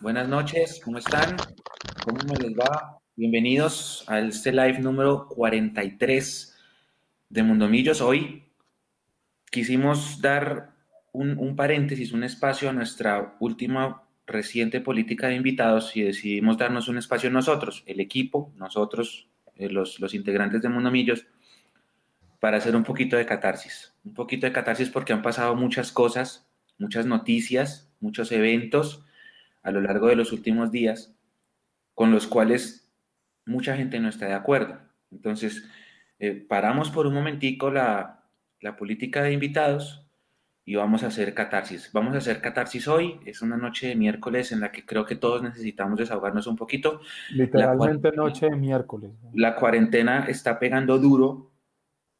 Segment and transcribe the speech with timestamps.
[0.00, 1.36] Buenas noches, ¿cómo están?
[2.04, 3.00] ¿Cómo me les va?
[3.16, 6.56] Bienvenidos a este live número 43
[7.30, 8.00] de Mundomillos.
[8.00, 8.44] Hoy
[9.50, 10.70] quisimos dar
[11.10, 16.86] un, un paréntesis, un espacio a nuestra última reciente política de invitados y decidimos darnos
[16.86, 21.26] un espacio nosotros, el equipo, nosotros, eh, los, los integrantes de Mundomillos,
[22.38, 23.94] para hacer un poquito de catarsis.
[24.04, 26.46] Un poquito de catarsis porque han pasado muchas cosas,
[26.78, 29.04] muchas noticias, muchos eventos
[29.62, 31.14] a lo largo de los últimos días
[31.94, 32.90] con los cuales
[33.44, 34.78] mucha gente no está de acuerdo.
[35.10, 35.68] Entonces,
[36.18, 38.24] eh, paramos por un momentico la,
[38.60, 40.06] la política de invitados
[40.64, 41.90] y vamos a hacer catarsis.
[41.92, 43.18] Vamos a hacer catarsis hoy.
[43.24, 47.00] Es una noche de miércoles en la que creo que todos necesitamos desahogarnos un poquito.
[47.32, 49.10] Literalmente noche de miércoles.
[49.34, 51.50] La cuarentena está pegando duro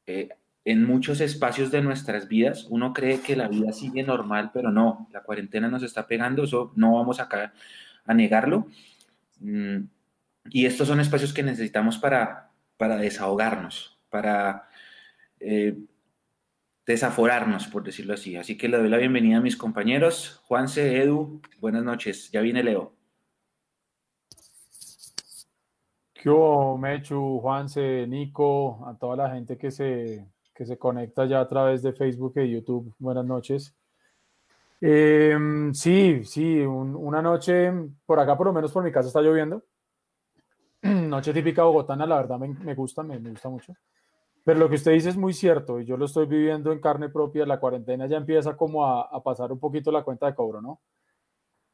[0.06, 0.30] eh,
[0.70, 2.66] en muchos espacios de nuestras vidas.
[2.70, 5.08] Uno cree que la vida sigue normal, pero no.
[5.12, 6.44] La cuarentena nos está pegando.
[6.44, 7.52] Eso no vamos acá
[8.04, 8.68] a negarlo.
[9.41, 9.84] Mm,
[10.50, 14.68] y estos son espacios que necesitamos para, para desahogarnos, para
[15.41, 15.76] eh,
[16.86, 18.37] desaforarnos, por decirlo así.
[18.37, 20.41] Así que le doy la bienvenida a mis compañeros.
[20.47, 22.31] Juanse, Edu, buenas noches.
[22.31, 22.94] Ya viene Leo.
[26.14, 30.26] ¿Qué hubo, Mechu, Juanse, Nico, a toda la gente que se,
[30.60, 32.94] que se conecta ya a través de Facebook y YouTube?
[32.98, 33.75] Buenas noches.
[34.78, 35.34] Eh,
[35.72, 37.72] sí, sí, un, una noche,
[38.04, 39.65] por acá por lo menos por mi casa está lloviendo.
[40.82, 43.72] Noche típica bogotana, la verdad me, me gusta, me, me, gusta mucho.
[44.44, 47.09] Pero lo que usted dice es muy cierto y yo lo estoy viviendo en carne
[47.09, 47.47] propia.
[47.47, 50.82] La cuarentena ya empieza como a, a pasar un poquito la cuenta de cobro, ¿no?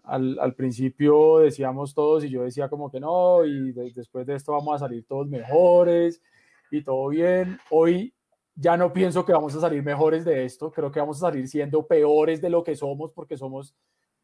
[0.05, 4.37] Al, al, principio decíamos todos y yo decía como que no y de, después de
[4.37, 6.23] esto vamos a salir todos mejores
[6.71, 7.59] y todo bien.
[7.71, 8.13] Hoy
[8.57, 11.47] ya no pienso que vamos a salir mejores de esto, creo que vamos a salir
[11.47, 13.77] siendo peores de lo que somos porque somos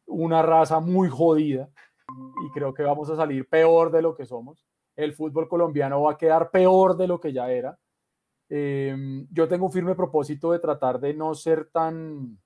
[0.07, 1.69] una raza muy jodida
[2.45, 4.65] y creo que vamos a salir peor de lo que somos.
[4.95, 7.77] El fútbol colombiano va a quedar peor de lo que ya era.
[8.49, 8.95] Eh,
[9.31, 12.37] yo tengo un firme propósito de tratar de no ser tan,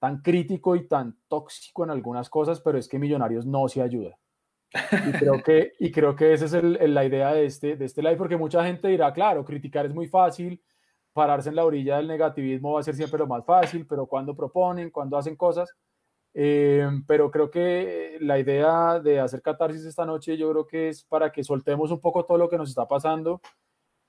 [0.00, 4.16] tan crítico y tan tóxico en algunas cosas, pero es que Millonarios no se ayuda.
[5.06, 7.84] Y creo que, y creo que esa es el, el, la idea de este, de
[7.84, 10.60] este live, porque mucha gente dirá, claro, criticar es muy fácil,
[11.14, 14.36] pararse en la orilla del negativismo va a ser siempre lo más fácil, pero cuando
[14.36, 15.70] proponen, cuando hacen cosas.
[16.34, 21.04] Eh, pero creo que la idea de hacer catarsis esta noche, yo creo que es
[21.04, 23.40] para que soltemos un poco todo lo que nos está pasando.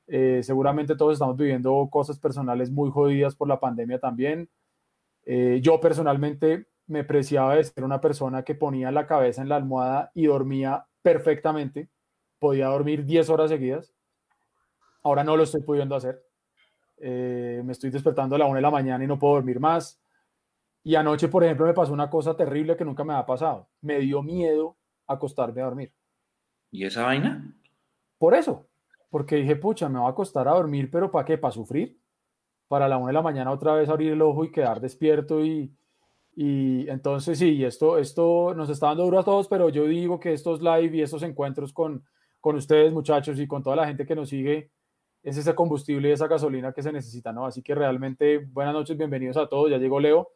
[0.07, 4.49] Eh, seguramente todos estamos viviendo cosas personales muy jodidas por la pandemia también.
[5.25, 9.57] Eh, yo personalmente me preciaba de ser una persona que ponía la cabeza en la
[9.57, 11.89] almohada y dormía perfectamente.
[12.39, 13.93] Podía dormir 10 horas seguidas.
[15.03, 16.23] Ahora no lo estoy pudiendo hacer.
[16.97, 19.99] Eh, me estoy despertando a la 1 de la mañana y no puedo dormir más.
[20.83, 23.67] Y anoche, por ejemplo, me pasó una cosa terrible que nunca me ha pasado.
[23.81, 25.91] Me dio miedo acostarme a dormir.
[26.71, 27.55] ¿Y esa vaina?
[28.17, 28.67] Por eso.
[29.09, 31.37] Porque dije, pucha, me va a acostar a dormir, pero ¿para qué?
[31.37, 31.99] ¿Para sufrir?
[32.67, 35.73] Para la 1 de la mañana otra vez abrir el ojo y quedar despierto y,
[36.35, 40.33] y entonces sí, esto, esto nos está dando duro a todos, pero yo digo que
[40.33, 42.03] estos live y estos encuentros con,
[42.41, 44.69] con ustedes, muchachos, y con toda la gente que nos sigue,
[45.25, 47.47] es ese combustible y esa gasolina que se necesita, ¿no?
[47.47, 50.29] Así que realmente buenas noches, bienvenidos a todos, ya llegó Leo,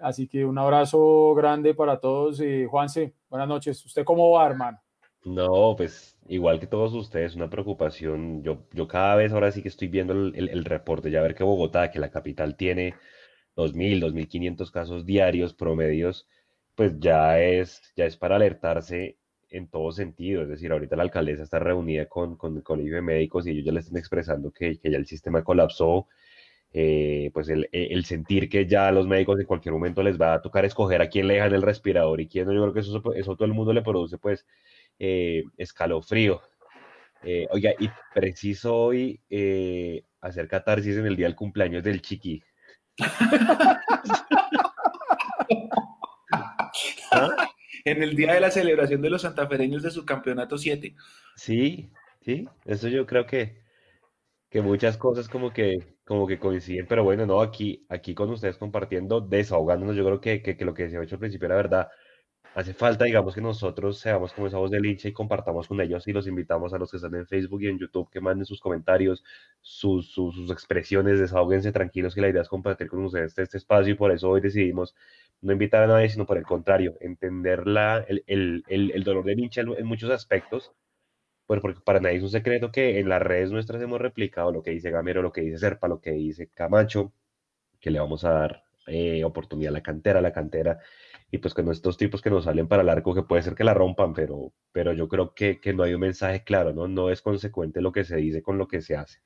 [0.00, 2.40] así que un abrazo grande para todos.
[2.40, 4.82] y Juanse, buenas noches, ¿usted cómo va, hermano?
[5.24, 8.42] No, pues igual que todos ustedes, una preocupación.
[8.42, 11.36] Yo, yo cada vez ahora sí que estoy viendo el, el, el reporte, ya ver
[11.36, 12.94] que Bogotá, que la capital tiene
[13.54, 16.26] 2.000, 2.500 casos diarios promedios,
[16.74, 19.16] pues ya es, ya es para alertarse
[19.56, 20.42] en todo sentido.
[20.42, 23.64] Es decir, ahorita la alcaldesa está reunida con, con el colegio de médicos y ellos
[23.64, 26.08] ya le están expresando que, que ya el sistema colapsó.
[26.76, 30.42] Eh, pues el, el, sentir que ya los médicos en cualquier momento les va a
[30.42, 33.00] tocar escoger a quién le dejan el respirador y quién no, yo creo que eso,
[33.14, 34.44] eso todo el mundo le produce pues
[34.98, 36.42] eh, escalofrío.
[37.22, 42.42] Eh, oiga, y preciso hoy eh, hacer catarsis en el día del cumpleaños del chiqui.
[47.12, 47.53] ¿Ah?
[47.84, 50.94] En el día de la celebración de los santafereños de su campeonato 7.
[51.36, 51.90] Sí,
[52.22, 53.62] sí, eso yo creo que,
[54.48, 58.56] que muchas cosas como que, como que coinciden, pero bueno, no, aquí, aquí con ustedes
[58.56, 61.88] compartiendo, desahogándonos, yo creo que, que, que lo que decía hecho al principio era verdad,
[62.54, 66.06] hace falta, digamos, que nosotros seamos como esa voz del hincha y compartamos con ellos
[66.06, 68.60] y los invitamos a los que están en Facebook y en YouTube que manden sus
[68.60, 69.24] comentarios,
[69.60, 73.58] sus, sus, sus expresiones, desahóguense tranquilos, que la idea es compartir con ustedes este, este,
[73.58, 74.94] espacio y por eso hoy decidimos
[75.40, 79.40] no invitar a nadie, sino por el contrario, entender la, el, el, el, dolor del
[79.40, 80.72] hincha en, muchos aspectos,
[81.46, 84.62] pues porque para nadie es un secreto que en las redes nuestras hemos replicado lo
[84.62, 87.12] que dice Gamero, lo que dice Serpa, lo que dice Camacho,
[87.80, 90.80] que le vamos a dar eh, oportunidad a la cantera, la cantera
[91.30, 93.64] y pues con estos tipos que nos salen para el arco, que puede ser que
[93.64, 96.86] la rompan, pero, pero yo creo que, que no hay un mensaje claro, ¿no?
[96.86, 99.18] No es consecuente lo que se dice con lo que se hace.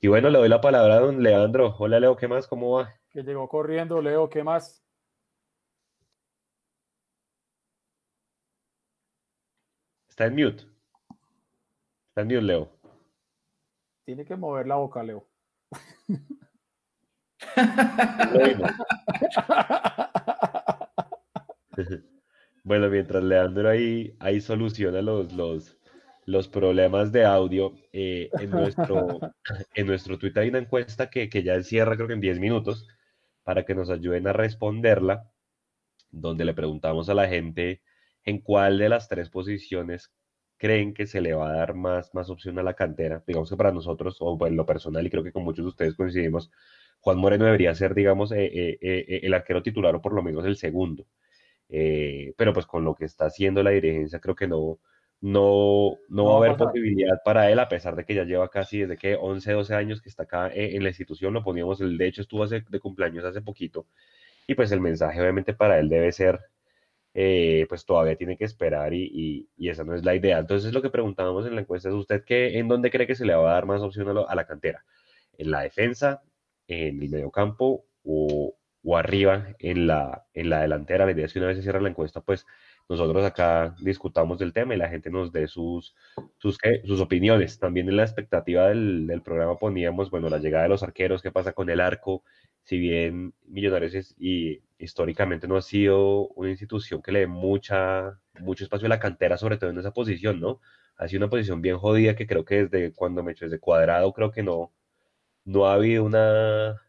[0.00, 1.74] Y bueno, le doy la palabra a don Leandro.
[1.78, 2.46] Hola Leo, ¿qué más?
[2.46, 2.94] ¿Cómo va?
[3.10, 4.84] Que llegó corriendo, Leo, ¿qué más?
[10.18, 10.64] Está en mute.
[12.08, 12.68] Está en mute, Leo.
[14.04, 15.28] Tiene que mover la boca, Leo.
[22.64, 25.78] Bueno, mientras Leandro ahí, ahí soluciona los, los,
[26.26, 29.20] los problemas de audio, eh, en, nuestro,
[29.74, 32.88] en nuestro Twitter hay una encuesta que, que ya encierra creo que en 10 minutos
[33.44, 35.30] para que nos ayuden a responderla,
[36.10, 37.82] donde le preguntamos a la gente
[38.28, 40.12] en cuál de las tres posiciones
[40.58, 43.22] creen que se le va a dar más, más opción a la cantera.
[43.26, 45.94] Digamos que para nosotros, o en lo personal, y creo que con muchos de ustedes
[45.94, 46.50] coincidimos,
[47.00, 50.44] Juan Moreno debería ser, digamos, eh, eh, eh, el arquero titular o por lo menos
[50.44, 51.06] el segundo.
[51.68, 54.78] pero pues con lo que está haciendo la dirigencia, creo que no,
[55.20, 58.80] no, no, va a haber posibilidad para él, a pesar de que ya lleva casi
[58.80, 62.08] desde que 11, 12 años que está acá en la institución, lo poníamos, el, de
[62.08, 63.86] hecho estuvo hace, de cumpleaños hace poquito,
[64.46, 66.40] y pues el mensaje obviamente para él debe ser,
[67.12, 70.38] pues todavía tiene que esperar y, y, esa no es la idea.
[70.38, 73.24] Entonces lo que preguntábamos en la encuesta es, ¿usted qué, en dónde cree que se
[73.26, 74.84] le va a dar más opción a, a la cantera?
[75.36, 76.22] ¿En la defensa,
[76.68, 81.04] en el mediocampo o, o arriba en la, en la delantera.
[81.06, 82.46] La idea es que una vez se cierra la encuesta, pues
[82.88, 85.94] nosotros acá discutamos del tema y la gente nos dé sus,
[86.38, 87.58] sus, sus opiniones.
[87.58, 91.30] También en la expectativa del, del, programa poníamos, bueno, la llegada de los arqueros, qué
[91.30, 92.22] pasa con el arco,
[92.68, 98.20] si bien Millonarios es, y históricamente no ha sido una institución que le dé mucha,
[98.40, 100.60] mucho espacio a la cantera, sobre todo en esa posición, ¿no?
[100.98, 103.58] Ha sido una posición bien jodida que creo que desde cuando me he hecho desde
[103.58, 104.70] cuadrado, creo que no,
[105.46, 106.82] no ha habido una,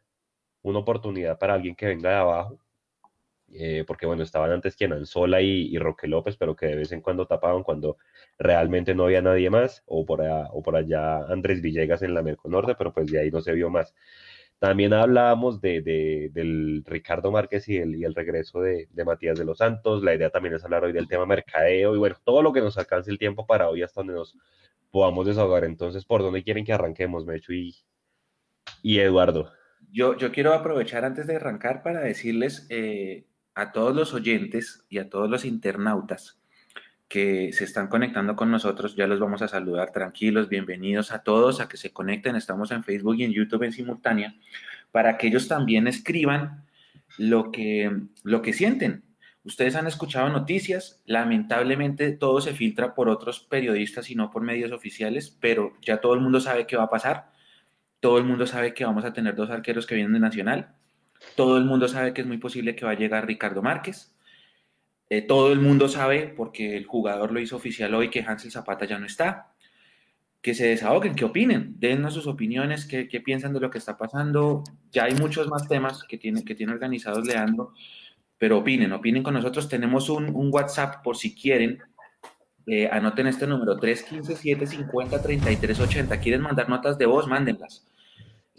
[0.64, 2.60] una oportunidad para alguien que venga de abajo,
[3.54, 7.02] eh, porque bueno, estaban antes quien Anzola y, Roque López, pero que de vez en
[7.02, 7.98] cuando tapaban cuando
[8.38, 12.22] realmente no había nadie más, o por, allá, o por allá Andrés Villegas en la
[12.22, 13.96] Merconorte, pero pues de ahí no se vio más.
[14.60, 19.40] También hablábamos de, de, del Ricardo Márquez y el, y el regreso de, de, Matías
[19.40, 20.04] de los Santos.
[20.04, 22.78] La idea también es hablar hoy del tema mercadeo y bueno, todo lo que nos
[22.78, 24.36] alcance el tiempo para hoy hasta donde nos
[24.92, 25.64] podamos desahogar.
[25.64, 27.74] Entonces, ¿por dónde quieren que arranquemos, Mecho y,
[28.82, 29.52] y Eduardo.
[29.92, 35.00] Yo, yo quiero aprovechar antes de arrancar para decirles eh, a todos los oyentes y
[35.00, 36.39] a todos los internautas
[37.10, 41.60] que se están conectando con nosotros, ya los vamos a saludar tranquilos, bienvenidos a todos
[41.60, 44.36] a que se conecten, estamos en Facebook y en YouTube en simultánea,
[44.92, 46.64] para que ellos también escriban
[47.18, 47.92] lo que,
[48.24, 49.04] lo que sienten.
[49.44, 54.72] Ustedes han escuchado noticias, lamentablemente todo se filtra por otros periodistas y no por medios
[54.72, 57.30] oficiales, pero ya todo el mundo sabe qué va a pasar
[58.00, 60.70] todo el mundo sabe que vamos a tener dos arqueros que vienen de Nacional.
[61.36, 64.16] Todo el mundo sabe que es muy posible que va a llegar Ricardo Márquez.
[65.10, 68.86] Eh, todo el mundo sabe, porque el jugador lo hizo oficial hoy, que Hansel Zapata
[68.86, 69.54] ya no está.
[70.42, 74.64] Que se desahoguen, que opinen, dennos sus opiniones, qué, piensan de lo que está pasando.
[74.92, 77.74] Ya hay muchos más temas que tiene, que tiene organizados Leandro,
[78.38, 79.68] pero opinen, opinen con nosotros.
[79.68, 81.80] Tenemos un, un WhatsApp por si quieren.
[82.68, 86.20] Eh, anoten este número, 315-750-3380.
[86.22, 87.28] ¿Quieren mandar notas de voz?
[87.28, 87.88] Mándenlas.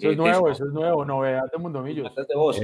[0.00, 2.10] Eso es nuevo, eso es nuevo, novedad de Mundo Millos.
[2.16, 2.58] de voz.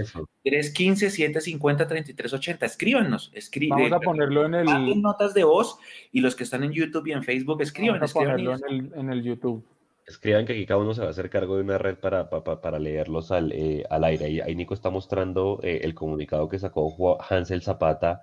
[0.44, 2.62] 315-750-3380.
[2.62, 3.30] Escríbanos.
[3.34, 5.02] Escribe, Vamos a ponerlo en el.
[5.02, 5.78] notas de voz
[6.12, 8.00] y los que están en YouTube y en Facebook escriban.
[8.00, 9.62] Vamos a ponerlo en el, en el, YouTube.
[10.06, 12.62] Escriban que aquí cada uno se va a hacer cargo de una red para, para,
[12.62, 14.30] para leerlos al, eh, al aire.
[14.30, 18.22] Y ahí Nico está mostrando eh, el comunicado que sacó Hansel Zapata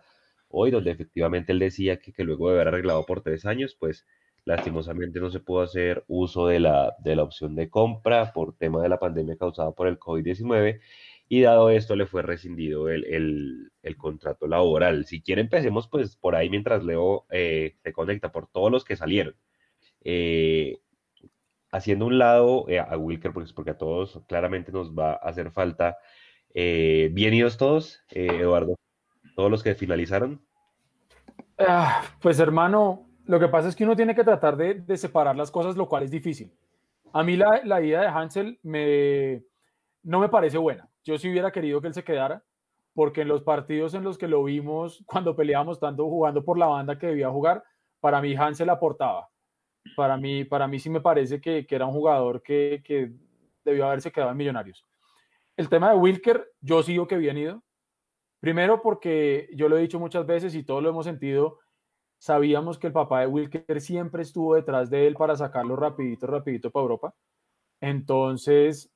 [0.50, 4.08] hoy, donde efectivamente él decía que, que luego de haber arreglado por tres años, pues
[4.46, 8.82] Lastimosamente no se pudo hacer uso de la, de la opción de compra por tema
[8.82, 10.82] de la pandemia causada por el COVID-19
[11.30, 15.06] y dado esto le fue rescindido el, el, contrato laboral.
[15.06, 18.96] Si quiere empecemos pues por ahí mientras Leo eh, se conecta por todos los que
[18.96, 19.36] salieron.
[20.04, 20.80] Eh,
[21.72, 25.98] haciendo un lado eh, a Wilker, porque a todos claramente nos va a hacer falta.
[26.54, 28.76] Eh, bien idos todos, Eduardo,
[29.36, 30.46] todos los que finalizaron.
[31.58, 35.52] Ah, pues hermano, lo que pasa es que uno tiene que tratar de, separar las
[35.52, 36.52] cosas, lo cual es difícil.
[37.14, 39.44] A mí la, la idea de Hansel me,
[40.04, 40.90] no me parece buena.
[41.04, 42.44] Yo sí hubiera querido que él se quedara,
[42.94, 46.68] porque en los partidos en los que lo vimos, cuando peleábamos tanto jugando por la
[46.68, 47.64] banda que debía jugar,
[48.00, 49.30] para mí Hansel aportaba.
[49.96, 53.12] Para mí, para mí sí me parece que, que era un jugador que, que,
[53.66, 54.86] debió haberse quedado en Millonarios.
[55.56, 57.64] El tema de Wilker, yo sigo que bien ido.
[58.42, 61.60] Primero porque yo lo he dicho muchas veces y todos lo hemos sentido,
[62.24, 66.72] Sabíamos que el papá de Wilker siempre estuvo detrás de él para sacarlo rapidito, rapidito
[66.72, 67.14] para Europa.
[67.82, 68.90] Entonces,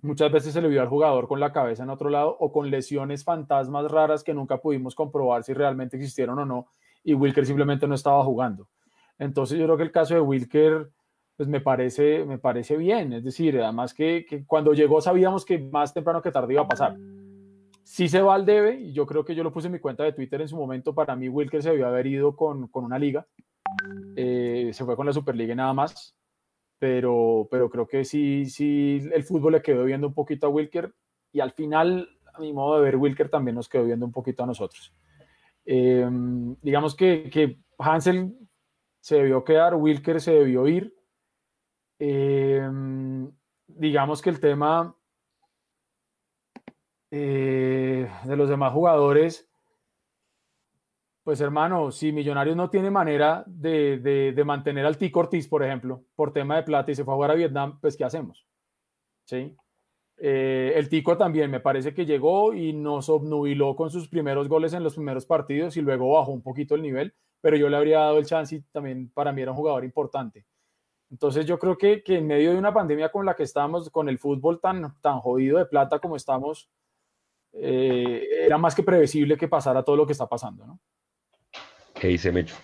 [0.00, 2.70] Muchas veces se le vio al jugador con la cabeza en otro lado o con
[2.70, 6.66] lesiones fantasmas raras que nunca pudimos comprobar si realmente existieron o no
[7.04, 8.66] y Wilker simplemente no estaba jugando.
[9.16, 10.90] Entonces yo creo que el caso de Wilker
[11.36, 15.58] pues me parece, me parece bien, es decir, además que, que cuando llegó sabíamos que
[15.58, 16.96] más temprano que tarde iba a pasar.
[17.92, 20.02] Si se va al debe, y yo creo que yo lo puse en mi cuenta
[20.02, 22.98] de Twitter en su momento, para mí Wilker se debió haber ido con, con una
[22.98, 23.26] liga,
[24.16, 26.16] eh, se fue con la Superliga y nada más,
[26.78, 30.90] pero, pero creo que sí, sí, el fútbol le quedó viendo un poquito a Wilker
[31.32, 34.42] y al final, a mi modo de ver, Wilker también nos quedó viendo un poquito
[34.42, 34.94] a nosotros.
[35.66, 36.08] Eh,
[36.62, 38.34] digamos que, que, Hansel
[39.00, 40.96] se debió quedar, Wilker se debió ir.
[41.98, 42.66] Eh,
[43.66, 44.96] digamos que el tema
[47.14, 49.46] eh, de los demás jugadores,
[51.22, 53.98] pues hermano, si Millonarios no tiene manera de,
[54.34, 57.16] de, mantener al Tico Ortiz, por ejemplo, por tema de plata y se fue a
[57.16, 58.46] jugar a Vietnam, pues ¿qué hacemos?
[59.26, 59.54] ¿Sí?
[60.16, 64.72] Eh, el Tico también me parece que llegó y nos obnubiló con sus primeros goles
[64.72, 67.98] en los primeros partidos y luego bajó un poquito el nivel, pero yo le habría
[67.98, 70.46] dado el chance y también para mí era un jugador importante.
[71.10, 74.08] Entonces yo creo que, que en medio de una pandemia con la que estamos, con
[74.08, 76.70] el fútbol tan, tan jodido de plata como estamos,
[77.52, 80.80] eh, era más que previsible que pasara todo lo que está pasando, ¿no?
[81.94, 82.56] ¿Qué dice Mecho?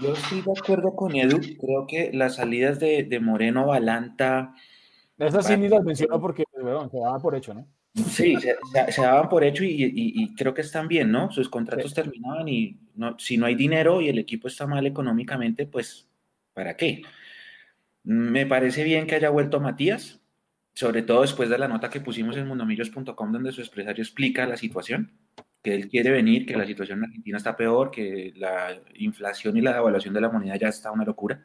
[0.00, 1.40] Yo estoy de acuerdo con Edu.
[1.60, 4.54] Creo que las salidas de, de Moreno, Balanta.
[5.18, 7.66] Esas sí ni las menciono porque bueno, se daban por hecho, ¿no?
[7.94, 11.30] Sí, se, se, se daban por hecho y, y, y, creo que están bien, ¿no?
[11.30, 11.94] Sus contratos sí.
[11.94, 16.08] terminaban y no, si no hay dinero y el equipo está mal económicamente, pues,
[16.54, 17.02] ¿para qué?
[18.02, 20.20] Me parece bien que haya vuelto Matías,
[20.74, 24.56] sobre todo después de la nota que pusimos en mundomillos.com donde su empresario explica la
[24.56, 25.12] situación
[25.64, 29.62] que él quiere venir, que la situación en Argentina está peor, que la inflación y
[29.62, 31.42] la devaluación de la moneda ya está una locura.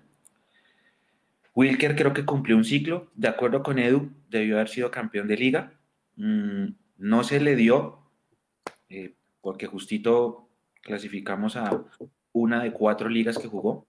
[1.56, 5.38] Wilker creo que cumplió un ciclo, de acuerdo con Edu, debió haber sido campeón de
[5.38, 5.74] liga,
[6.18, 6.66] mm,
[6.98, 8.00] no se le dio,
[8.90, 10.50] eh, porque justito
[10.82, 11.86] clasificamos a
[12.34, 13.88] una de cuatro ligas que jugó.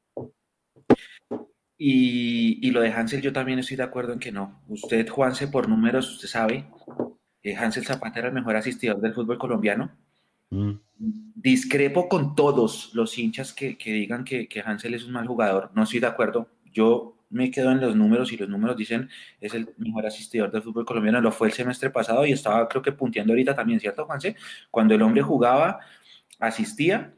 [1.82, 4.60] Y, y, lo de Hansel yo también estoy de acuerdo en que no.
[4.68, 6.66] Usted, Juanse, por números, usted sabe,
[7.42, 9.90] eh, Hansel Zapata era el mejor asistidor del fútbol colombiano,
[10.50, 10.72] Mm.
[10.96, 15.70] Discrepo con todos los hinchas que, que digan que, que, Hansel es un mal jugador.
[15.74, 16.48] No estoy de acuerdo.
[16.72, 19.08] Yo me quedo en los números y los números dicen
[19.40, 21.20] es el mejor asistidor del fútbol colombiano.
[21.20, 24.36] Lo fue el semestre pasado y estaba creo que punteando ahorita también, ¿cierto, Juanse?
[24.70, 25.80] Cuando el hombre jugaba,
[26.40, 27.14] asistía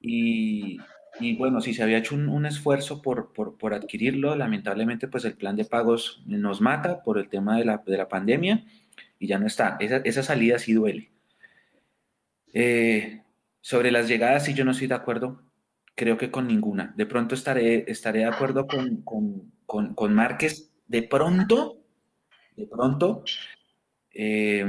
[0.00, 0.78] y,
[1.20, 5.24] y bueno, si se había hecho un, un esfuerzo por, por, por, adquirirlo, lamentablemente pues
[5.24, 8.64] el plan de pagos nos mata por el tema de la, de la pandemia
[9.18, 9.76] y ya no está.
[9.80, 11.10] Esa, esa salida sí duele.
[12.52, 13.22] Eh,
[13.60, 15.42] sobre las llegadas, sí, yo no estoy de acuerdo,
[15.94, 16.94] creo que con ninguna.
[16.96, 21.84] De pronto estaré, estaré de acuerdo con, con, con, con Márquez, de pronto,
[22.56, 23.22] de pronto,
[24.12, 24.64] eh,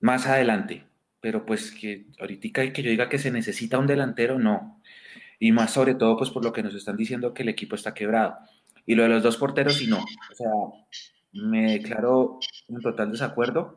[0.00, 0.84] más adelante.
[1.20, 4.80] Pero pues que ahorita que yo diga que se necesita un delantero, no.
[5.38, 7.94] Y más sobre todo, pues por lo que nos están diciendo que el equipo está
[7.94, 8.36] quebrado.
[8.86, 9.98] Y lo de los dos porteros, sí no.
[9.98, 10.48] O sea,
[11.32, 12.38] me declaro
[12.68, 13.76] en total desacuerdo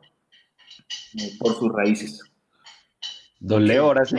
[1.18, 2.22] eh, por sus raíces.
[3.38, 4.16] Don Leo, ahora sí.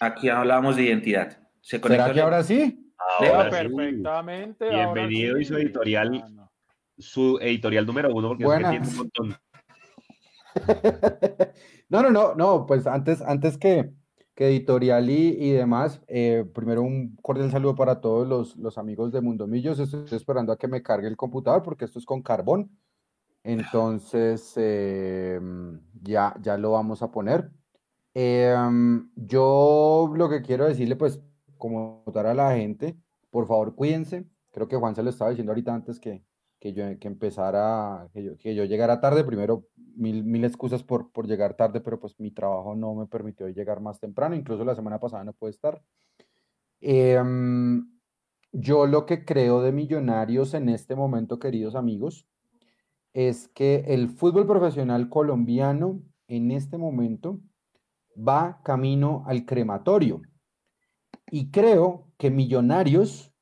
[0.00, 1.38] Aquí hablamos de identidad.
[1.60, 2.92] ¿Se ¿Será que ahora sí?
[2.96, 4.68] Ahora Leo, perfectamente.
[4.68, 4.74] Sí.
[4.74, 5.42] Bienvenido sí.
[5.42, 6.24] y su editorial,
[6.96, 8.70] su editorial número uno, porque Buenas.
[8.70, 9.36] tiene un montón.
[11.88, 13.90] no, no, no, no, pues antes, antes que,
[14.34, 19.12] que editorial y, y demás, eh, primero un cordial saludo para todos los, los amigos
[19.12, 19.78] de Mundomillos.
[19.78, 22.70] Estoy esperando a que me cargue el computador porque esto es con carbón.
[23.42, 25.40] Entonces, eh,
[26.02, 27.50] ya, ya lo vamos a poner.
[28.14, 28.54] Eh,
[29.14, 31.20] yo lo que quiero decirle, pues,
[31.56, 32.96] como votar a la gente,
[33.30, 34.26] por favor, cuídense.
[34.52, 36.24] Creo que Juan se lo estaba diciendo ahorita antes que,
[36.58, 39.24] que yo que empezara, que yo, que yo llegara tarde.
[39.24, 39.66] Primero,
[39.96, 43.80] mil, mil excusas por, por llegar tarde, pero pues mi trabajo no me permitió llegar
[43.80, 44.34] más temprano.
[44.34, 45.82] Incluso la semana pasada no pude estar.
[46.80, 47.20] Eh,
[48.52, 52.26] yo lo que creo de Millonarios en este momento, queridos amigos,
[53.12, 57.40] es que el fútbol profesional colombiano en este momento
[58.16, 60.22] va camino al crematorio.
[61.30, 63.32] Y creo que Millonarios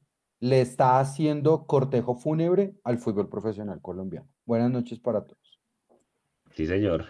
[0.41, 4.29] le está haciendo cortejo fúnebre al fútbol profesional colombiano.
[4.45, 5.38] Buenas noches para todos.
[6.59, 7.07] Sí, señor.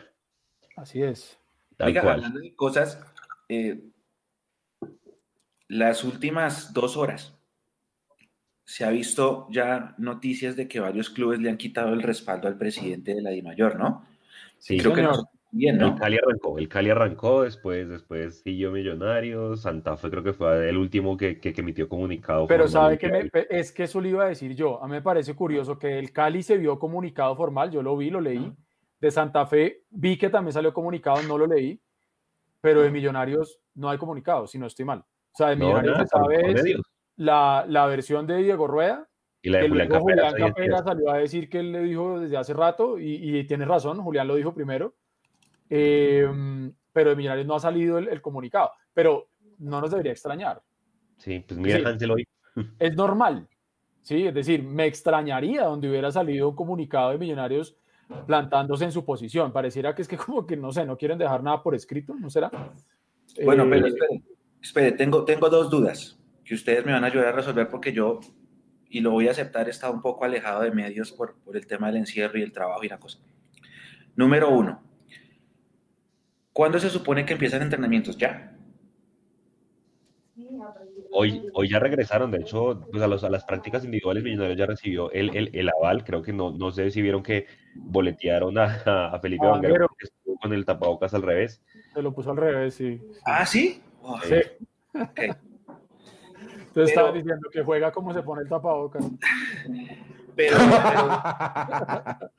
[0.76, 1.38] Así es.
[1.78, 2.14] Tal Oiga, cual.
[2.16, 3.02] hablando de cosas,
[3.48, 3.82] eh,
[5.68, 7.34] las últimas dos horas
[8.66, 12.58] se ha visto ya noticias de que varios clubes le han quitado el respaldo al
[12.58, 14.06] presidente de la DIMAYOR, ¿no?
[14.58, 15.16] Sí, creo señor.
[15.16, 15.94] que Bien, ¿no?
[15.94, 20.68] El Cali arrancó, el Cali arrancó, después, después siguió Millonarios, Santa Fe creo que fue
[20.68, 22.46] el último que, que, que emitió comunicado.
[22.46, 24.84] Pero sabe que me- es que eso le iba a decir yo.
[24.84, 28.10] A mí me parece curioso que el Cali se vio comunicado formal, yo lo vi,
[28.10, 28.52] lo leí.
[29.00, 31.80] De Santa Fe vi que también salió comunicado, no lo leí.
[32.60, 34.98] Pero de Millonarios no hay comunicado, si no estoy mal.
[35.00, 36.08] O sea, de No, Millonarios
[36.56, 36.80] medios.
[37.16, 39.08] la, la versión de Diego Rueda,
[39.42, 40.48] Y la de que Julián luego Capera, Julián.
[40.48, 44.00] Capera salió a decir que él le dijo desde hace rato, y, y tiene razón,
[44.02, 44.94] Julián lo dijo primero,
[45.70, 46.28] eh,
[46.92, 49.28] pero de Millonarios no ha salido el, el comunicado, pero
[49.58, 50.62] no nos debería extrañar,
[51.18, 51.84] Sí, pues mira Sí.
[51.84, 52.28] Hansel hoy.
[52.78, 53.48] es normal,
[54.02, 54.26] ¿sí?
[54.26, 57.76] Es decir, me extrañaría donde hubiera salido un comunicado de Millonarios
[58.26, 61.42] plantándose en su posición, pareciera que es que como que, no sé, no quieren dejar
[61.42, 62.50] nada por escrito, ¿no será?
[63.44, 64.22] Bueno, Eh, pero espere,
[64.62, 68.20] espere, tengo, tengo dos dudas que ustedes me van a ayudar a resolver porque yo,
[68.88, 71.66] y lo voy a aceptar, he estado un poco alejado de medios por, por el
[71.66, 73.18] tema del encierro y el trabajo y la cosa.
[74.16, 74.82] Número uno,
[76.52, 78.16] ¿cuándo se supone que empiezan entrenamientos?
[78.16, 78.57] ¿Ya?
[81.20, 84.66] Hoy, hoy ya regresaron, de hecho, pues a, los, a las prácticas individuales Millonarios ya
[84.66, 88.64] recibió el, el, el aval, creo que no, no sé si vieron que boletearon a,
[89.14, 91.60] a Felipe Ah, Vanguero pero- porque estuvo con el tapabocas al revés.
[91.92, 93.00] Se lo puso al revés, sí.
[93.26, 93.82] Ah, ¿sí?
[94.02, 94.36] Oh, Sí.
[96.68, 99.04] Entonces estaba diciendo que juega como se pone el tapabocas.
[100.36, 102.30] Pero, pero-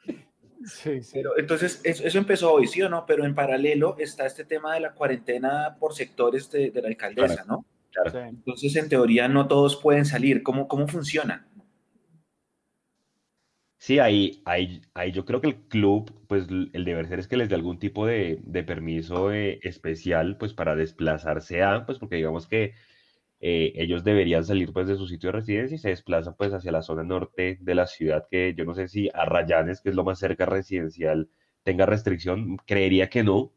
[0.65, 1.11] Sí, sí.
[1.15, 3.05] pero entonces, eso, eso empezó hoy, ¿sí o no?
[3.05, 7.43] Pero en paralelo está este tema de la cuarentena por sectores de, de la alcaldesa,
[7.45, 7.65] ¿no?
[7.91, 8.09] Claro.
[8.11, 8.17] sí.
[8.17, 10.41] Entonces, en teoría, no todos pueden salir.
[10.43, 11.47] ¿Cómo, cómo funciona?
[13.81, 17.37] Sí, ahí, ahí, ahí yo creo que el club, pues el deber ser es que
[17.37, 22.17] les dé algún tipo de, de permiso eh, especial, pues para desplazarse a, pues porque
[22.17, 22.73] digamos que
[23.41, 26.71] eh, ellos deberían salir pues de su sitio de residencia y se desplazan pues hacia
[26.73, 30.03] la zona norte de la ciudad, que yo no sé si Arrayanes, que es lo
[30.05, 31.29] más cerca residencial,
[31.63, 33.53] tenga restricción, creería que no,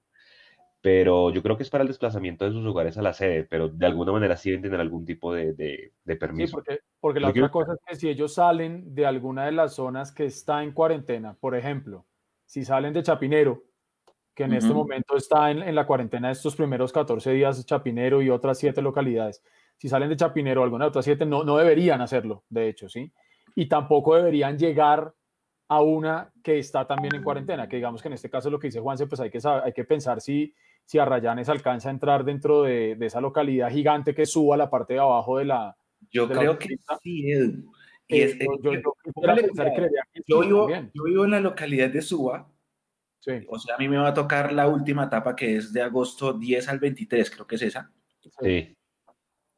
[0.82, 3.68] pero yo creo que es para el desplazamiento de sus lugares a la sede, pero
[3.70, 6.56] de alguna manera sí deben tener algún tipo de, de, de Sí, permiso.
[6.56, 9.74] porque, porque la Lo otra cosa es que si ellos salen de alguna de las
[9.74, 12.06] zonas que está en cuarentena, por ejemplo,
[12.46, 13.64] si salen de Chapinero,
[14.34, 14.74] que en este Ujú.
[14.74, 19.42] momento está en, en la cuarentena estos primeros 14 días Chapinero y otras siete localidades,
[19.78, 22.88] si salen de Chapinero o alguna de otras siete, no, no deberían hacerlo, de hecho,
[22.88, 23.12] ¿sí?
[23.56, 25.14] Y tampoco deberían llegar
[25.68, 28.68] a una que está también en cuarentena, que digamos que en este caso lo que
[28.68, 32.24] dice Juanse, pues hay que, saber- hay que pensar si, si Arrayanes alcanza a entrar
[32.24, 35.76] dentro de, de esa localidad gigante que suba a la parte de abajo de la,
[36.10, 37.72] Yo de la creo que sí, Edu.
[38.08, 38.82] Y Eh, es- yo, yo-
[40.26, 40.68] yo vivo,
[41.04, 42.48] vivo en la localidad de Suba,
[43.20, 45.80] Sí, o sea, a mí me va a tocar la última etapa que es de
[45.80, 47.90] agosto 10 al 23, creo que es esa.
[48.40, 48.76] sí.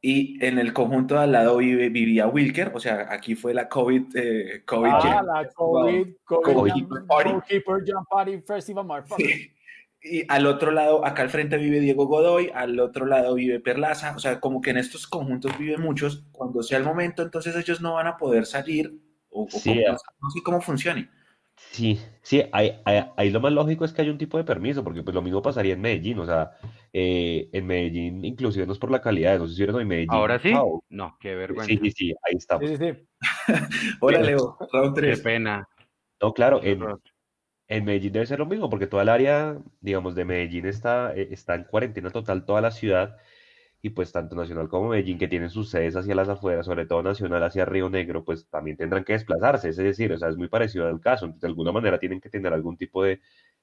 [0.01, 3.67] Y en el conjunto de al lado vive, vivía Wilker, o sea, aquí fue la
[3.67, 4.15] COVID.
[4.15, 5.25] eh, COVID Ah, Jam.
[5.25, 7.31] la COVID, COVID, COVID Jam- Party.
[7.31, 9.25] Goalkeeper Jam Party Festival, motherfucker.
[9.25, 9.51] Sí.
[10.07, 14.13] Y al otro lado, acá al frente vive Diego Godoy, al otro lado vive Perlaza,
[14.15, 16.23] o sea, como que en estos conjuntos viven muchos.
[16.31, 18.93] Cuando sea el momento, entonces ellos no van a poder salir,
[19.29, 21.09] o, o Sí, como- a- no, sé- cómo funcione.
[21.57, 24.83] Sí, sí, ahí, ahí- ahí lo más lógico es que haya un tipo de permiso,
[24.83, 26.51] porque pues lo mismo pasaría en Medellín, o sea,
[26.93, 30.11] eh, en Medellín, inclusive no es por la calidad, no sé si vieron hoy Medellín,
[30.11, 30.51] Ahora sí.
[30.89, 31.73] No, qué Sí, vergüenza.
[31.81, 32.69] sí, sí, ahí estamos.
[32.69, 33.07] Sí, sí, sí.
[34.01, 34.19] Hola.
[34.19, 35.21] Leo, round Qué 3.
[35.21, 35.67] pena.
[36.21, 36.83] No, claro, qué en.
[37.67, 41.29] En Medellín debe ser lo mismo, porque toda el área, digamos, de Medellín está, eh,
[41.31, 43.17] está en cuarentena total toda la ciudad,
[43.81, 47.03] y pues tanto Nacional como Medellín, que tienen sus sedes hacia las afueras, sobre todo
[47.03, 50.47] Nacional hacia Río Negro, pues también tendrán que desplazarse, es decir, o sea, es muy
[50.49, 53.21] parecido al caso, de alguna manera tienen que tener algún tipo de,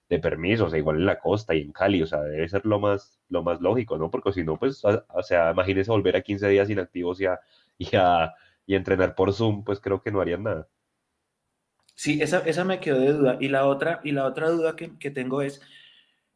[0.08, 2.66] de permiso, o sea, igual en la costa y en Cali, o sea, debe ser
[2.66, 4.10] lo más, lo más lógico, ¿no?
[4.10, 7.40] Porque si no, pues, a- o sea, imagínense volver a 15 días inactivos y a,
[7.78, 7.88] y
[8.66, 10.68] y a entrenar por Zoom, pues creo que no harían nada.
[11.94, 13.36] Sí, esa, esa me quedó de duda.
[13.40, 15.60] Y la otra, y la otra duda que, que tengo es,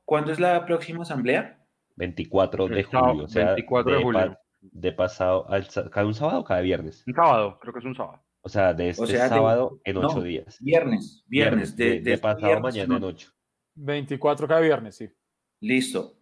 [0.05, 1.59] ¿cuándo es la próxima asamblea?
[1.97, 4.21] 24 de julio, o sea, 24 de de, julio.
[4.21, 7.05] pa- de pasado, al, cada un sábado o cada viernes.
[7.07, 8.23] Un sábado, creo que es un sábado.
[8.43, 10.59] O sea, de este sea, de- sábado en no, ocho días.
[10.61, 13.07] Viernes, viernes, de, de, de de este pasado viernes mañana en no.
[13.09, 13.31] ocho.
[13.75, 15.09] 24 cada viernes, sí.
[15.61, 16.15] Listo.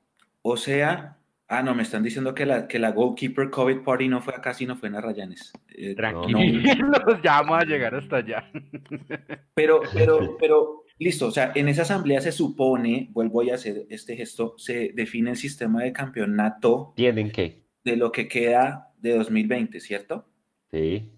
[0.43, 1.19] O sea,
[1.59, 4.55] ah, no, me están diciendo que la, que la Goalkeeper COVID Party no fue acá,
[4.55, 5.53] sino fue en Arrayanes.
[5.69, 6.63] Eh, Tranquilos,
[7.25, 8.51] ya vamos a llegar hasta allá.
[9.55, 14.17] Pero, pero, pero, listo, o sea, en esa asamblea se supone, vuelvo a hacer este
[14.17, 19.79] gesto, se define el sistema de campeonato Tienen que, de lo que queda de 2020,
[19.81, 20.29] ¿cierto?
[20.71, 21.11] sí.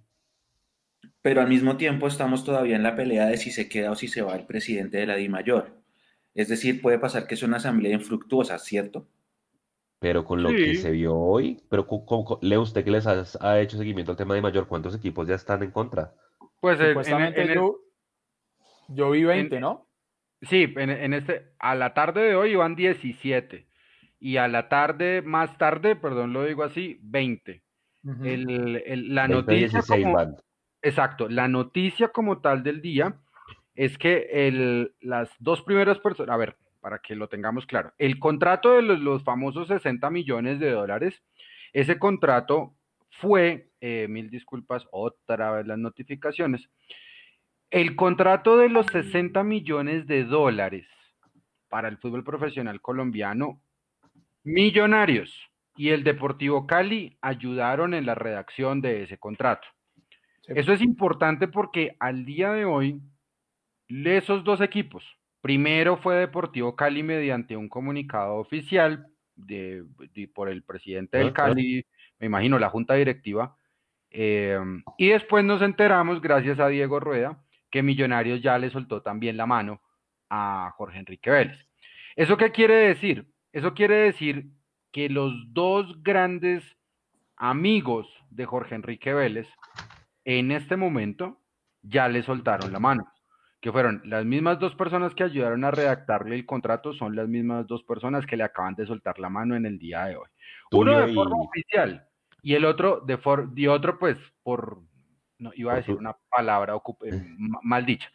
[1.23, 4.07] Pero al mismo tiempo estamos todavía en la pelea de si se queda o si
[4.07, 5.77] se va el presidente de la DIMAYOR.
[6.35, 9.09] Es decir, puede pasar que es una asamblea infructuosa, ¿cierto?
[10.07, 13.09] Pero con lo que se vio hoy, pero con, con- con- Leo, usted que les
[13.09, 16.15] ha, ha hecho seguimiento al tema de mayor, ¿cuántos equipos ya están en contra?
[16.61, 17.55] Pues en- en- Supuestamente el-
[18.87, 19.89] yo, vi 20, ¿no?
[20.43, 23.67] Sí, en, en este, a la tarde de hoy iban 17
[24.21, 27.65] y a la tarde, más tarde, perdón, lo digo así, 20.
[28.05, 28.25] Ujú.
[28.25, 30.39] El- el- la 20, noticia 16 como,
[30.83, 33.17] exacto, la noticia como tal del día
[33.75, 38.21] es que el, las dos primeras personas, a ver, para que lo tengamos claro, el
[38.21, 41.21] contrato de los, los famosos 60 millones de dólares,
[41.73, 42.77] ese contrato
[43.11, 46.71] fue, eh, mil disculpas, otra vez las notificaciones,
[47.71, 50.87] el contrato de los 60 millones de dólares
[51.69, 53.61] para el fútbol profesional colombiano,
[54.45, 59.67] Millonarios y el Deportivo Cali ayudaron en la redacción de ese contrato.
[60.43, 60.53] Sí.
[60.55, 63.01] Eso es importante porque al día de hoy,
[63.89, 65.05] esos dos equipos,
[65.47, 69.07] primero fue Deportivo Cali mediante un comunicado oficial
[69.37, 71.35] de, de- por el presidente del Ajá.
[71.35, 71.87] Cali,
[72.19, 73.57] me imagino la junta directiva,
[74.11, 74.59] eh,
[74.99, 79.47] y después nos enteramos, gracias a Diego Rueda, que Millonarios ya le soltó también la
[79.47, 79.81] mano
[80.31, 81.59] a Jorge Enrique Vélez.
[82.17, 83.29] ¿Eso qué quiere decir?
[83.53, 84.47] Eso quiere decir
[84.91, 86.65] que los dos grandes
[87.37, 89.47] amigos de Jorge Enrique Vélez
[90.25, 91.41] en este momento
[91.83, 93.07] ya le soltaron la mano,
[93.67, 97.67] que fueron las mismas dos personas que ayudaron a redactarle el contrato, son las mismas
[97.67, 100.29] dos personas que le acaban de soltar la mano en el día de hoy.
[100.71, 102.07] Uno de forma y- oficial
[102.43, 104.83] y el otro de for y otro pues por
[105.39, 106.75] no iba a decir una palabra
[107.07, 108.09] eh, ma- mal dicha.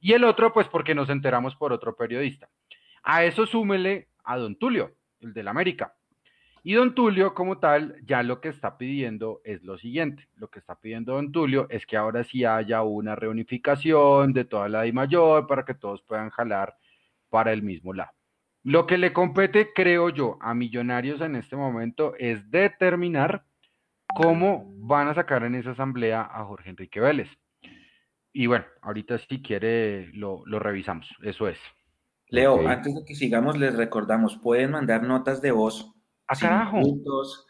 [0.00, 2.48] Y el otro pues porque nos enteramos por otro periodista.
[3.02, 5.92] A eso súmele a don Tulio, el del América.
[6.66, 10.26] Y don Tulio, como tal, ya lo que está pidiendo es lo siguiente.
[10.36, 14.70] Lo que está pidiendo don Tulio es que ahora sí haya una reunificación de toda
[14.70, 16.74] la I mayor para que todos puedan jalar
[17.28, 18.12] para el mismo lado.
[18.62, 23.44] Lo que le compete, creo yo, a Millonarios en este momento es determinar
[24.14, 27.28] cómo van a sacar en esa asamblea a Jorge Enrique Vélez.
[28.32, 31.14] Y bueno, ahorita si quiere lo, lo revisamos.
[31.22, 31.58] Eso es.
[32.30, 35.93] Leo, antes de que sigamos, les recordamos, pueden mandar notas de voz
[36.26, 36.80] ¡Ah, sin carajo!
[36.80, 37.46] puntos,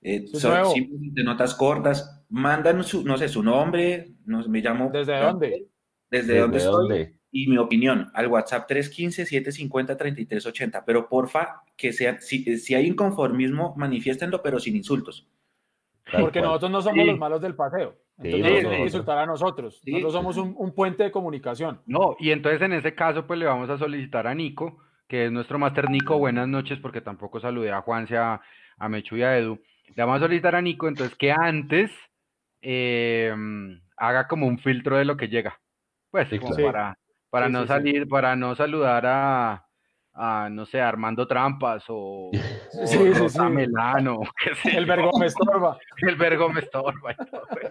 [0.00, 4.90] eh, son simplemente notas cortas, mandan su, no sé, su nombre, nos, me llamo...
[4.92, 5.66] ¿Desde dónde?
[6.10, 7.16] Desde, ¿Desde dónde estoy dónde?
[7.34, 14.42] y mi opinión al WhatsApp 315-750-3380, pero porfa, que sea, si, si hay inconformismo, manifiéstenlo,
[14.42, 15.28] pero sin insultos.
[16.20, 16.50] Porque cual.
[16.50, 17.10] nosotros no somos Sí.
[17.10, 17.96] los malos del paseo.
[18.18, 19.80] Entonces Sí, no no, nos insultar a nosotros.
[19.82, 19.92] Sí.
[19.92, 21.80] Nosotros somos un, un puente de comunicación.
[21.86, 24.78] No, y entonces en ese caso, pues le vamos a solicitar a Nico,
[25.12, 28.40] que es nuestro máster Nico, buenas noches, porque tampoco saludé a Juanse, a,
[28.78, 29.60] a Mechu y a Edu.
[29.94, 31.90] Le vamos a solicitar a Nico, entonces que antes
[32.62, 33.30] eh,
[33.98, 35.60] haga como un filtro de lo que llega.
[36.10, 36.72] Pues, Sí, como claro.
[36.72, 36.98] para,
[37.28, 37.68] para Sí, no sí, sí.
[37.68, 39.66] salir, para no saludar a,
[40.14, 42.30] a, no sé, Armando Trampas o,
[42.82, 43.52] o Sí, sí, Rosa sí.
[43.52, 44.20] Melano,
[44.64, 45.78] El vergo me estorba.
[46.02, 47.14] El vergo me estorba.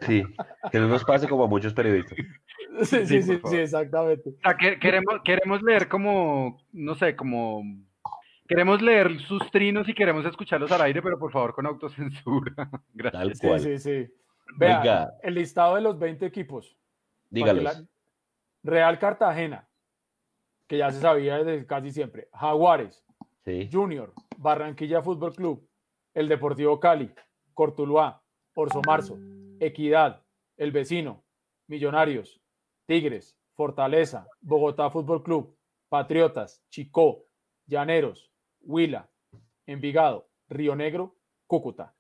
[0.02, 0.24] Sí,
[0.72, 2.18] que no nos pase como a muchos periodistas.
[2.18, 2.26] Sí,
[2.84, 4.30] Sí, sí, sí, sí, exactamente.
[4.30, 7.62] O sea, que- queremos, queremos leer como, no sé, como...
[8.48, 12.54] Queremos leer sus trinos y queremos escucharlos al aire, pero por favor con autocensura.
[12.56, 13.38] Tal Gracias.
[13.40, 13.60] Sí, cual.
[13.62, 14.08] sí, sí.
[14.58, 15.14] Vea, Venga.
[15.24, 16.76] el listado de los 20 equipos.
[17.30, 17.86] Dígalos.
[18.64, 19.68] Real Cartagena,
[20.72, 22.30] que ya se sabía desde casi siempre.
[22.32, 23.04] Jaguares,
[23.44, 23.68] Sí.
[23.70, 25.68] Junior, Barranquilla Fútbol Club,
[26.14, 27.12] el Deportivo Cali,
[27.54, 28.24] Cortuluá,
[28.56, 29.18] Orso Marzo,
[29.60, 30.24] Equidad,
[30.56, 31.26] El Vecino,
[31.68, 32.40] Millonarios,
[32.86, 35.58] Tigres, Fortaleza, Bogotá Fútbol Club,
[35.90, 37.26] Patriotas, Chicó,
[37.66, 38.32] Llaneros,
[38.62, 39.10] Huila,
[39.66, 41.94] Envigado, Río Negro, Cúcuta.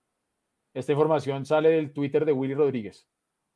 [0.74, 3.06] Esta información sale del Twitter de Willy Rodríguez.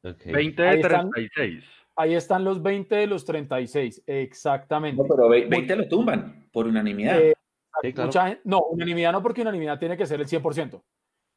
[0.04, 0.26] Ok.
[0.26, 1.10] 20 de Ahí están.
[1.12, 1.64] 36.
[1.98, 5.02] Ahí están los 20 de los 36, exactamente.
[5.02, 7.20] No, pero ve- 20 lo tumban por unanimidad.
[7.20, 7.34] Eh,
[7.82, 8.08] Sí, claro.
[8.08, 10.82] Mucha gen- no, unanimidad no, porque unanimidad tiene que ser el 100%.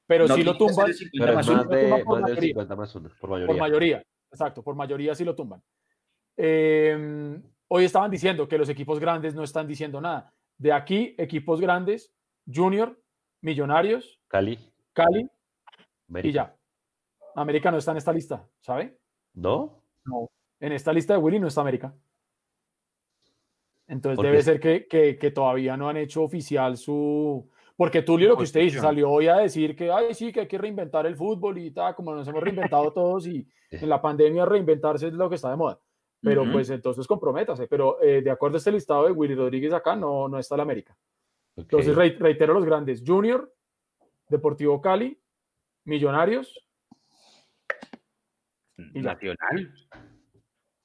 [0.06, 1.56] Pero No sí lo tumban el 50 Pero es más más, uno.
[1.64, 2.48] Lo tumban de, por más del mayoría.
[2.48, 3.46] 50 más 1, por mayoría.
[3.48, 4.02] por mayoría.
[4.30, 5.60] Exacto, por mayoría sí lo tumban.
[6.36, 10.32] Eh, hoy estaban diciendo que los equipos grandes no están diciendo nada.
[10.56, 12.12] De aquí, equipos grandes,
[12.46, 12.96] Junior,
[13.42, 14.58] Millonarios, Cali,
[14.92, 15.28] Cali
[16.22, 16.54] y ya.
[17.34, 18.96] América no está en esta lista, ¿sabe?
[19.34, 19.82] ¿No?
[20.04, 20.28] No.
[20.60, 21.94] En esta lista de Willy no está América.
[23.86, 27.48] Entonces ¿Por debe ser que, que- que todavía no han hecho oficial su...
[27.76, 30.48] Porque Tulio lo que usted dice, salió hoy a decir que, ay, sí, que hay
[30.48, 34.44] que reinventar el fútbol y tal, como nos hemos reinventado todos y en la pandemia
[34.44, 35.78] reinventarse es lo que está de moda.
[36.20, 37.68] Pero pues entonces comprométase.
[37.68, 40.64] Pero eh, de acuerdo a este listado de Willy Rodríguez acá, no, no está la
[40.64, 40.96] América.
[41.56, 43.04] Entonces rei- reitero los grandes.
[43.06, 43.54] Junior,
[44.28, 45.16] Deportivo Cali,
[45.84, 46.66] Millonarios.
[48.76, 49.12] Y ya.
[49.12, 49.74] Nacional.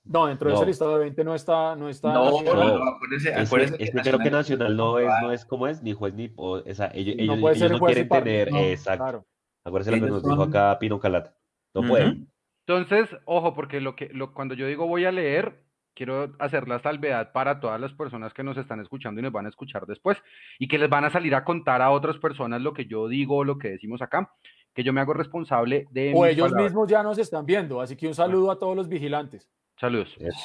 [0.05, 0.59] No, dentro de No.
[0.59, 2.67] ese listado de 20 no está, no está No, Nacional.
[2.79, 2.83] no,
[3.21, 6.13] que, acuérdese es que creo que Nacional no es, no es como es, ni juez
[6.13, 6.31] ni.
[6.35, 8.51] O, sea, ellos, no ellos, puede ellos ser no quieren tener.
[8.51, 9.03] no, exacto.
[9.03, 9.25] claro.
[9.63, 11.35] Acuérdense lo que nos dijo acá Pino Calata.
[11.73, 11.89] No Ujú.
[11.89, 12.27] pueden.
[12.67, 15.63] Entonces, ojo, porque lo que lo, cuando yo digo voy a leer,
[15.95, 19.45] quiero hacer la salvedad para todas las personas que nos están escuchando y nos van
[19.45, 20.17] a escuchar después
[20.59, 23.37] y que les van a salir a contar a otras personas lo que yo digo
[23.37, 24.33] o lo que decimos acá,
[24.73, 26.13] que yo me hago responsable de...
[26.15, 26.71] O ellos palabras.
[26.71, 29.49] mismos ya nos están viendo, así que un saludo a todos los vigilantes.
[29.79, 30.15] Saludos.
[30.19, 30.35] Es-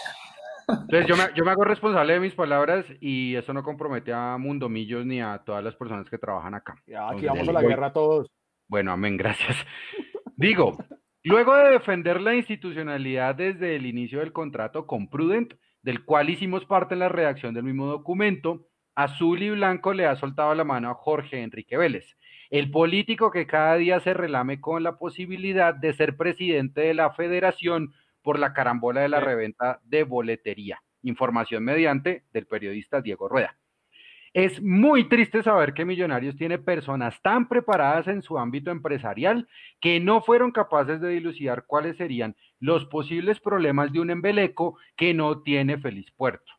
[0.68, 4.36] Entonces yo me, yo me hago responsable de mis palabras y eso no compromete a
[4.38, 6.74] Mundomillos ni a todas las personas que trabajan acá.
[6.86, 7.70] Ya, aquí vamos a la voy.
[7.70, 8.30] guerra todos.
[8.68, 9.56] Bueno, amén, gracias.
[10.36, 10.76] Digo,
[11.24, 16.66] luego de defender la institucionalidad desde el inicio del contrato con Prudent, del cual hicimos
[16.66, 20.90] parte en la redacción del mismo documento, Azul y Blanco le ha soltado la mano
[20.90, 22.16] a Jorge Enrique Vélez,
[22.50, 27.10] el político que cada día se relame con la posibilidad de ser presidente de la
[27.12, 27.94] federación
[28.28, 30.82] por la carambola de la reventa de boletería.
[31.00, 33.56] Información mediante del periodista Diego Rueda.
[34.34, 39.48] Es muy triste saber que Millonarios tiene personas tan preparadas en su ámbito empresarial
[39.80, 45.14] que no fueron capaces de dilucidar cuáles serían los posibles problemas de un embeleco que
[45.14, 46.52] no tiene feliz puerto.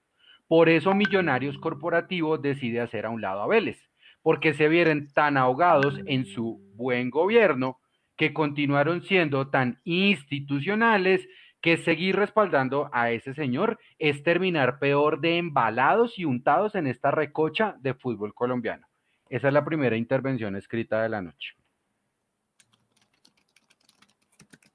[0.47, 3.77] Por eso Millonarios Corporativo decide hacer a un lado a Vélez,
[4.23, 7.77] porque se vieron tan ahogados en su buen gobierno
[8.17, 11.27] que continuaron siendo tan institucionales
[11.61, 17.11] que seguir respaldando a ese señor es terminar peor de embalados y untados en esta
[17.11, 18.87] recocha de fútbol colombiano.
[19.29, 21.53] Esa es la primera intervención escrita de la noche.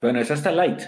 [0.01, 0.81] Bueno, esa está light.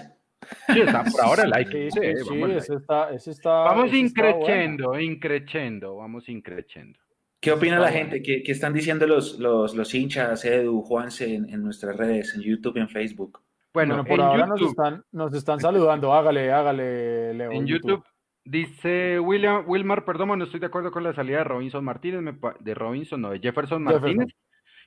[0.67, 1.89] Sí, está por ahora like.
[1.91, 6.99] Sí, Sí, sí, ese está, ese está, vamos increchendo, increchendo, vamos increchendo.
[7.39, 8.21] ¿Qué opina la gente?
[8.21, 12.41] ¿Qué, qué están diciendo los, los, los hinchas, Edu, Juanse, en, en nuestras redes, en
[12.41, 13.41] YouTube y en Facebook?
[13.77, 16.13] Bueno, Bueno, por en ahora nos YouTube, están, nos están saludando.
[16.13, 17.51] Hágale, hágale, Leo.
[17.51, 18.03] en YouTube
[18.43, 22.33] dice William, Wilmar, perdón, no estoy de acuerdo con la salida de Robinson Martínez, me
[22.59, 24.01] de Robinson, no, de Jefferson Jefferson.
[24.01, 24.35] Martínez.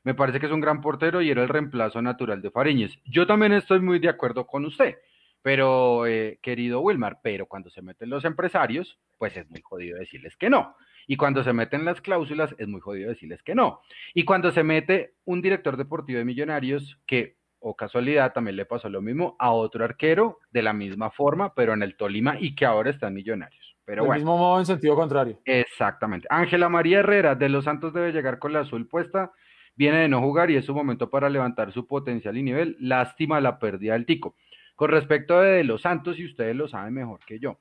[0.02, 2.98] Me parece que es un gran portero y era el reemplazo natural de Fariñez.
[3.04, 4.96] Yo también estoy muy de acuerdo con usted,
[5.40, 10.36] pero, eh, querido Wilmar, pero cuando se meten los empresarios, pues es muy jodido decirles
[10.36, 10.74] que no.
[11.06, 13.80] Y cuando se meten las cláusulas, es muy jodido decirles que no.
[14.14, 18.88] Y cuando se mete un director deportivo de Millonarios, que, o casualidad, también le pasó
[18.88, 22.66] lo mismo a otro arquero de la misma forma, pero en el Tolima y que
[22.66, 23.76] ahora está en Millonarios.
[23.84, 24.18] Pero Del bueno.
[24.20, 25.38] mismo modo en sentido contrario.
[25.44, 26.26] Exactamente.
[26.30, 29.32] Ángela María Herrera de Los Santos debe llegar con la azul puesta.
[29.74, 32.76] Viene de no jugar y es su momento para levantar su potencial y nivel.
[32.80, 34.36] Lástima la pérdida del tico.
[34.76, 37.58] Con respecto de, de Los Santos, y ustedes lo saben mejor que yo,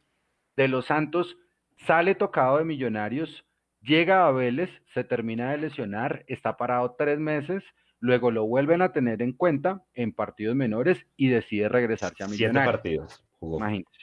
[0.56, 1.38] de Los Santos
[1.86, 3.46] sale tocado de Millonarios,
[3.82, 7.64] llega a Vélez, se termina de lesionar, está parado tres meses,
[8.00, 12.48] luego lo vuelven a tener en cuenta en partidos menores y decide regresarse a Siete
[12.50, 12.74] Millonarios.
[12.76, 13.58] partidos jugó.
[13.58, 14.00] Imagínense.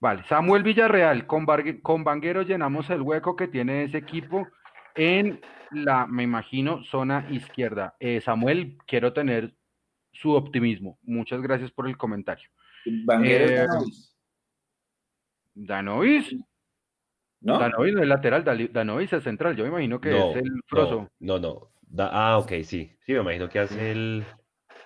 [0.00, 4.46] Vale, Samuel Villarreal, con, Bargue- con Vanguero llenamos el hueco que tiene ese equipo
[4.94, 5.40] en
[5.70, 7.96] la, me imagino, zona izquierda.
[8.00, 9.54] Eh, Samuel, quiero tener
[10.12, 10.98] su optimismo.
[11.02, 12.48] Muchas gracias por el comentario.
[13.06, 14.16] Vanguero Eh, Danovis,
[15.54, 16.36] Danovis,
[17.40, 17.58] ¿no?
[17.58, 19.56] Danovis no es lateral, Danovis es central.
[19.56, 21.10] Yo me imagino que No, es el Froso.
[21.20, 21.68] no, no, no.
[21.94, 22.90] Da- ah, ok, sí.
[23.06, 24.24] Sí, me imagino que hace el.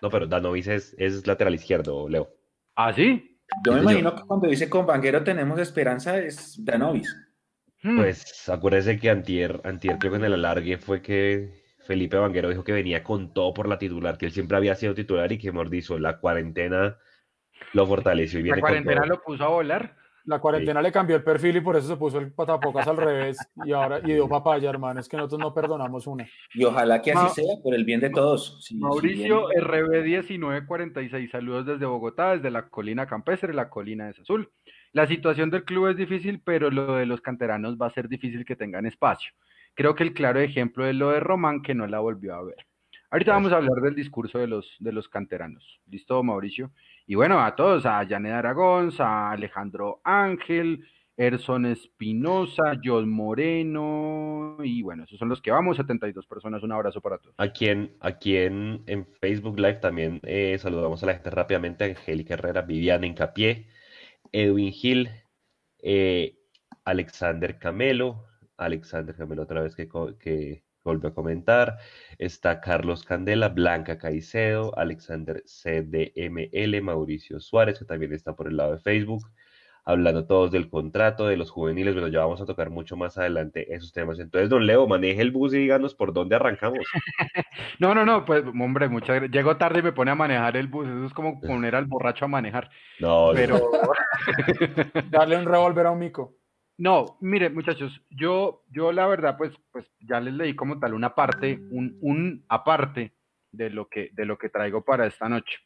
[0.03, 2.29] No, pero Danovis es, es lateral izquierdo, Leo.
[2.77, 3.41] ¿Ah, sí?
[3.65, 3.93] Yo me señor.
[3.93, 7.17] imagino que cuando dice con Vanguero tenemos esperanza es Danovis.
[7.83, 12.51] Hmm, Pues acuérdese que antier, antier creo que en el alargue fue que Felipe Vanguero
[12.51, 15.39] dijo que venía con todo por la titular, que él siempre había sido titular y
[15.39, 16.99] que Mordizo, la cuarentena
[17.73, 19.07] lo fortaleció y la viene con cuarentena todo.
[19.07, 19.97] lo puso a volar.
[20.29, 23.39] La cuarentena le cambió el perfil y por eso se puso el patapocas al revés
[23.65, 25.01] y ahora y dio papaya, hermano.
[25.01, 26.29] Es que nosotros no perdonamos una.
[26.53, 28.63] Y ojalá que así Ma- sea, por el bien de todos.
[28.75, 34.51] Mauricio bien- RB1946, saludos desde Bogotá, desde la colina campestre, la colina es azul.
[34.93, 38.45] La situación del club es difícil, pero lo de los canteranos va a ser difícil
[38.45, 39.33] que tengan espacio.
[39.75, 42.67] Creo que el claro ejemplo es lo de Román, que no la volvió a ver.
[43.11, 45.81] Ahorita vamos a hablar del discurso de los, de los canteranos.
[45.87, 46.71] ¿Listo, Mauricio?
[47.11, 50.85] Y bueno, a todos, a Janet Aragón, a Alejandro Ángel,
[51.17, 57.01] Erson Espinosa, John Moreno, y bueno, esos son los que vamos, 72 personas, un abrazo
[57.01, 57.35] para todos.
[57.39, 61.85] Aquí en, aquí en, en Facebook Live también eh, saludamos a la gente rápidamente.
[61.85, 63.69] Angélica Herrera, Viviana Incapié,
[64.31, 65.09] Edwin Gil,
[65.79, 66.37] eh,
[66.85, 68.27] Alexander Camelo,
[68.59, 69.89] Alexander Camelo otra vez que,
[70.21, 71.79] que volvió a comentar.
[72.19, 78.73] Está Carlos Candela, Blanca Caicedo, Alexander CDML, Mauricio Suárez, que también está por el lado
[78.73, 79.31] de Facebook.
[79.85, 83.75] Hablando todos del contrato, de los juveniles, bueno, ya vamos a tocar mucho más adelante
[83.75, 84.19] esos temas.
[84.19, 86.81] Entonces, don Leo, maneje el bus y díganos por dónde arrancamos.
[87.81, 89.31] No, no, no, pues hombre, muchas gracias.
[89.31, 90.87] Llego tarde y me pone a manejar el bus.
[90.89, 92.71] Eso es como poner al borracho a manejar.
[92.99, 93.71] No, no, Pero
[95.11, 96.38] Darle un revólver a un mico.
[96.79, 101.15] No, mire, muchachos, yo, yo la verdad, pues, pues ya les leí como tal una
[101.15, 103.13] parte, un, un aparte
[103.53, 105.59] de lo que, de lo que traigo para esta noche.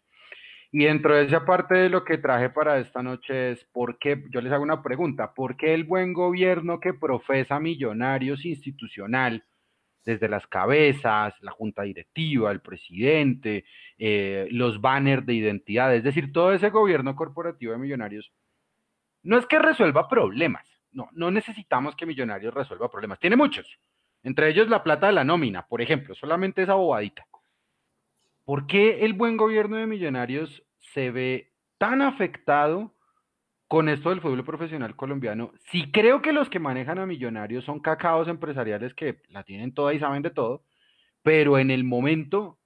[0.70, 4.25] Y dentro de esa parte de lo que traje para esta noche es, ¿por qué?
[4.31, 9.44] Yo les hago una pregunta, ¿por qué el buen gobierno que profesa millonarios institucional,
[10.05, 13.64] desde las cabezas, la junta directiva, el presidente,
[13.98, 18.33] eh, los banners de identidad, es decir, todo ese gobierno corporativo de millonarios,
[19.22, 23.79] no es que resuelva problemas, no, no necesitamos que millonarios resuelva problemas, tiene muchos,
[24.23, 27.27] entre ellos la plata de la nómina, por ejemplo, solamente esa bobadita.
[28.45, 32.95] ¿Por qué el buen gobierno de Millonarios se ve tan afectado
[33.69, 35.53] con esto del fútbol profesional colombiano?
[35.71, 39.95] Si creo que los que manejan a Millonarios son cacaos empresariales que la tienen toda
[39.95, 40.65] y saben de todo,
[41.23, 42.59] pero en el momento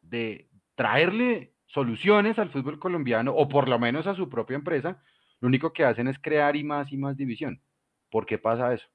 [0.00, 5.02] de traerle soluciones al fútbol colombiano, o por lo menos a su propia empresa,
[5.40, 7.60] lo único que hacen es crear y más y más división.
[8.10, 8.88] ¿Por qué pasa eso?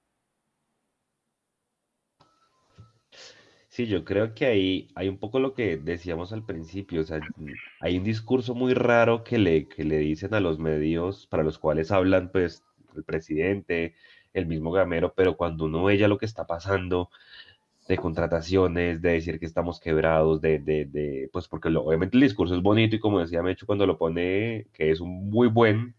[3.69, 7.21] Sí, yo creo que ahí hay un poco lo que decíamos al principio, o sea,
[7.79, 11.57] hay un discurso muy raro que le, que le dicen a los medios para los
[11.57, 12.63] cuales hablan, pues,
[12.95, 13.95] el presidente,
[14.33, 17.09] el mismo Gamero, pero cuando uno ve ya lo que está pasando
[17.87, 22.55] de contrataciones, de decir que estamos quebrados, de, de, de pues, porque obviamente el discurso
[22.55, 25.95] es bonito y como decía Mecho cuando lo pone, que es un muy buen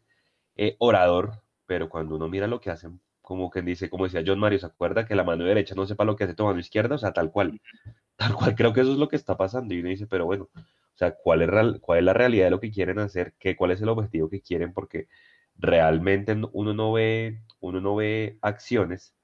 [0.57, 4.39] eh, orador, pero cuando uno mira lo que hacen como quien dice, como decía John
[4.41, 6.97] Mario, ¿se acuerda que la mano derecha no sepa lo que hace tu mano izquierda?
[6.97, 7.61] O sea, tal cual,
[8.17, 9.75] tal cual creo que eso es lo que está pasando.
[9.75, 12.61] Y uno dice, pero bueno, o sea, ¿cuál es, cuál es la realidad de lo
[12.61, 13.35] que quieren hacer?
[13.39, 14.73] ¿Qué, ¿Cuál es el objetivo que quieren?
[14.73, 15.09] Porque
[15.57, 19.15] realmente uno no ve, uno no ve acciones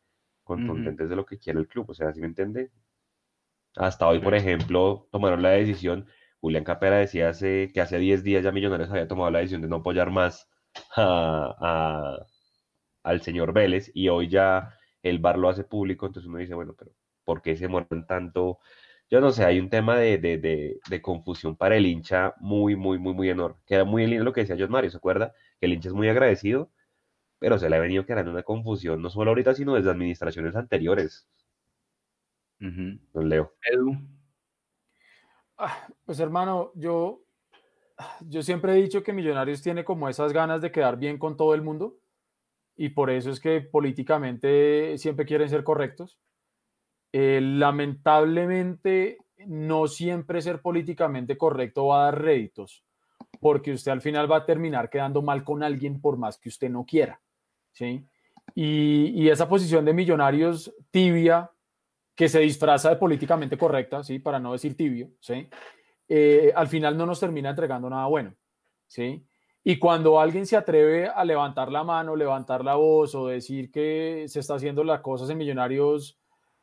[0.45, 1.91] contundentes de lo que quiere el club.
[1.91, 2.71] O sea, ¿sí me entiende?
[3.77, 6.07] Hasta hoy, por ejemplo, tomaron la decisión,
[6.41, 9.69] Julián Capera decía hace, que hace 10 días ya Millonarios había tomado la decisión de
[9.69, 10.49] no apoyar más
[10.97, 12.17] a
[13.09, 16.75] al señor Vélez y hoy ya el bar lo hace público, entonces uno dice, bueno,
[16.79, 16.93] pero
[17.25, 18.59] ¿por qué se mueren tanto?
[19.11, 23.15] Yo no sé, hay un tema de, de, confusión para el hincha muy, muy, muy,
[23.15, 23.59] muy enorme.
[23.67, 25.33] Queda muy lindo lo que decía John Mario, ¿se acuerda?
[25.59, 26.71] Que el hincha es muy agradecido,
[27.39, 31.27] pero se le ha venido quedando una confusión, no solo ahorita, sino desde administraciones anteriores.
[32.59, 33.55] Don Leo.
[33.63, 33.97] Edu.
[35.57, 37.23] Ah, pues hermano, yo,
[38.21, 41.55] yo siempre he dicho que Millonarios tiene como esas ganas de quedar bien con todo
[41.55, 41.97] el mundo
[42.77, 46.19] y por eso es que políticamente siempre quieren ser correctos.
[47.13, 52.85] Eh, lamentablemente, no siempre ser políticamente correcto va a dar réditos,
[53.41, 56.71] porque usted al final va a terminar quedando mal con alguien por más que usted
[56.71, 57.21] no quiera.
[57.73, 58.05] ¿sí?
[58.55, 61.51] Y, esa posición de millonarios tibia,
[62.15, 64.19] que se disfraza de políticamente correcta, ¿sí?
[64.19, 65.49] para no decir tibio, ¿sí?
[66.09, 68.35] Eh, al final no nos termina entregando nada bueno.
[68.87, 69.25] ¿sí?
[69.63, 74.25] Y cuando alguien se atreve a levantar la mano, levantar la voz o decir que
[74.27, 76.19] se está haciendo las cosas en Millonarios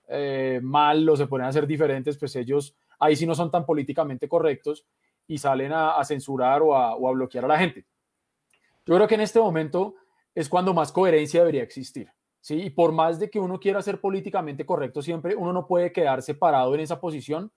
[0.07, 3.65] eh, mal o se ponen a hacer diferentes, pues ellos ahí sí no son tan
[3.65, 4.85] políticamente correctos
[5.27, 7.85] y salen a, censurar o a, bloquear a la gente.
[8.85, 9.95] Yo creo que en este momento
[10.33, 12.11] es cuando más coherencia debería existir.
[12.39, 12.61] ¿sí?
[12.61, 16.35] Y por más de que uno quiera ser políticamente correcto siempre, uno no puede quedarse
[16.35, 17.51] parado en esa posición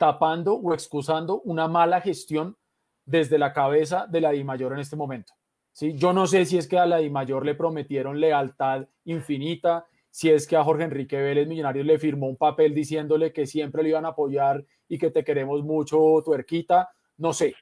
[0.00, 2.56] tapando o excusando una mala gestión
[3.04, 5.34] desde la cabeza de la Mayor en este momento.
[5.72, 5.94] ¿sí?
[5.94, 10.46] Yo no sé si es que a la Mayor le prometieron lealtad infinita, si es
[10.46, 14.06] que a Jorge Enrique Vélez Millonarios le firmó un papel diciéndole que siempre le iban
[14.06, 17.54] a apoyar y que te queremos mucho, tuerquita, no sé.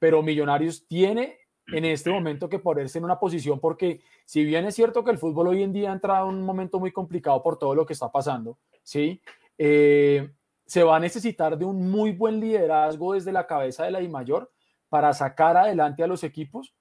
[0.00, 1.38] Pero Millonarios tiene
[1.68, 5.18] en este momento que ponerse en una posición porque si bien es cierto que el
[5.18, 7.92] fútbol hoy en día ha entrado en un momento muy complicado por todo lo que
[7.92, 9.22] está pasando, ¿sí?
[9.56, 10.28] Eh,
[10.68, 14.52] se va a necesitar de un muy buen liderazgo desde la cabeza de la Mayor
[14.90, 16.74] para sacar adelante a los equipos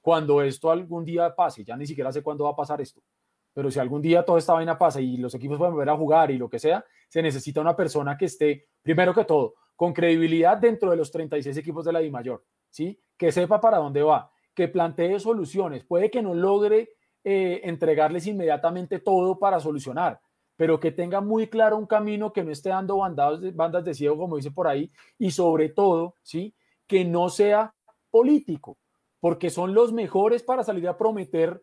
[0.00, 1.62] cuando esto algún día pase.
[1.62, 3.02] Ya ni siquiera sé cuándo va a pasar esto.
[3.52, 6.30] Pero si algún día toda esta vaina pasa y los equipos pueden volver a jugar
[6.30, 10.56] y lo que sea, se necesita una persona que esté, primero que todo, con credibilidad
[10.56, 12.98] dentro de los 36 equipos de la I mayor, ¿sí?
[13.18, 15.84] Que sepa para dónde va, que plantee soluciones.
[15.84, 20.18] Puede que no logre eh, entregarles inmediatamente todo para solucionar,
[20.58, 24.34] pero que tenga muy claro un camino que no esté dando bandas de ciego, como
[24.34, 26.52] dice por ahí, y sobre todo, ¿sí?
[26.88, 27.76] que no sea
[28.10, 28.76] político,
[29.20, 31.62] porque son los mejores para salir a prometer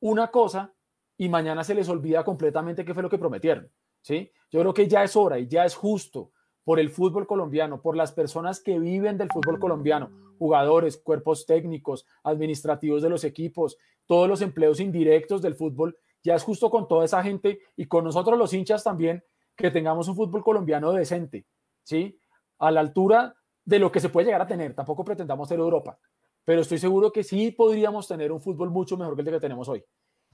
[0.00, 0.72] una cosa
[1.18, 3.70] y mañana se les olvida completamente qué fue lo que prometieron.
[4.00, 4.32] ¿sí?
[4.50, 6.32] Yo creo que ya es hora y ya es justo
[6.64, 12.06] por el fútbol colombiano, por las personas que viven del fútbol colombiano, jugadores, cuerpos técnicos,
[12.22, 13.76] administrativos de los equipos,
[14.06, 18.04] todos los empleos indirectos del fútbol, ya es justo con toda esa gente y con
[18.04, 19.24] nosotros los hinchas también
[19.56, 21.46] que tengamos un fútbol colombiano decente,
[21.82, 22.18] ¿sí?
[22.58, 24.74] A la altura de lo que se puede llegar a tener.
[24.74, 25.98] Tampoco pretendamos ser Europa,
[26.44, 29.68] pero estoy seguro que sí podríamos tener un fútbol mucho mejor que el que tenemos
[29.68, 29.84] hoy.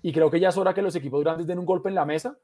[0.03, 2.05] Y creo que ya es hora que los equipos grandes den un golpe en la
[2.05, 2.39] mesa.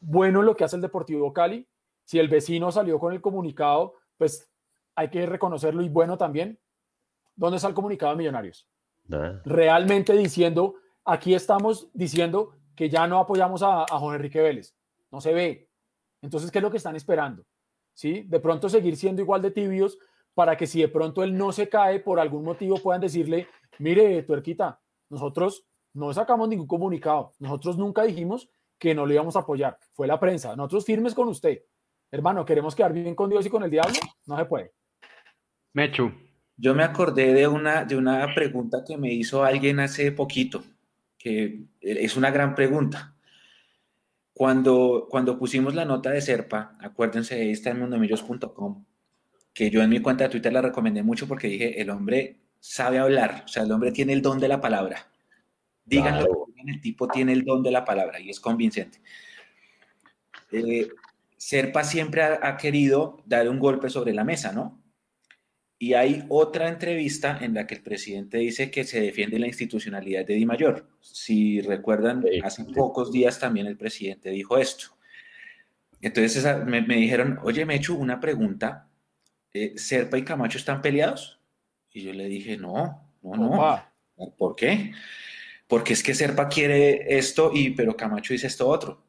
[0.00, 1.66] Bueno lo que hace el Deportivo Cali.
[2.04, 4.50] Si el vecino salió con el comunicado, pues
[4.94, 6.58] hay que reconocerlo y bueno también.
[7.36, 8.68] ¿Dónde está el comunicado de Millonarios?
[9.44, 10.74] Realmente diciendo,
[11.04, 14.74] aquí estamos diciendo que ya no apoyamos a, a Juan Enrique Vélez.
[15.10, 15.68] No se ve.
[16.22, 17.44] Entonces, ¿qué es lo que están esperando?
[17.94, 18.22] ¿Sí?
[18.26, 19.98] De pronto seguir siendo igual de tibios
[20.34, 23.48] para que si de pronto él no se cae por algún motivo puedan decirle,
[23.78, 28.48] mire, tuerquita, nosotros no sacamos ningún comunicado, nosotros nunca dijimos
[28.78, 31.62] que no le íbamos a apoyar, fue la prensa, nosotros firmes con usted.
[32.10, 34.72] Hermano, queremos quedar bien con Dios y con el diablo, no se puede.
[35.74, 36.10] Mechu.
[36.56, 40.62] Yo me acordé de una, de una pregunta que me hizo alguien hace poquito,
[41.20, 43.14] que es una gran pregunta.
[44.32, 48.86] Cuando, cuando pusimos la nota de Serpa, acuérdense, está en mundomillos.com,
[49.52, 52.98] que yo en mi cuenta de Twitter la recomendé mucho porque dije, el hombre sabe
[52.98, 55.10] hablar, o sea, el hombre tiene el don de la palabra.
[55.84, 59.02] Díganlo, el tipo tiene el don de la palabra y es convincente.
[60.52, 60.88] Eh,
[61.36, 64.79] Serpa siempre ha, querido dar un golpe sobre la mesa, ¿no?
[65.82, 70.26] Y hay otra entrevista en la que el presidente dice que se defiende la institucionalidad
[70.26, 70.86] de Di Mayor.
[71.00, 74.88] Si recuerdan, hace pocos días también el presidente dijo esto.
[76.02, 78.90] Entonces me, dijeron, oye, me he hecho una pregunta
[79.54, 81.40] eh, ¿Serpa y Camacho están peleados?
[81.94, 84.32] Y yo le dije, no, no, no.
[84.36, 84.92] ¿Por qué?
[85.66, 89.02] Porque es que Serpa quiere esto, y, pero Camacho dice esto otro.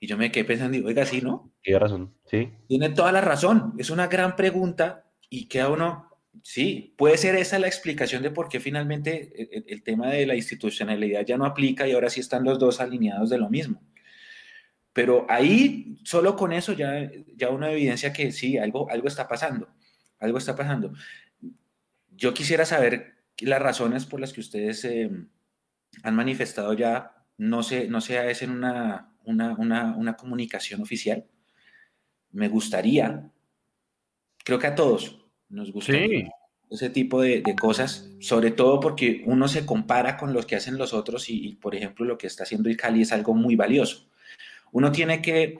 [0.00, 1.52] Y yo me quedé pensando, digo, oiga, sí, ¿no?
[1.62, 2.50] Tiene razón, sí.
[2.66, 3.74] Tiene toda la razón.
[3.78, 8.48] Es una gran pregunta y queda uno, sí, puede ser esa la explicación de por
[8.48, 12.44] qué finalmente el, el, tema de la institucionalidad ya no aplica y ahora sí están
[12.44, 13.82] los dos alineados de lo mismo.
[14.92, 19.68] Pero ahí, solo con eso ya, ya uno evidencia que sí, algo, algo está pasando
[20.18, 20.92] algo está pasando.
[22.10, 25.10] Yo quisiera saber las razones por las que ustedes eh,
[26.02, 31.26] han manifestado ya, no sé, no sea es en una, una, comunicación oficial.
[32.30, 33.30] Me gustaría,
[34.44, 35.92] creo que a todos nos gusta
[36.70, 40.92] ese tipo de, cosas, sobre todo porque uno se compara con los que hacen los
[40.92, 44.08] otros y, por ejemplo, lo que está haciendo el Cali es algo muy valioso.
[44.72, 45.58] Uno tiene que,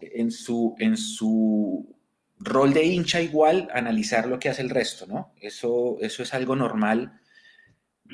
[0.00, 1.96] en su, en su
[2.38, 5.32] rol de hincha igual analizar lo que hace el resto, ¿no?
[5.40, 7.20] Eso, eso es algo normal,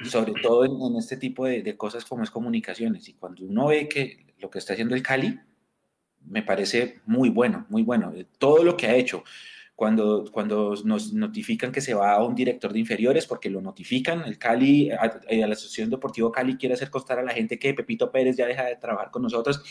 [0.04, 3.08] sobre todo en, este tipo de, cosas como es comunicaciones.
[3.08, 5.40] Y cuando uno ve que lo que está haciendo el Cali,
[6.26, 8.12] me parece muy bueno, muy bueno.
[8.38, 9.24] Todo lo que ha hecho,
[9.76, 14.22] cuando, cuando nos notifican que se va a un director de inferiores, porque lo notifican,
[14.24, 17.74] el Cali, a, a, la Asociación Deportivo Cali quiere hacer constar a la gente que
[17.74, 19.62] Pepito Pérez ya deja de trabajar con nosotros,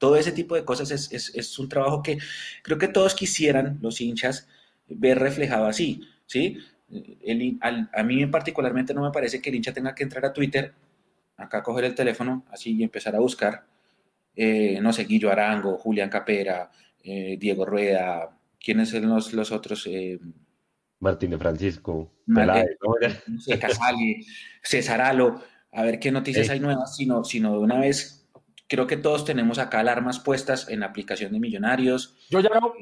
[0.00, 2.18] todo ese tipo de cosas es, un trabajo que
[2.62, 4.48] creo que todos quisieran, los hinchas,
[4.88, 6.58] ver reflejado así, ¿sí?
[7.92, 10.72] a mí particularmente no me parece que el hincha tenga que entrar a Twitter,
[11.36, 13.66] acá coger el teléfono así y empezar a buscar,
[14.34, 16.70] eh, no sé, Guillo Arango, Julián Capera,
[17.04, 18.30] eh, Diego Rueda,
[18.62, 19.86] ¿quiénes son los, los otros?
[19.86, 20.18] Eh,
[21.00, 22.12] Martín de Francisco,
[23.58, 24.26] Casali,
[24.62, 25.40] César Alo,
[25.72, 28.20] a ver qué noticias hay nuevas, sino, sino de una vez
[28.70, 32.16] creo que todos tenemos acá alarmas puestas en la aplicación de Millonarios.
[32.30, 32.72] Yo ya no.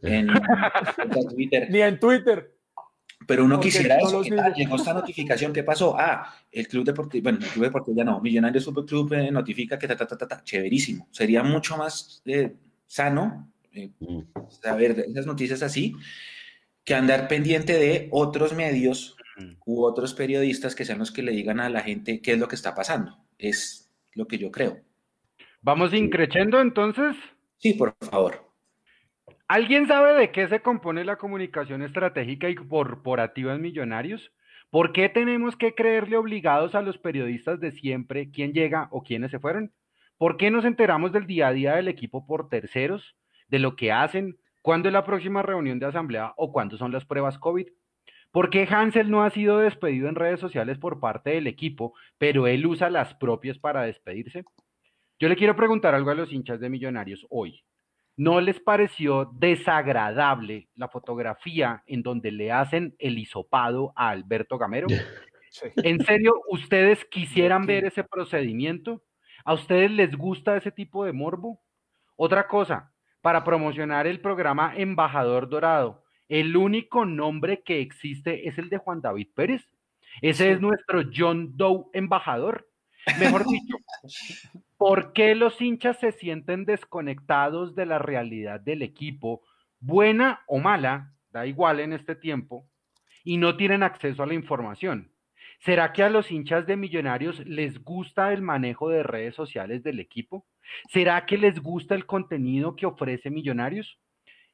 [0.00, 0.28] En,
[1.34, 1.68] Twitter.
[1.70, 2.54] Ni en Twitter.
[3.26, 4.22] Pero uno quisiera eso.
[4.22, 5.52] Llegó esta notificación.
[5.52, 5.98] ¿Qué pasó?
[5.98, 8.20] Ah, el Club Deportivo, bueno, el Club Deportivo ya no.
[8.20, 11.08] Millonarios Super Club eh, notifica que ta, ta, ta, ta, ta, chéverísimo.
[11.10, 12.54] Sería mucho más eh,
[12.86, 14.20] sano eh, mm.
[14.48, 15.94] saber esas noticias así
[16.84, 19.16] que andar pendiente de otros medios
[19.66, 22.48] u otros periodistas que sean los que le digan a la gente qué es lo
[22.48, 23.16] que está pasando.
[23.38, 24.78] Es lo que yo creo.
[25.60, 27.14] ¿Vamos increciendo entonces?
[27.58, 28.48] Sí, por favor.
[29.48, 34.32] ¿Alguien sabe de qué se compone la comunicación estratégica y corporativa en Millonarios?
[34.70, 39.30] ¿Por qué tenemos que creerle obligados a los periodistas de siempre quién llega o quiénes
[39.30, 39.72] se fueron?
[40.18, 43.16] ¿Por qué nos enteramos del día a día del equipo por terceros,
[43.48, 47.04] de lo que hacen, cuándo es la próxima reunión de asamblea o cuándo son las
[47.04, 47.66] pruebas COVID?
[48.30, 52.46] ¿Por qué Hansel no ha sido despedido en redes sociales por parte del equipo, pero
[52.46, 54.44] él usa las propias para despedirse?
[55.18, 57.64] Yo le quiero preguntar algo a los hinchas de Millonarios hoy.
[58.16, 64.88] ¿No les pareció desagradable la fotografía en donde le hacen el hisopado a Alberto Gamero?
[65.76, 69.02] ¿En serio ustedes quisieran ver ese procedimiento?
[69.44, 71.60] ¿A ustedes les gusta ese tipo de morbo?
[72.16, 78.68] Otra cosa, para promocionar el programa Embajador Dorado, el único nombre que existe es el
[78.68, 79.66] de Juan David Pérez.
[80.20, 82.68] Ese es nuestro John Doe embajador.
[83.18, 83.76] Mejor dicho,
[84.76, 89.42] ¿por qué los hinchas se sienten desconectados de la realidad del equipo,
[89.80, 92.68] buena o mala, da igual en este tiempo,
[93.24, 95.10] y no tienen acceso a la información?
[95.58, 99.98] ¿Será que a los hinchas de Millonarios les gusta el manejo de redes sociales del
[99.98, 100.46] equipo?
[100.88, 103.98] ¿Será que les gusta el contenido que ofrece Millonarios?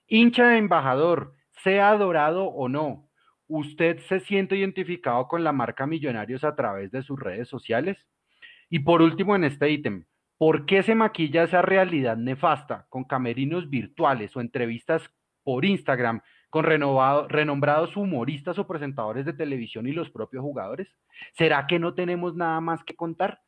[0.07, 3.09] Hincha de embajador, sea adorado o no,
[3.47, 7.99] ¿usted se siente identificado con la marca Millonarios a través de sus redes sociales?
[8.71, 10.07] Y por último, en este ítem,
[10.39, 15.11] ¿por qué se maquilla esa realidad nefasta con camerinos virtuales o entrevistas
[15.43, 16.23] por Instagram
[16.55, 20.87] con renombrados humoristas o presentadores de televisión y los propios jugadores?
[21.33, 23.41] ¿Será que no tenemos nada más que contar?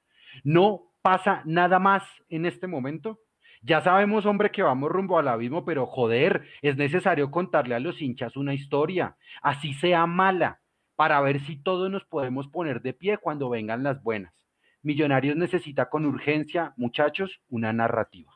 [0.43, 3.21] ¿No pasa nada más en este momento?
[3.63, 8.03] Ya sabemos, hombre, que vamos rumbo al abismo, pero joder, es necesario contarle a los
[8.03, 10.61] hinchas una historia, así sea mala,
[10.97, 14.35] para ver si todos nos podemos poner de pie cuando vengan las buenas.
[14.83, 18.33] Millonarios necesita con urgencia, muchachos, una narrativa.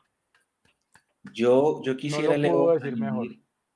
[1.33, 2.37] Yo, yo quisiera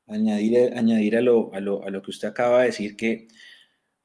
[0.08, 3.28] añadir, añadir, a, lo, a, lo, a lo que usted acaba de decir que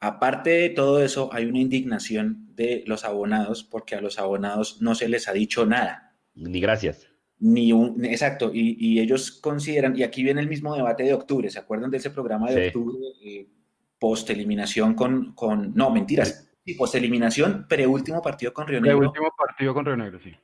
[0.01, 4.94] aparte de todo eso hay una indignación de los abonados porque a los abonados no
[4.94, 6.16] se les ha dicho nada.
[6.34, 7.07] Ni gracias.
[7.38, 11.59] Ni un, exacto, y, ellos consideran, y aquí viene el mismo debate de octubre, ¿se
[11.59, 13.48] acuerdan de ese programa de octubre eh,
[13.98, 18.98] post eliminación con, con, no, mentiras, sí, post eliminación, preúltimo partido con Río Negro.
[18.98, 20.34] Preúltimo partido con Río Negro, sí.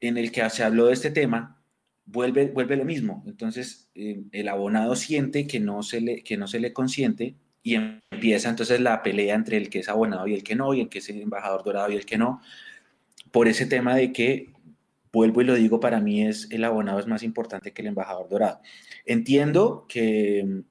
[0.00, 1.61] En el que se habló de este tema,
[2.04, 3.22] vuelve, vuelve lo mismo.
[3.26, 7.76] Entonces, eh, el abonado siente que no, se le, que no se le consiente y
[7.76, 10.88] empieza entonces la pelea entre el que es abonado y el que no, y el
[10.88, 12.40] que es el embajador dorado y el que no,
[13.30, 14.52] por ese tema de que
[15.12, 18.28] vuelvo y lo digo, para mí es el abonado es más importante que el embajador
[18.28, 18.60] dorado.
[19.04, 20.64] Entiendo que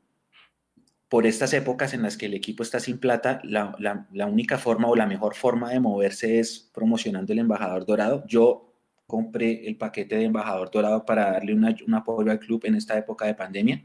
[1.11, 4.95] por estas épocas en las que el equipo está sin plata, la, única forma o
[4.95, 8.23] la mejor forma de moverse es promocionando el embajador dorado.
[8.27, 8.70] Yo
[9.12, 12.97] compré el paquete de embajador dorado para darle una, un apoyo al club en esta
[12.97, 13.84] época de pandemia.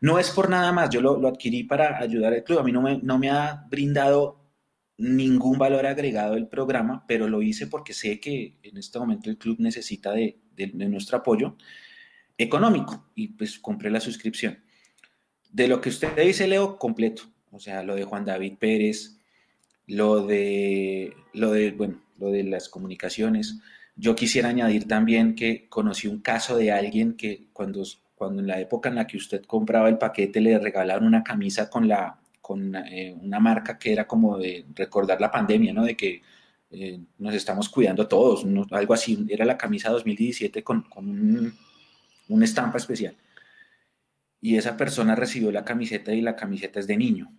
[0.00, 2.60] No es por nada más, yo lo, adquirí para ayudar al club.
[2.60, 4.38] A mí no me, no me ha brindado
[4.96, 9.38] ningún valor agregado del programa, pero lo hice porque sé que en este momento el
[9.38, 10.38] club necesita de,
[10.74, 11.56] nuestro apoyo
[12.36, 14.60] económico y pues compré la suscripción.
[15.50, 17.24] De lo que usted dice, Leo, completo.
[17.50, 19.18] O sea, lo de Juan David Pérez,
[19.88, 23.58] lo de, lo de, bueno, lo de las comunicaciones.
[24.00, 27.82] Yo quisiera añadir también que conocí un caso de alguien que cuando,
[28.14, 31.68] cuando en la época en la que usted compraba el paquete le regalaron una camisa
[31.68, 35.84] con la con eh, una marca que era como de recordar la pandemia, ¿no?
[35.84, 36.22] De que
[36.70, 39.26] eh, nos estamos cuidando todos, algo así.
[39.28, 41.52] Era la camisa 2017 con, con
[42.28, 43.14] una estampa especial.
[44.40, 47.32] Y esa persona recibió la camiseta y la camiseta es de niño.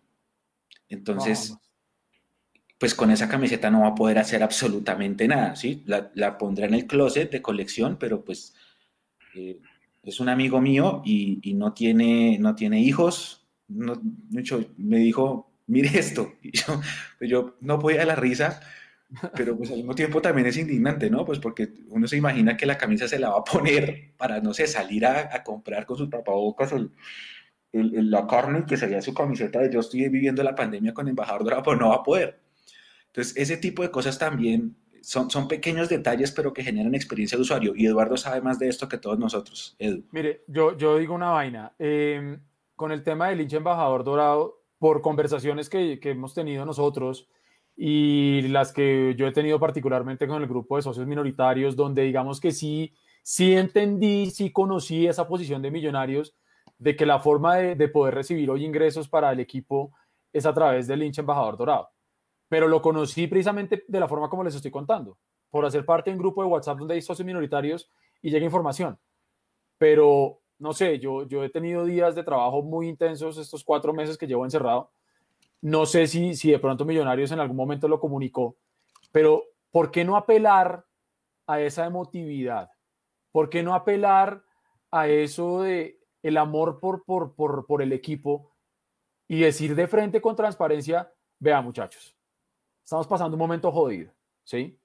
[0.89, 1.57] Entonces,
[2.79, 5.83] pues con esa camiseta no va a poder hacer absolutamente nada, ¿sí?
[5.85, 8.55] La, la pondrá en el closet de colección, pero pues
[9.35, 9.59] eh,
[10.03, 13.99] es un amigo mío y, no, tiene, no tiene hijos, no,
[14.29, 16.33] mucho, me dijo, mire esto.
[16.41, 16.81] Yo,
[17.19, 18.61] pues yo no podía la risa,
[19.35, 21.25] pero pues al mismo tiempo también es indignante, ¿no?
[21.25, 24.53] Pues porque uno se imagina que la camisa se la va a poner para, no
[24.53, 26.91] sé, salir a, comprar con sus tapabocas el,
[27.73, 31.43] el, la carne que sería su camiseta de yo estoy viviendo la pandemia con embajador
[31.43, 32.48] dorado, pero no va a poder.
[33.09, 37.41] Entonces, ese tipo de cosas también son, son pequeños detalles, pero que generan experiencia de
[37.41, 37.73] usuario.
[37.75, 39.75] Y Eduardo sabe más de esto que todos nosotros.
[39.79, 40.03] Edu.
[40.11, 41.73] Mire, yo, yo digo una vaina.
[41.79, 42.37] Eh,
[42.75, 47.27] con el tema del hincha embajador dorado, por conversaciones que, que, hemos tenido nosotros
[47.75, 52.39] y las que yo he tenido particularmente con el grupo de socios minoritarios, donde digamos
[52.39, 56.35] que sí, sí entendí, sí conocí esa posición de millonarios,
[56.77, 59.91] de que la forma de, de poder recibir hoy ingresos para el equipo
[60.31, 61.89] es a través del hincha embajador dorado.
[62.49, 65.17] Pero lo conocí precisamente de la forma como les estoy contando,
[65.49, 67.89] por hacer parte de un grupo de WhatsApp donde hay socios minoritarios
[68.21, 68.99] y llega información.
[69.77, 74.17] Pero no sé, yo, yo he tenido días de trabajo muy intensos estos cuatro meses
[74.17, 74.91] que llevo encerrado.
[75.61, 78.55] No sé si, de pronto Millonarios en algún momento lo comunicó,
[79.11, 80.85] pero ¿por qué no apelar
[81.47, 82.69] a esa emotividad?
[83.31, 84.43] ¿Por qué no apelar
[84.91, 88.51] a eso de el amor por el equipo
[89.27, 92.17] y decir de frente con transparencia, vea muchachos,
[92.89, 94.11] estamos pasando un momento jodido,
[94.43, 94.79] ¿sí?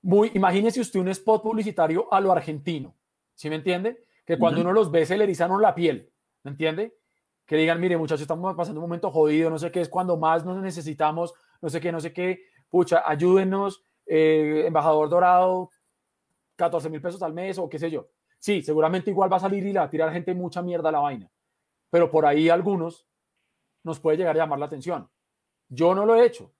[0.00, 2.96] Muy, imagínese usted un spot publicitario a lo argentino,
[3.34, 4.06] ¿sí me entiende?
[4.24, 6.10] que cuando uno los ve se le erizaron la piel,
[6.44, 6.96] ¿me entiende?
[7.44, 10.46] Que digan, mire muchachos, estamos pasando un momento jodido, no sé qué es cuando más
[10.46, 15.70] nos necesitamos, no sé qué, no sé qué, pucha, ayúdenos, eh, embajador dorado,
[16.56, 18.08] 14 mil pesos al mes o qué sé yo.
[18.38, 21.00] Sí, seguramente igual va a salir y va a tirar gente mucha mierda a la
[21.00, 21.30] vaina,
[21.90, 23.06] pero por ahí algunos
[23.82, 25.10] nos puede llegar a llamar la atención.
[25.68, 26.50] Yo no lo he hecho.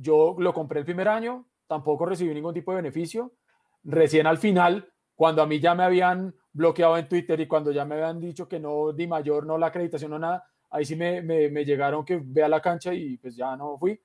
[0.00, 3.32] Yo lo compré el primer año, tampoco recibí ningún tipo de beneficio.
[3.82, 7.84] Recién al final, cuando a mí ya me habían bloqueado en Twitter y cuando ya
[7.84, 11.22] me habían dicho que no di mayor, no la acreditación, no nada, ahí sí me,
[11.22, 14.00] me, llegaron que vea la cancha y pues ya no fui.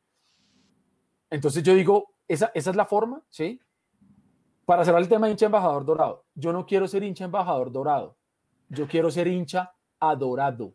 [1.29, 3.59] Entonces yo digo, esa, esa es la forma, ¿sí?
[4.65, 8.17] Para cerrar el tema hincha embajador dorado, yo no quiero ser hincha embajador dorado,
[8.69, 10.73] yo quiero ser hincha adorado.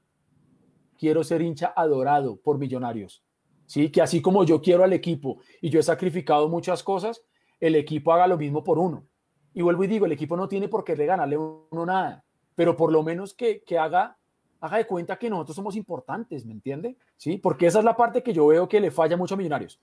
[0.99, 3.25] quiero ser hincha adorado por millonarios.
[3.69, 3.91] ¿Sí?
[3.91, 7.23] Que así como yo quiero al equipo y yo he sacrificado muchas cosas,
[7.61, 9.05] el equipo haga lo mismo por uno.
[9.53, 12.75] Y vuelvo y digo, el equipo no tiene por qué regalarle a uno nada, pero
[12.75, 14.16] por lo menos que, que haga,
[14.61, 16.97] haga de cuenta que nosotros somos importantes, ¿me entiende?
[17.19, 17.37] ¿Sí?
[17.37, 19.79] Porque esa es la parte que yo veo que le falla mucho a Millonarios.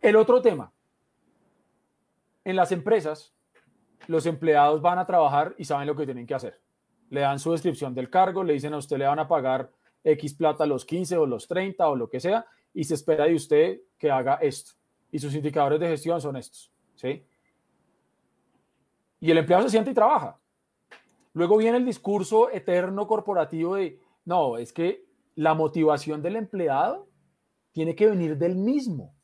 [0.00, 0.72] El otro tema,
[2.44, 3.34] en las empresas,
[4.06, 6.60] los empleados van a trabajar y saben lo que tienen que hacer.
[7.10, 9.72] Le dan su descripción del cargo, le dicen a usted le van a pagar
[10.04, 13.34] X plata los 15 o los 30 o lo que sea, y se espera de
[13.34, 14.72] usted que haga esto.
[15.10, 16.72] Y sus indicadores de gestión son estos.
[16.94, 17.24] ¿sí?
[19.20, 20.38] Y el empleado se siente y trabaja.
[21.32, 27.08] Luego viene el discurso eterno corporativo de, no, es que la motivación del empleado
[27.72, 29.14] tiene que venir del mismo.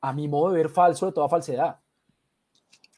[0.00, 1.80] A mi modo de ver falso de toda falsedad.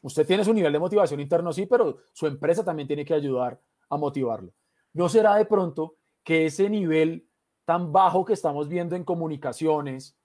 [0.01, 3.59] Usted tiene su nivel de motivación interno, sí, pero su empresa también tiene que ayudar
[3.89, 4.53] a motivarlo.
[4.91, 7.25] ¿No será de pronto que ese nivel
[7.65, 10.17] tan bajo que estamos viendo en comunicaciones,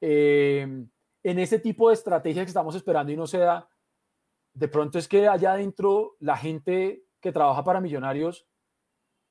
[0.00, 0.86] eh,
[1.22, 3.68] en ese tipo de estrategias que estamos esperando y no se da,
[4.54, 8.46] de pronto es que allá adentro la gente que trabaja para millonarios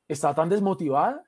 [0.07, 1.23] está tan desmotivada,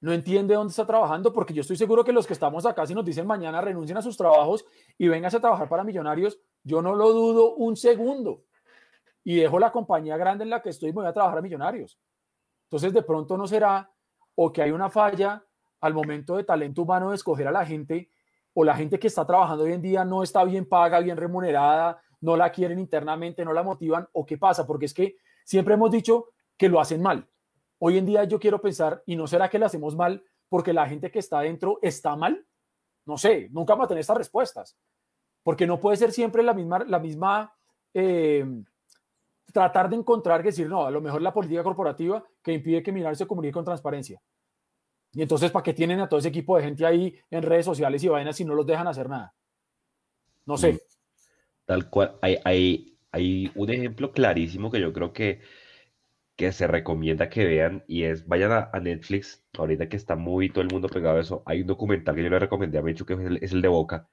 [0.00, 2.94] no entiende dónde está trabajando, porque yo estoy seguro que los que estamos acá, si
[2.94, 4.64] nos dicen mañana renuncien a sus trabajos
[4.98, 8.44] y vengan a trabajar para millonarios, yo no lo dudo un segundo
[9.22, 11.98] y dejo la compañía grande en la que estoy y voy a trabajar a millonarios.
[12.64, 13.90] Entonces, de pronto no será
[14.42, 15.44] o que hay una falla
[15.82, 18.10] al momento de talento humano de escoger a la gente
[18.54, 22.00] o la gente que está trabajando hoy en día no está bien paga, bien remunerada,
[22.22, 25.90] no la quieren internamente, no la motivan o qué pasa, porque es que siempre hemos
[25.90, 27.28] dicho que lo hacen mal.
[27.80, 30.88] Hoy en día yo quiero pensar, ¿y no será que lo hacemos mal porque la
[30.88, 32.46] gente que está adentro está mal?
[33.04, 34.74] No sé, nunca vamos a tener estas respuestas
[35.42, 37.52] porque no puede ser siempre la misma, la misma
[37.92, 38.46] eh,
[39.52, 43.16] tratar de encontrar decir, no, a lo mejor la política corporativa que impide que Minar
[43.16, 44.20] se comunique con transparencia.
[45.12, 48.02] Y entonces, ¿para qué tienen a todo ese equipo de gente ahí en redes sociales
[48.04, 49.34] y vainas si no los dejan hacer nada?
[50.46, 50.74] No sé.
[50.74, 50.78] Mm.
[51.66, 55.40] Tal cual, hay, hay, hay un ejemplo clarísimo que yo creo que,
[56.36, 60.62] que se recomienda que vean y es, vayan a, Netflix, ahorita que está muy todo
[60.62, 63.14] el mundo pegado a eso, hay un documental que yo le recomendé a Mechu que
[63.40, 64.08] es el de Boca,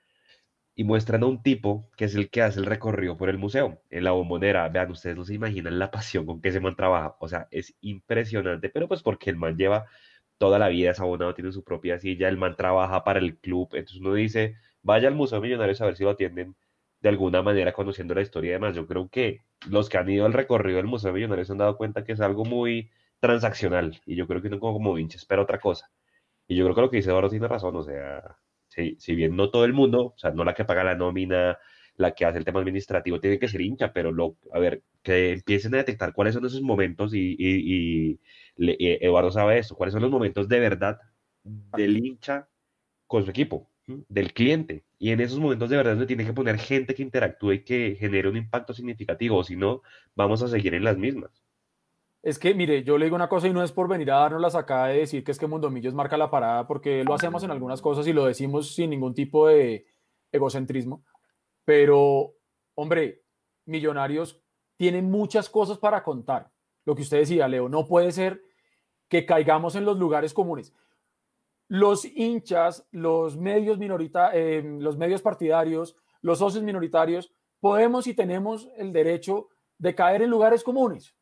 [0.78, 3.82] y muestran a un tipo que es el que hace el recorrido por el museo,
[3.90, 4.70] en la bombonera.
[4.70, 7.16] Vean, ustedes no se imaginan la pasión con que ese man trabaja.
[7.20, 9.88] O sea, es impresionante, pero pues porque el man lleva
[10.38, 13.70] toda la vida, es abonado, tiene su propia silla, el man trabaja para el club.
[13.74, 16.56] Entonces uno dice, vaya al Museo Millonarios a ver si lo atienden
[17.02, 18.76] de alguna manera conociendo la historia y demás.
[18.76, 21.78] Yo creo que los que han ido al recorrido del Museo Millonarios se han dado
[21.78, 25.42] cuenta que es algo muy transaccional y yo creo que uno como, como hincha espera
[25.42, 25.90] otra cosa.
[26.48, 28.38] Y yo creo que lo que dice Eduardo tiene razón, o sea,
[28.98, 31.58] si, bien no todo el mundo, o sea, no la que paga la nómina,
[31.98, 35.34] la que hace el tema administrativo, tiene que ser hincha, pero lo, a ver, que
[35.34, 38.20] empiecen a detectar cuáles son esos momentos y, y,
[38.58, 41.00] Eduardo sabe eso, cuáles son los momentos de verdad
[41.44, 42.50] del hincha
[43.08, 44.84] con su equipo, del cliente.
[45.00, 47.96] Y en esos momentos de verdad se tiene que poner gente que interactúe y que
[48.00, 49.82] genere un impacto significativo, si no,
[50.16, 51.47] vamos a seguir en las mismas.
[52.24, 54.42] Es que, mire, yo le digo una cosa y no es por venir a darnos
[54.42, 57.52] la sacada de decir que es que Mundomillos marca la parada, porque lo hacemos en
[57.52, 59.86] algunas cosas y lo decimos sin ningún tipo de
[60.32, 61.04] egocentrismo.
[61.64, 62.34] Pero,
[62.76, 63.24] hombre,
[63.66, 64.42] Millonarios
[64.78, 66.52] tienen muchas cosas para contar.
[66.86, 68.42] Lo que usted decía, Leo, no puede ser
[69.10, 70.74] que caigamos en los lugares comunes.
[71.68, 78.70] Los hinchas, los medios minorita, eh, los medios partidarios, los socios minoritarios, podemos y tenemos
[78.78, 81.17] el derecho de caer en lugares comunes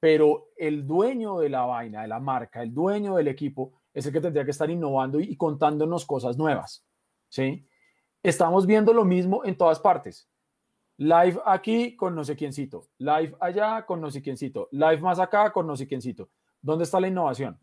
[0.00, 4.12] pero el dueño de la vaina, de la marca, el dueño del equipo, es el
[4.12, 6.84] que tendría que estar innovando y, contándonos cosas nuevas.
[7.28, 7.68] ¿sí?
[8.22, 10.28] Estamos viendo lo mismo en todas partes.
[10.96, 15.50] Live aquí con no sé quiéncito, live allá con no sé quiéncito, live más acá
[15.52, 16.30] con no sé quiéncito.
[16.60, 17.58] ¿Dónde está la innovación?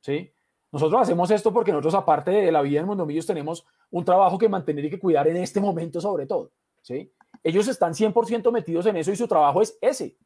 [0.00, 0.32] ¿Sí?
[0.72, 4.48] Nosotros hacemos esto porque nosotros, aparte de la vida en Mundomillos, tenemos un trabajo que
[4.48, 6.52] mantener y que cuidar en este momento sobre todo.
[6.82, 7.12] ¿sí?
[7.42, 10.16] Ellos están 100% metidos en eso y su trabajo es ese,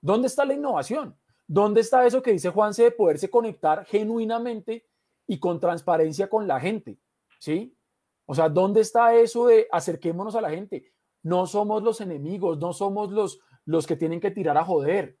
[0.00, 1.16] ¿Dónde está la innovación?
[1.46, 4.86] ¿Dónde está eso que dice Juanse de poderse conectar genuinamente
[5.26, 6.98] y con transparencia con la gente?
[7.38, 7.76] ¿Sí?
[8.24, 10.92] O sea, ¿dónde está eso de acerquémonos a la gente?
[11.22, 15.18] No somos los enemigos, no somos los, los que tienen que tirar a joder.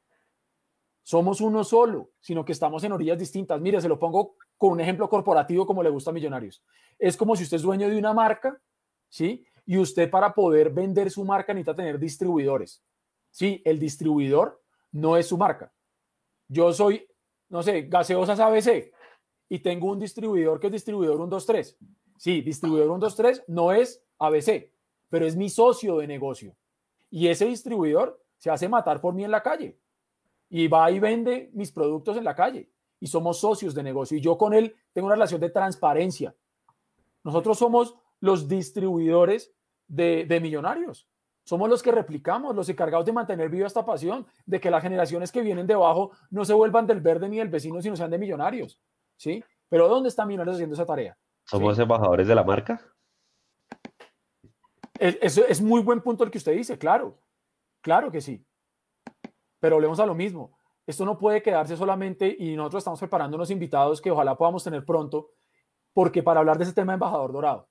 [1.02, 3.60] Somos uno solo, sino que estamos en orillas distintas.
[3.60, 6.62] Mire, se lo pongo con un ejemplo corporativo como le gusta a Millonarios.
[6.98, 8.60] Es como si usted es dueño de una marca,
[9.08, 9.44] ¿sí?
[9.66, 12.84] Y usted para poder vender su marca necesita tener distribuidores.
[13.30, 14.62] Sí, el distribuidor
[14.92, 15.72] no es su marca.
[16.48, 17.06] Yo soy,
[17.48, 18.92] no sé, gaseosas ABC
[19.48, 21.78] y tengo un distribuidor que es distribuidor 123.
[22.16, 24.72] Sí, distribuidor 123 no es ABC,
[25.08, 26.54] pero es mi socio de negocio.
[27.10, 29.78] Y ese distribuidor se hace matar por mí en la calle
[30.48, 32.70] y va y vende mis productos en la calle.
[33.02, 34.18] y somos socios de negocio.
[34.18, 36.34] Y yo con él tengo una relación de transparencia.
[37.24, 39.54] Nosotros somos los distribuidores
[39.88, 41.08] de, de millonarios.
[41.44, 45.32] Somos los que replicamos, los encargados de mantener viva esta pasión, de que las generaciones
[45.32, 48.80] que vienen debajo no se vuelvan del verde ni del vecino, sino sean de millonarios.
[49.16, 49.42] ¿Sí?
[49.68, 51.16] Pero ¿dónde están millonarios haciendo esa tarea?
[51.44, 52.80] ¿Somos embajadores de la marca?
[55.00, 57.18] Es, es, muy buen punto el que usted dice, claro.
[57.80, 58.44] Claro que sí.
[59.58, 60.58] Pero volvemos a lo mismo.
[60.86, 64.84] Esto no puede quedarse solamente, y nosotros estamos preparando unos invitados que ojalá podamos tener
[64.84, 65.30] pronto,
[65.94, 67.69] porque para hablar de ese tema de embajador dorado,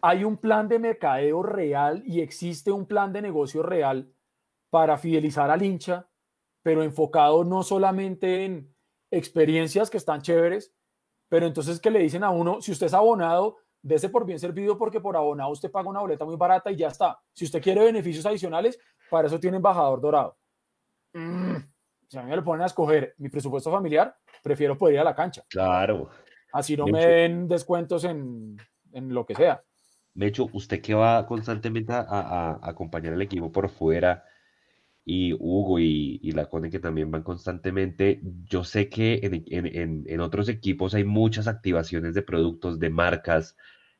[0.00, 4.12] hay un plan de mercadeo real y existe un plan de negocio real
[4.70, 6.08] para fidelizar al hincha,
[6.62, 8.74] pero enfocado no solamente en
[9.10, 10.74] experiencias que están chéveres,
[11.28, 14.76] pero entonces que le dicen a uno, si usted es abonado, dese por bien servido
[14.76, 17.18] porque por abonado usted paga una boleta muy barata y ya está.
[17.32, 18.78] Si usted quiere beneficios adicionales,
[19.10, 20.36] para eso tiene embajador dorado.
[21.14, 21.56] Mm,
[22.08, 25.04] si a mí me lo ponen a escoger mi presupuesto familiar, prefiero poder ir a
[25.04, 25.42] la cancha.
[25.48, 26.08] Claro.
[26.52, 28.56] Así no me den descuentos en,
[28.92, 29.62] en lo que sea.
[30.18, 34.24] Mecho, usted que va constantemente a, acompañar al equipo por fuera,
[35.04, 40.48] y Hugo y, y la Cone que también van constantemente, yo sé que en, otros
[40.48, 43.56] equipos hay muchas activaciones de productos, de marcas,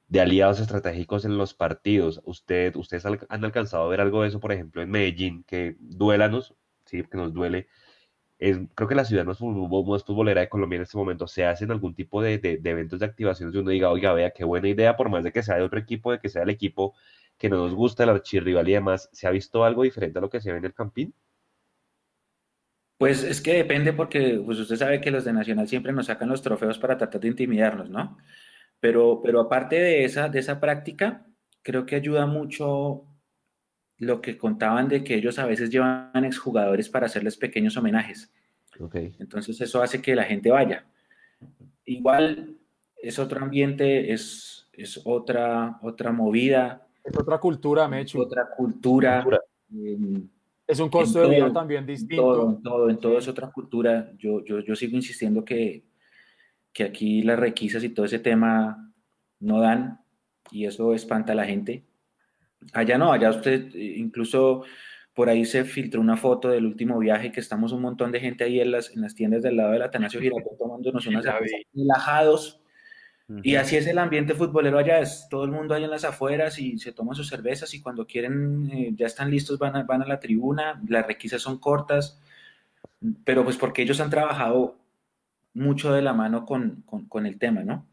[0.08, 2.20] de aliados estratégicos en los partidos.
[2.24, 6.54] Usted, ¿Ustedes han alcanzado a ver algo de eso, por ejemplo, en Medellín, que duélanos,
[6.84, 7.68] sí, que nos duele,
[8.38, 12.22] creo que la ciudad más, futbolera de Colombia en este momento se hacen algún tipo
[12.22, 12.34] de,
[12.64, 15.42] eventos de activación donde uno diga, oiga, vea, qué buena idea, por más de que
[15.42, 16.94] sea de otro equipo, de que sea el equipo
[17.36, 20.30] que no nos gusta, el archirrival y demás, ¿se ha visto algo diferente a lo
[20.30, 21.14] que se ve en el Campín?
[22.96, 26.28] Pues es que depende porque pues usted sabe que los de Nacional siempre nos sacan
[26.28, 28.18] los trofeos para tratar de intimidarnos, ¿no?
[28.80, 31.26] Pero, pero aparte de esa, de esa práctica,
[31.62, 33.04] creo que ayuda mucho
[33.98, 38.32] lo que contaban de que ellos a veces llevan exjugadores para hacerles pequeños homenajes.
[38.78, 39.12] Okay.
[39.18, 40.86] Entonces eso hace que la gente vaya.
[41.84, 42.56] Igual
[42.96, 46.86] es otro ambiente, es, es otra, otra movida.
[47.02, 48.20] Es otra cultura, Mecho.
[48.20, 49.26] Otra cultura.
[49.72, 50.28] Em,
[50.66, 52.22] es un costo de vida también distinto.
[52.22, 54.12] Todo, en todo, en todo es otra cultura.
[54.18, 55.84] Yo, yo, yo sigo insistiendo que,
[56.72, 58.92] que aquí las requisas y todo ese tema
[59.40, 60.00] no dan
[60.50, 61.87] y eso espanta a la gente.
[62.72, 64.64] Allá no, allá usted incluso
[65.18, 68.44] por ahí se filtró una foto del último viaje que estamos un montón de gente
[68.44, 71.24] ahí en las, en las tiendas del lado del Atanasio Girardot tomándonos unas
[71.74, 72.62] relajados.
[73.42, 76.60] Y así es el ambiente futbolero allá, es todo el mundo ahí en las afueras
[76.60, 80.02] y se toman sus cervezas y cuando quieren, eh, ya están listos, van a, van
[80.02, 82.22] a la tribuna, las requisas son cortas,
[83.24, 84.78] pero pues porque ellos han trabajado
[85.52, 87.87] mucho de la mano con, con, con el tema, ¿no?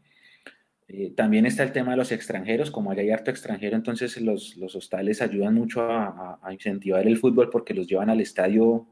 [0.88, 4.76] Eh, también está el tema de los extranjeros, como hay harto extranjero, entonces los, los
[4.76, 8.86] hostales ayudan mucho a, incentivar el fútbol porque los llevan al estadio,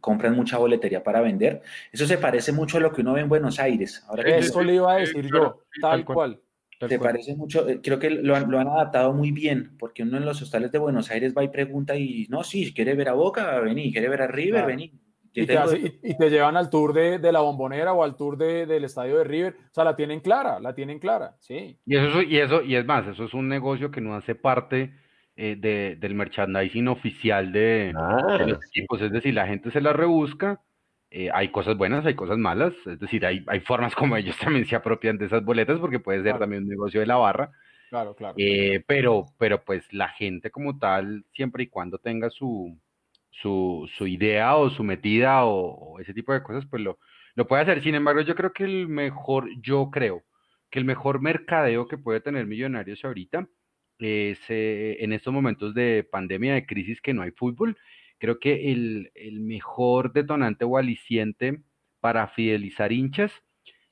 [0.00, 1.62] compran mucha boletería para vender.
[1.90, 4.04] Eso se parece mucho a lo que uno ve en Buenos Aires.
[4.06, 6.40] Ahora Eso le iba a decir yo, tal cual.
[6.88, 10.16] Se parece mucho, eh, creo que lo han, lo han, adaptado muy bien, porque uno
[10.16, 13.12] en los hostales de Buenos Aires va y pregunta y no, sí, quiere ver a
[13.12, 14.92] Boca, vení, quiere ver a River, vení.
[15.34, 19.56] Y te, llevan al tour de, la bombonera o al tour del estadio de River.
[19.70, 21.78] O sea, la tienen clara, la tienen clara, sí.
[21.86, 24.92] Y eso, y eso, y es más, eso es un negocio que no hace parte
[25.34, 29.00] eh, del merchandising oficial de, ah, los equipos.
[29.00, 30.60] Es decir, la gente se la rebusca.
[31.10, 32.74] Eh, hay cosas buenas, hay cosas malas.
[32.86, 36.22] Es decir, hay, hay formas como ellos también se apropian de esas boletas, porque puede
[36.22, 37.50] ser también un negocio de la barra.
[37.88, 38.34] Claro, claro.
[38.38, 42.78] Eh, pero, pero pues la gente como tal, siempre y cuando tenga su,
[43.32, 46.98] su, su idea o su metida o, ese tipo de cosas, pues lo,
[47.34, 47.82] lo puede hacer.
[47.82, 50.24] Sin embargo, yo creo que el mejor, yo creo
[50.70, 53.48] que el mejor mercadeo que puede tener Millonarios ahorita
[53.98, 57.76] es eh, en estos momentos de pandemia, de crisis que no hay fútbol,
[58.18, 61.62] creo que el, el mejor detonante o aliciente
[62.00, 63.32] para fidelizar hinchas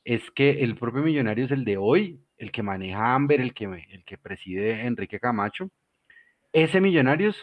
[0.05, 3.64] es que el propio millonario es el de hoy, el que maneja Amber, el que,
[3.64, 5.70] el que preside Enrique Camacho.
[6.53, 7.36] Ese Millonarios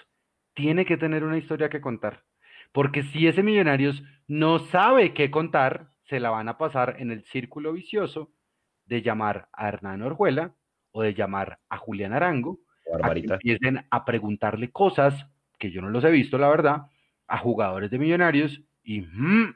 [0.57, 2.23] tiene que tener una historia que contar.
[2.73, 7.23] Porque si ese Millonarios no sabe qué contar, se la van a pasar en el
[7.25, 8.31] círculo vicioso
[8.85, 10.55] de llamar a Hernán Orjuela
[10.91, 12.59] o de llamar a Julián Arango,
[13.03, 15.27] a que empiecen a preguntarle cosas
[15.59, 16.87] que yo no los he visto, la verdad,
[17.27, 19.55] a jugadores de Millonarios y mm,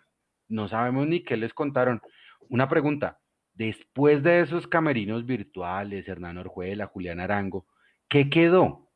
[0.49, 1.99] no sabemos ni qué les contaron.
[2.47, 3.19] Una pregunta,
[3.55, 7.65] después de esos camerinos virtuales, Hernán Orjuela, Julián Arango,
[8.07, 8.90] ¿qué quedó?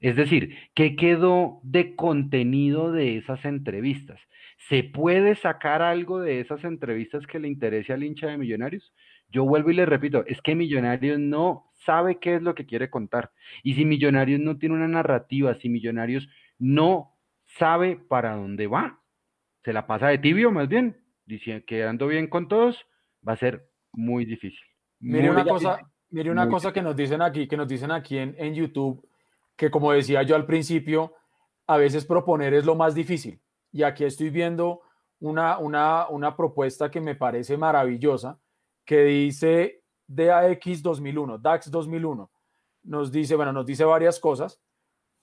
[0.00, 4.18] Es decir, ¿qué quedó de contenido de esas entrevistas?
[4.68, 8.92] ¿Se puede sacar algo de esas entrevistas que le interese al hincha de Millonarios?
[9.28, 12.90] Yo vuelvo y le repito, es que Millonarios no sabe qué es lo que quiere
[12.90, 13.30] contar.
[13.62, 16.28] Y si Millonarios no tiene una narrativa, si Millonarios
[16.58, 19.00] no sabe para dónde va,
[19.64, 20.96] se la pasa de tibio más bien,
[21.26, 22.86] diciendo, quedando bien con todos,
[23.26, 24.64] va a ser muy difícil.
[24.98, 25.80] Mire Muy una cosa,
[26.10, 29.06] mire una cosa que nos dicen aquí, que nos dicen aquí en, en YouTube,
[29.60, 31.12] que como decía yo al principio,
[31.66, 33.42] a veces proponer es lo más difícil.
[33.70, 34.80] Y aquí estoy viendo
[35.18, 38.40] una, una, una propuesta que me parece maravillosa,
[38.86, 42.30] que dice DAX 2001, DAX 2001.
[42.84, 44.62] Nos dice, bueno, nos dice varias cosas,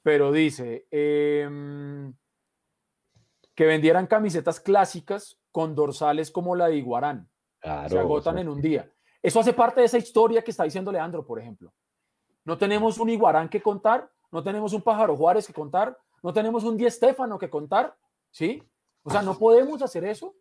[0.03, 2.13] pero dice em,
[3.55, 7.27] que vendieran camisetas clásicas con dorsales como la de Iguarán
[7.59, 8.87] Claro, se agotan o sea, en un día.
[9.19, 11.73] Eso hace parte de esa historia que está diciendo Leandro, por ejemplo.
[12.45, 16.63] No tenemos un Iguarán que contar, no tenemos un Pájaro Juárez que contar, no tenemos
[16.63, 17.95] un Di Stéfano que contar,
[18.31, 18.61] ¿sí?
[19.03, 20.35] O sea, no podemos hacer eso.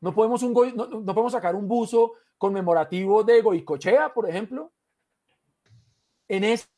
[0.00, 4.72] No podemos, un no, no podemos sacar un buzo conmemorativo de Goicochea, por ejemplo.
[6.28, 6.70] En es-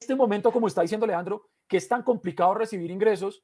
[0.00, 3.42] este momento, como está diciendo Leandro, que es tan complicado recibir ingresos,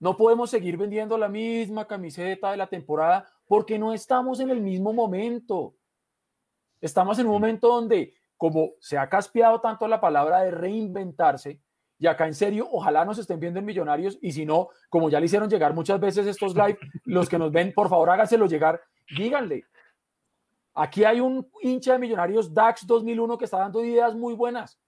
[0.00, 4.60] no podemos seguir vendiendo la misma camiseta de la temporada porque no estamos en el
[4.60, 5.74] mismo momento.
[6.80, 11.60] Estamos en un momento donde, como se ha caspeado tanto la palabra de reinventarse,
[11.98, 15.20] y acá en serio, ojalá nos estén viendo en Millonarios, y si no, como ya
[15.20, 18.80] le hicieron llegar muchas veces estos live, los que nos ven, por favor háganselo llegar,
[19.16, 19.64] díganle.
[20.74, 24.78] Aquí hay un hincha de Millonarios DAX 2001 que está dando ideas muy buenas.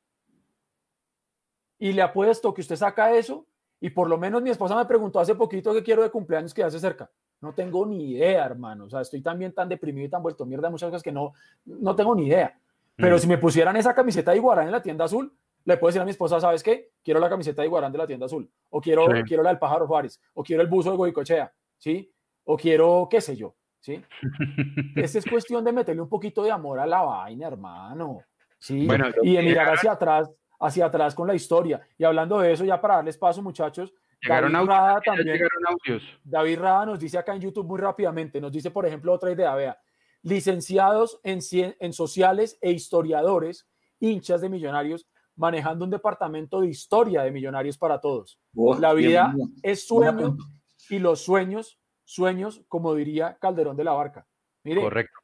[1.79, 3.47] Y le apuesto que usted saca eso,
[3.81, 6.65] y por lo menos mi esposa me preguntó hace poquito qué quiero de cumpleaños que
[6.65, 7.11] hace cerca.
[7.41, 8.87] No tengo ni idea, hermano.
[8.87, 11.35] O sea, estoy también tan deprimido y tan vuelto mierda muchas cosas que no,
[11.67, 12.59] no tengo ni idea.
[12.97, 13.19] Pero Mm.
[13.19, 15.31] si me pusieran esa camiseta de Iguarán en la tienda azul,
[15.67, 16.93] le puedo decir a mi esposa, ¿sabes qué?
[17.05, 18.51] Quiero la camiseta de Iguarán de la tienda azul.
[18.71, 19.23] O quiero, Sí.
[19.27, 20.19] quiero la del pájaro Juárez.
[20.35, 21.53] O quiero el buzo de Goicochea.
[21.77, 22.11] ¿Sí?
[22.45, 23.55] O quiero, qué sé yo.
[23.81, 24.03] ¿Sí?
[24.97, 28.21] Esta es cuestión de meterle un poquito de amor a la vaina, hermano.
[28.59, 28.87] ¿Sí?
[28.87, 31.81] Bueno, y de mirar hacia atrás, hacia atrás con la historia.
[31.99, 33.93] Y hablando de eso, ya para darles paso, muchachos,
[34.23, 35.27] Llegaron David audios, Rada también.
[35.29, 36.19] llegaron audios.
[36.25, 39.55] David Rada nos dice acá en YouTube muy rápidamente, nos dice, por ejemplo, otra idea,
[39.55, 39.79] vea,
[40.23, 43.69] licenciados en, cien- en sociales e historiadores,
[44.01, 45.07] hinchas de millonarios,
[45.37, 48.39] manejando un departamento de historia de millonarios para todos.
[48.55, 50.37] Oh, La vida es sueño
[50.91, 54.27] y los sueños, sueños, como diría Calderón de la Barca.
[54.65, 55.19] Mire, Correcto.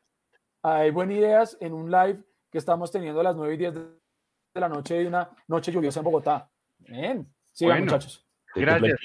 [0.62, 4.60] hay buenas ideas en un live que estamos teniendo a las 9 y 10 de
[4.60, 6.50] la noche de una noche lluviosa en Bogotá.
[6.78, 7.92] Bien, sigan Bueno.
[7.92, 8.26] muchachos.
[8.54, 8.98] Gracias.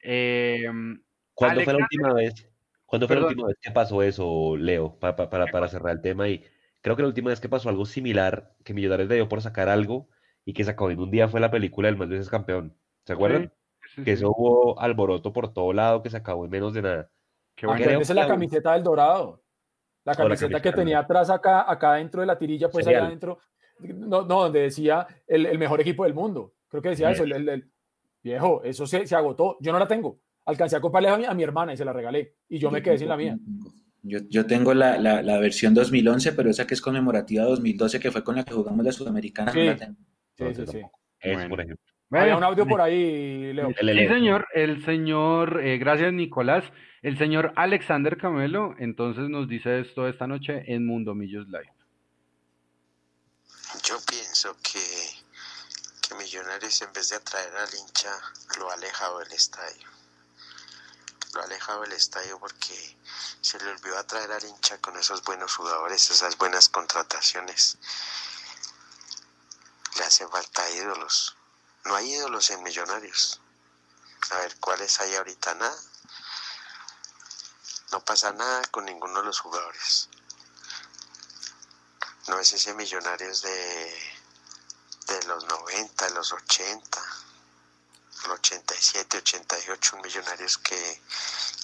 [0.00, 1.02] Em,
[1.34, 2.48] ¿Cuándo fue la última vez?
[2.84, 4.96] ¿Cuándo fue la última vez que pasó eso, Leo?
[4.98, 6.28] Pa- pa- para, para cerrar el tema.
[6.28, 6.44] Y
[6.86, 9.68] creo que la última vez que pasó algo similar, que Millonarios le dio por sacar
[9.68, 10.08] algo
[10.44, 12.76] y que sacó en un día fue la película del más veces campeón.
[13.04, 13.52] ¿Se acuerdan?
[13.94, 16.82] sí, Que sí, eso hubo alboroto por todo lado, que se acabó en menos de
[16.82, 17.10] nada.
[17.56, 17.82] qué bueno.
[17.84, 19.42] creo la camiseta del Dorado.
[20.04, 23.02] La camiseta que tenía atrás acá, acá dentro de la tirilla, pues Serial.
[23.02, 23.38] allá adentro.
[23.80, 26.54] No, no, donde decía el, el mejor equipo del mundo.
[26.68, 27.24] Creo que decía eso.
[27.24, 27.70] El, el- el-
[28.22, 29.56] viejo, eso se, se agotó.
[29.60, 30.20] Yo no la tengo.
[30.44, 32.36] Alcancé a comprarle a mi, a mi hermana y se la regalé.
[32.48, 33.36] Y yo me quedé sin la mía.
[34.08, 38.10] Yo, yo tengo la, la, la versión 2011, pero esa que es conmemorativa 2012, que
[38.12, 39.52] fue con la que jugamos la Sudamericana.
[39.52, 39.66] no Sí.
[39.66, 39.96] la tengo.
[40.36, 40.64] Sí, sí, sí.
[40.72, 40.98] tampoco.
[41.20, 41.48] Eso, Bueno.
[41.48, 41.84] por ejemplo.
[42.10, 43.68] Había Bueno, un audio por ahí, Leo.
[43.80, 46.62] El Sí, señor, el señor, eh, gracias Nicolás,
[47.02, 51.72] el señor Alexander Camelo, entonces nos dice esto esta noche en Mundo Millos Live.
[53.84, 54.78] Yo pienso que,
[56.08, 58.10] que Millonarios en vez de atraer al hincha
[58.60, 59.86] lo ha alejado del estadio.
[61.36, 62.96] Lo alejado del estadio porque
[63.42, 67.76] se le olvidó atraer al hincha con esos buenos jugadores, esas buenas contrataciones.
[69.96, 71.36] Le hacen falta ídolos.
[71.84, 73.42] No hay ídolos en Millonarios.
[74.30, 75.54] A ver, ¿cuáles hay ahorita?
[75.56, 75.78] Nada.
[77.92, 80.08] No pasa nada con ninguno de los jugadores.
[82.28, 84.14] No es ese Millonarios de,
[85.08, 87.02] de los 90, de los 80,
[88.26, 91.00] el 87, 88, un Millonarios que,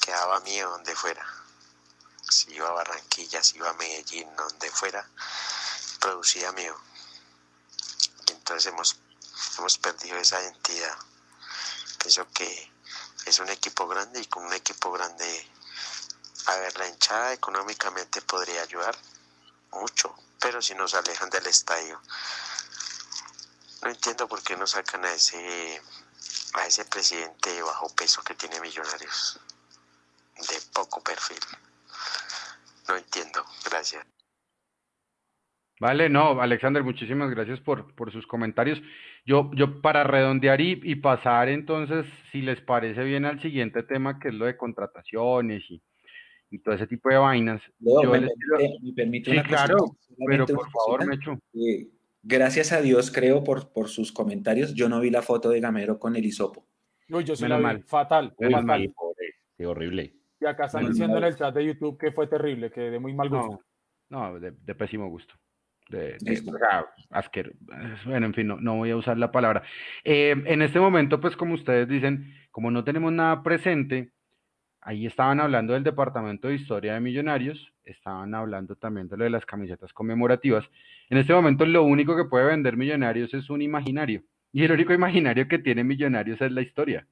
[0.01, 1.27] que daba miedo donde fuera.
[2.31, 5.07] Si iba a Barranquilla, si iba a Medellín, donde fuera,
[6.01, 6.55] producía.
[6.57, 8.97] Y entonces hemos,
[9.59, 10.97] hemos perdido esa identidad.
[11.99, 12.73] Pienso que
[13.27, 15.51] es un equipo grande y con un equipo grande,
[16.47, 18.97] a ver, la hinchada económicamente podría ayudar
[19.73, 22.01] mucho, pero si nos alejan del estadio.
[23.83, 25.83] No entiendo por qué no sacan a ese
[26.55, 29.41] a ese presidente de bajo peso que tiene Millonarios,
[30.37, 31.39] de poco perfil.
[32.89, 34.05] No entiendo, gracias.
[35.81, 38.81] Vale, no, Alexander, muchísimas gracias por, por sus comentarios.
[39.25, 44.21] Yo, yo para redondear y, y pasar entonces, si les parece bien al siguiente tema,
[44.21, 45.83] que es lo de contrataciones y,
[46.51, 47.61] y todo ese tipo de vainas.
[47.81, 48.31] Yo ¿me, les
[48.81, 49.77] me permite Sí, una claro,
[50.27, 51.17] pero por favor, cosita.
[51.17, 51.41] Mechu.
[52.23, 54.75] Gracias a Dios, creo, por, por sus comentarios.
[54.75, 56.67] Yo no vi la foto de Gamero con el hisopo.
[57.11, 57.75] Uy, yo sí Menos la vi.
[57.75, 57.85] mal.
[57.85, 58.65] Fatal, Menos fatal.
[58.67, 58.81] mal.
[58.83, 59.35] Sí, pobre.
[59.57, 60.15] Qué horrible.
[60.41, 62.99] Y acá están No, diciendo en el chat de YouTube que fue terrible, que de
[62.99, 63.61] muy mal gusto.
[64.09, 65.35] No, no, de, de pésimo gusto.
[65.89, 66.87] De, de- o sea,
[68.07, 69.63] Bueno, en fin, no, no voy a usar la palabra.
[70.05, 74.11] Eh, en este momento, pues como ustedes dicen, como no tenemos nada presente,
[74.81, 79.31] ahí estaban hablando del Departamento de Historia de Millonarios, estaban hablando también de lo de
[79.31, 80.65] las camisetas conmemorativas.
[81.13, 84.23] En este momento, lo único que puede vender Millonarios es un imaginario.
[84.51, 87.07] Y el único imaginario que tiene Millonarios es la historia.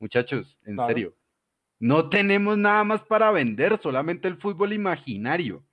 [0.00, 0.88] Muchachos, en Claro.
[0.88, 1.14] serio.
[1.78, 5.66] No tenemos nada más para vender, solamente el fútbol imaginario.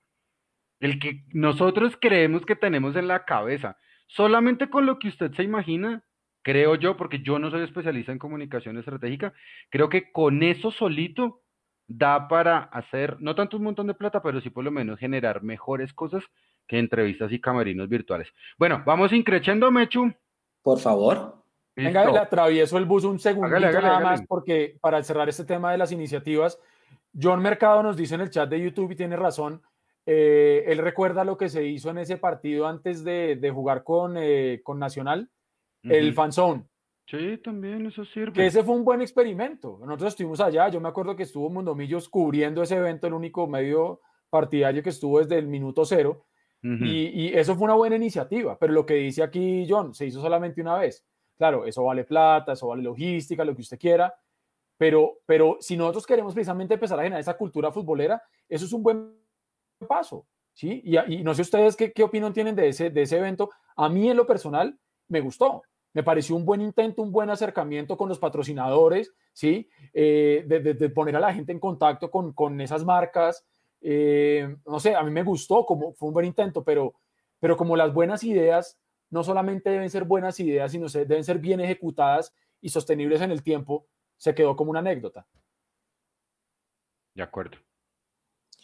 [0.78, 3.78] El que nosotros creemos que tenemos en la cabeza.
[4.08, 6.04] Solamente con lo que usted se imagina,
[6.42, 9.32] creo yo, porque yo no soy especialista en comunicación estratégica,
[9.70, 11.40] creo que con eso solito
[11.86, 15.42] da para hacer, no tanto un montón de plata, pero sí por lo menos generar
[15.42, 16.24] mejores cosas
[16.66, 18.28] que entrevistas y camerinos virtuales.
[18.58, 20.12] Bueno, vamos increchendo, Mechu.
[20.62, 21.42] Por favor.
[21.76, 22.14] Venga, Listo.
[22.14, 24.18] le atravieso el bus un segundito Hágale, hágale, nada hágale.
[24.18, 26.58] más, porque para cerrar este tema de las iniciativas,
[27.20, 29.60] John Mercado nos dice en el chat de YouTube y tiene razón.
[30.06, 34.16] eh, él recuerda lo que se hizo en ese partido antes de, de jugar con,
[34.18, 35.30] eh, con Nacional,
[35.82, 36.14] el Ujú.
[36.14, 36.64] fanzone,
[37.06, 38.32] Sí, también eso sirve.
[38.34, 39.78] que ese fue un buen experimento.
[39.80, 44.00] Nosotros estuvimos allá, yo me acuerdo que estuvo Mundomillos cubriendo ese evento, el único medio
[44.30, 46.24] partidario que estuvo desde el minuto cero.
[46.64, 50.62] Y, eso fue una buena iniciativa, pero lo que dice aquí John, se hizo solamente
[50.62, 51.04] una vez.
[51.36, 54.14] Claro, eso vale plata, eso vale logística, lo que usted quiera,
[54.78, 58.82] pero, pero si nosotros queremos precisamente empezar a generar esa cultura futbolera, eso es un
[58.82, 59.14] buen
[59.86, 60.82] paso, ¿sí?
[60.84, 63.50] Y, no sé ustedes qué, qué opinión tienen de ese, de ese evento.
[63.76, 65.62] A mí en lo personal me gustó,
[65.92, 69.68] me pareció un buen intento, un buen acercamiento con los patrocinadores, ¿sí?
[69.92, 73.44] Eh, de poner a la gente en contacto con, con esas marcas.
[73.86, 76.94] Eh, no sé, a mí me gustó, como fue un buen intento, pero,
[77.38, 78.78] pero como las buenas ideas
[79.10, 83.30] no solamente deben ser buenas ideas, sino se deben ser bien ejecutadas y sostenibles en
[83.30, 85.26] el tiempo, se quedó como una anécdota.
[87.14, 87.58] De acuerdo.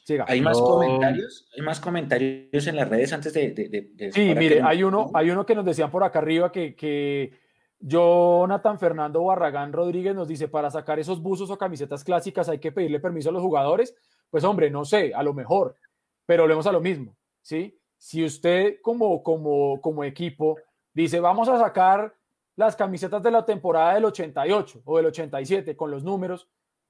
[0.05, 0.25] Siga.
[0.27, 1.49] ¿Hay más comentarios?
[1.55, 3.51] ¿Hay más comentarios en las redes antes de...
[3.53, 6.19] de- de- de- Sí, mire, que- hay uno, hay uno que nos decían por acá
[6.19, 7.39] arriba que, que
[7.79, 12.73] Jonathan Fernando Barragán Rodríguez nos dice, para sacar esos buzos o camisetas clásicas hay que
[12.73, 13.95] pedirle permiso a los jugadores.
[14.31, 15.77] Pues hombre, no sé, a lo mejor,
[16.25, 17.77] pero volvemos a lo mismo, ¿sí?
[17.97, 20.57] Si usted como, como, como equipo
[20.95, 22.15] dice, vamos a sacar
[22.57, 26.49] las camisetas de la temporada del 88 o del 87 con los números,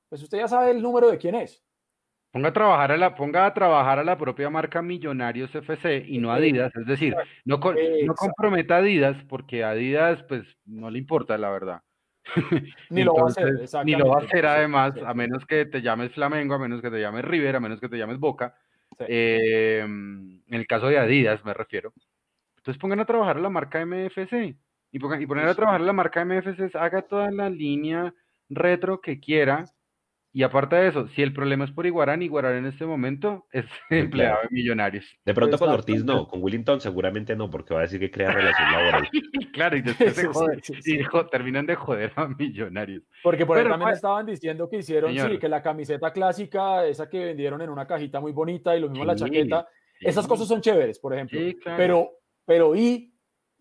[0.08, 1.64] pues usted ya sabe el número de quién es.
[2.32, 6.18] Ponga a trabajar a la, ponga a trabajar a la propia marca Millonarios FC y
[6.18, 10.98] no Adidas, es decir, no, no comprometa a Adidas porque a Adidas pues no le
[10.98, 11.82] importa la verdad.
[12.90, 15.82] Ni lo va a hacer, Ni lo va a hacer además, a menos que te
[15.82, 18.54] llames Flamengo, a menos que te llames River, a menos que te llames Boca.
[18.98, 19.04] Sí.
[19.08, 21.92] Eh, en el caso de Adidas me refiero.
[22.56, 24.56] Entonces pongan a trabajar a la marca MFC
[24.92, 28.12] y, pongan- y poner a trabajar a la marca MFC, haga toda la línea
[28.48, 29.64] retro que quiera.
[30.32, 33.64] Y aparte de eso, si el problema es por Iguarán, Iguarán en este momento es
[33.90, 35.04] empleado de Millonarios.
[35.24, 35.70] De pronto con.
[35.70, 39.08] Ortiz no, con Willington seguramente no, porque va a decir que crea relación laboral.
[39.52, 43.02] Claro, y después se Sí, sí, joden- sí, y terminan de joder a Millonarios.
[43.24, 45.30] Porque por ahí Pero, también pues, estaban diciendo que hicieron, señor.
[45.32, 48.88] sí, que la camiseta clásica, esa que vendieron en una cajita muy bonita y lo
[48.88, 49.66] mismo la Sí, chaqueta,
[50.00, 50.28] esas sí.
[50.28, 51.40] cosas son chéveres, por ejemplo.
[51.40, 51.76] Sí, claro.
[51.76, 52.10] Pero,
[52.46, 53.12] pero ¿y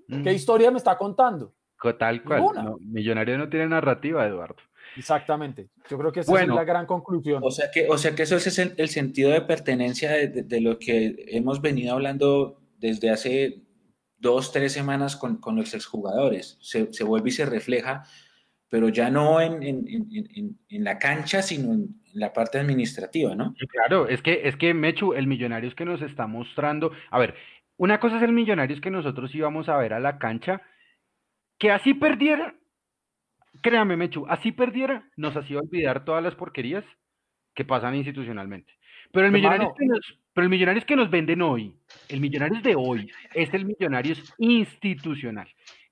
[0.07, 1.53] Mm, qué historia me está contando?
[1.77, 2.43] co- Tal cual.
[2.55, 4.55] No, Millonarios no tiene narrativa, Eduardo.
[4.97, 5.69] Exactamente.
[5.89, 6.53] Yo creo que esa Bueno.
[6.53, 7.41] es la gran conclusión.
[7.43, 10.43] O sea que, o sea que eso es el, el sentido de pertenencia de, de-
[10.43, 13.61] de lo que hemos venido hablando desde hace
[14.17, 16.57] dos, tres semanas con, con los exjugadores.
[16.61, 18.03] Se, se vuelve y se refleja,
[18.69, 23.35] pero ya no en, en- en- en- en la cancha, sino en, la parte administrativa,
[23.35, 23.53] ¿no?
[23.59, 27.35] Sí, Claro, es que, es que Mechu, el Millonarios que nos está mostrando, a ver,
[27.77, 30.59] una cosa es el Millonarios que nosotros íbamos a ver a la cancha,
[31.59, 32.55] que así perdiera,
[33.61, 36.85] créame Mechu, así perdiera, nos hacía olvidar todas las porquerías
[37.53, 38.73] que pasan institucionalmente.
[39.11, 39.75] Pero el Millonarios Hermano.
[39.77, 41.75] que nos, pero el Millonarios que nos venden hoy,
[42.09, 45.47] el Millonarios de hoy, es el Millonarios institucional.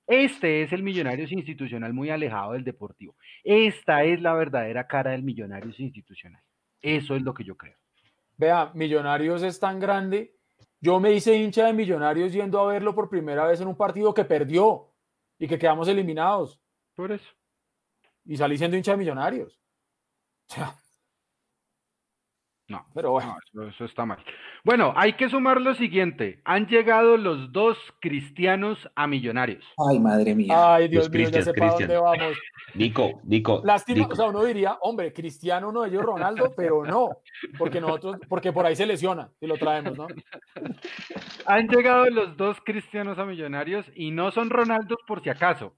[0.06, 3.16] Este es el Millonarios institucional muy alejado del deportivo.
[3.44, 6.42] Esta es la verdadera cara del Millonarios institucional.
[6.80, 7.76] Eso es lo que yo creo.
[8.36, 10.34] Vea, Millonarios es tan grande.
[10.80, 14.14] Yo me hice hincha de Millonarios yendo a verlo por primera vez en un partido
[14.14, 14.86] que perdió
[15.38, 16.58] y que quedamos eliminados.
[16.94, 17.28] Por eso.
[18.28, 19.58] Y salí siendo hincha de Millonarios.
[20.50, 20.74] O sea,
[22.68, 23.34] No, pero bueno.
[23.54, 24.22] no, eso, eso está mal.
[24.62, 26.42] Bueno, hay que sumar lo siguiente.
[26.44, 29.64] Han llegado los dos cristianos a millonarios.
[29.90, 30.74] Ay, madre mía.
[30.74, 32.36] Ay, Dios Los mío, ya para dónde vamos.
[32.74, 34.12] Nico, Nico, Lástima, Nico.
[34.12, 37.08] o sea, uno diría, hombre, Cristiano uno de ellos Ronaldo, pero no,
[37.56, 40.06] porque nosotros, porque por ahí se lesiona y lo traemos, ¿no?
[41.46, 45.74] Han llegado los dos cristianos a millonarios y no son Ronaldos por si acaso.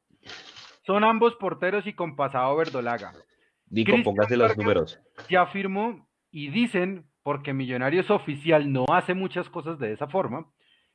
[0.83, 3.13] Son ambos porteros y con pasado verdolaga.
[3.69, 5.01] Nico, Cristian póngase los Vargas números.
[5.29, 10.47] Ya firmó y dicen, porque Millonarios oficial no hace muchas cosas de esa forma,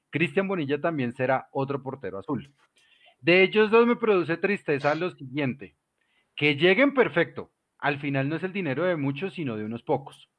[0.10, 2.54] Cristian Bonilla también será otro portero azul.
[3.22, 5.76] De ellos dos me produce tristeza lo siguiente,
[6.36, 7.52] que lleguen perfecto.
[7.80, 10.30] Al final no es el dinero de muchos, sino de unos pocos.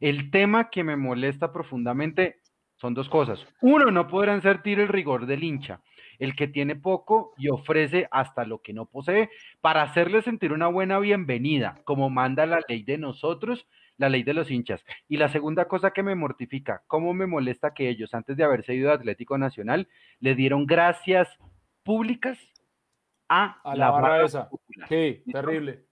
[0.00, 2.36] El tema que me molesta profundamente
[2.76, 3.44] son dos cosas.
[3.60, 5.82] Uno, no podrán sentir el rigor del hincha,
[6.18, 10.66] el que tiene poco y ofrece hasta lo que no posee, para hacerle sentir una
[10.68, 13.66] buena bienvenida, como manda la ley de nosotros,
[13.96, 14.84] la ley de los hinchas.
[15.08, 18.74] Y la segunda cosa que me mortifica, cómo me molesta que ellos, antes de haberse
[18.74, 19.88] ido de Atlético Nacional,
[20.20, 21.28] le dieron gracias
[21.82, 22.38] públicas
[23.28, 24.48] a, A la, la barra barra esa.
[24.48, 24.88] popular.
[24.88, 25.84] Sí, terrible.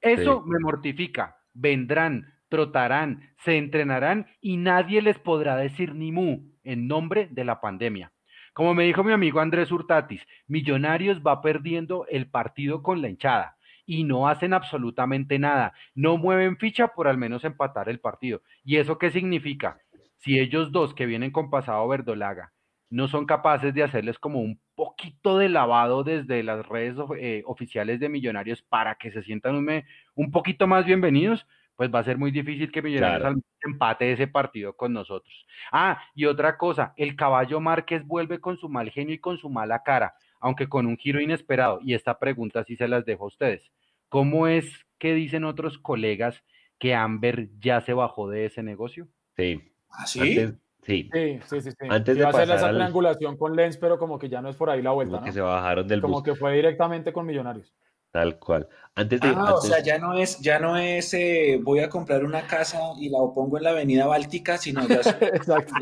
[0.00, 0.50] Eso Sí.
[0.50, 1.36] me mortifica.
[1.54, 7.60] Vendrán, trotarán, se entrenarán y nadie les podrá decir ni mu en nombre de la
[7.60, 8.12] pandemia.
[8.54, 13.56] Como me dijo mi amigo Andrés Hurtatis, Millonarios va perdiendo el partido con la hinchada
[13.84, 15.74] y no hacen absolutamente nada.
[15.96, 18.42] No mueven ficha por al menos empatar el partido.
[18.64, 19.80] ¿Y eso qué significa?
[20.18, 22.52] Si ellos dos que vienen con pasado verdolaga
[22.90, 27.98] no son capaces de hacerles como un poquito de lavado desde las redes eh, oficiales
[27.98, 29.66] de Millonarios para que se sientan
[30.14, 31.44] un poquito más bienvenidos,
[31.76, 33.40] pues va a ser muy difícil que Millonarios Claro.
[33.62, 35.46] empate ese partido con nosotros.
[35.72, 39.48] Ah, y otra cosa, el caballo Márquez vuelve con su mal genio y con su
[39.50, 41.80] mala cara, aunque con un giro inesperado.
[41.82, 43.70] Y esta pregunta sí se las dejo a ustedes.
[44.08, 46.42] ¿Cómo es que dicen otros colegas
[46.78, 49.08] que Amber ya se bajó de ese negocio?
[49.36, 49.60] Sí.
[49.90, 50.20] ¿Ah, sí?
[50.20, 51.10] Antes, sí.
[51.12, 51.70] Sí, sí, sí.
[51.70, 51.86] sí.
[51.88, 54.56] Antes de a hacer esa al- triangulación con Lens, pero como que ya no es
[54.56, 57.26] por ahí la vuelta, Como que se bajaron del Como bus, que fue directamente con
[57.26, 57.74] Millonarios.
[58.14, 58.68] Tal cual.
[58.94, 61.88] Antes de, Ah, o antes- sea, ya no es, ya no es eh, voy a
[61.88, 65.00] comprar una casa y la pongo en la avenida Báltica, sino ya
[65.42, 65.74] Exacto.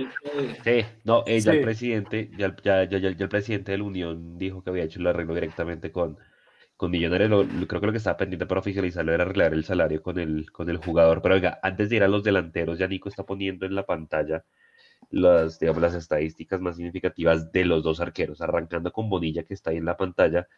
[0.64, 3.78] Sí, no, eh, ya el presidente, ya, el- ya, ya, ya- ya el presidente de
[3.78, 6.16] la Unión dijo que había hecho el arreglo directamente con,
[6.78, 7.28] con Millonarios.
[7.28, 10.18] Lo- lo- creo que lo que estaba pendiente para oficializarlo era arreglar el salario con
[10.18, 11.20] el, con el jugador.
[11.20, 14.42] Pero oiga, antes de ir a los delanteros, ya Nico está poniendo en la pantalla
[15.10, 19.68] las, digamos, las estadísticas más significativas de los dos arqueros, arrancando con Bonilla, que está
[19.70, 20.48] ahí en la pantalla.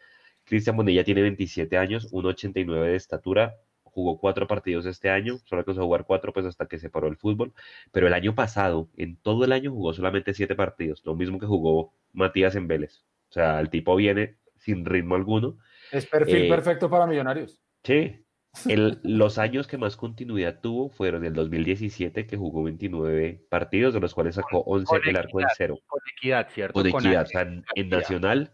[0.45, 5.81] Cristian Bonilla tiene 27 años, 1,89 de estatura, jugó cuatro partidos este año, solo alcanzó
[5.81, 7.53] a jugar cuatro pues hasta que se paró el fútbol,
[7.91, 11.45] pero el año pasado, en todo el año jugó solamente siete partidos, lo mismo que
[11.45, 13.03] jugó Matías en Vélez.
[13.29, 15.57] O sea, el tipo viene sin ritmo alguno.
[15.91, 17.61] Es perfil Eh, perfecto para Millonarios.
[17.83, 18.21] Sí.
[18.69, 23.99] El- los años que más continuidad tuvo fueron el 2017, que jugó 29 partidos, de
[23.99, 25.79] los cuales sacó 11 Con el arco en cero.
[25.87, 26.73] Con equidad, ¿cierto?
[26.73, 27.23] Con Con equidad.
[27.23, 27.89] O sea, en.
[27.89, 28.53] Nacional,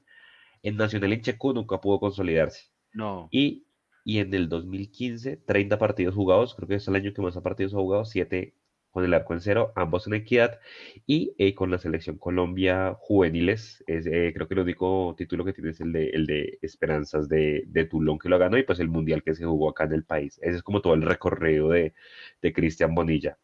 [0.64, 2.72] en Nacional en Checo nunca pudo consolidarse.
[2.94, 3.28] No.
[3.32, 3.66] Y,
[4.04, 7.74] y en el 2015, 30 partidos jugados, creo que es el año que más partidos
[7.74, 8.56] ha jugado, 7
[8.92, 10.60] con el arco en cero, ambos en equidad,
[11.08, 15.54] y eh, con la selección Colombia juveniles, es, eh, creo que el único título que
[15.54, 18.80] tiene es el de, el de Esperanzas de, de Toulon que lo ganó, y pues
[18.80, 20.40] el mundial que se jugó acá en el país.
[20.42, 21.94] Ese es como todo el recorrido de,
[22.42, 23.38] de Cristian Bonilla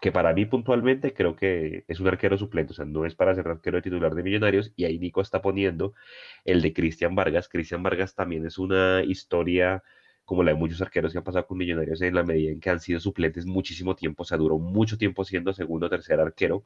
[0.00, 3.34] que para mí puntualmente creo que es un arquero suplente, o sea, no es para
[3.34, 5.94] ser arquero de titular de Millonarios, y ahí Nico está poniendo
[6.44, 7.48] el de Cristian Vargas.
[7.48, 9.82] Cristian Vargas también es una historia
[10.24, 12.70] como la de muchos arqueros que han pasado con Millonarios en la medida en que
[12.70, 16.64] han sido suplentes muchísimo tiempo, o sea, duró mucho tiempo siendo segundo o tercer arquero,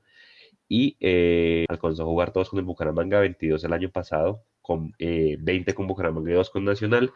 [0.69, 5.37] y eh, alcanzó a jugar todos con el Bucaramanga, 22 el año pasado, con eh,
[5.41, 7.13] 20 con Bucaramanga y 2 con Nacional,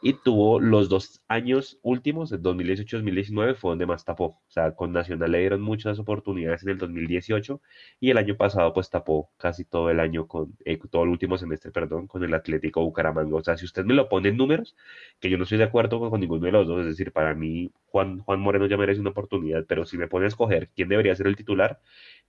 [0.00, 4.24] y tuvo los dos años últimos, el 2018-2019, fue donde más tapó.
[4.24, 7.60] O sea, con Nacional le dieron muchas oportunidades en el 2018
[8.00, 11.36] y el año pasado pues tapó casi todo el año con, eh, todo el último
[11.36, 13.36] semestre, perdón, con el Atlético Bucaramanga.
[13.36, 14.76] O sea, si usted me lo pone en números,
[15.20, 17.34] que yo no estoy de acuerdo con, con ninguno de los dos, es decir, para
[17.34, 20.88] mí Juan, Juan Moreno ya merece una oportunidad, pero si me pone a escoger quién
[20.88, 21.80] debería ser el titular,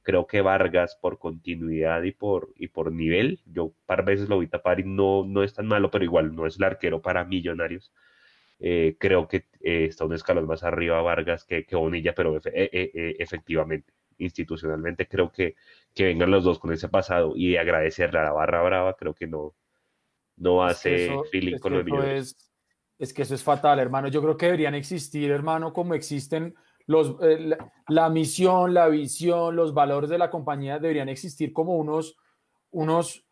[0.04, 4.48] creo que Vargas por continuidad y por, y por nivel, yo par veces lo vi
[4.48, 7.92] tapar y no, no es tan malo, pero igual no es el arquero para millonarios.
[8.60, 12.52] Eh, creo que eh, está un escalón más arriba Vargas que, que Bonilla, pero efe-
[12.54, 15.56] eh, eh, eh, efectivamente, institucionalmente creo que,
[15.96, 19.14] que vengan los dos con ese pasado y de agradecerle a la barra brava, creo
[19.14, 19.56] que no,
[20.38, 22.52] no Es que hace eso- feeling es con los es,
[23.00, 24.08] es que eso es fatal, hermano.
[24.10, 26.54] Yo creo que deberían existir, hermano, como existen
[26.90, 31.76] los, eh, la, la misión, la visión, los valores de la compañía, deberían existir como
[31.76, 32.18] unos,
[32.72, 33.26] unos,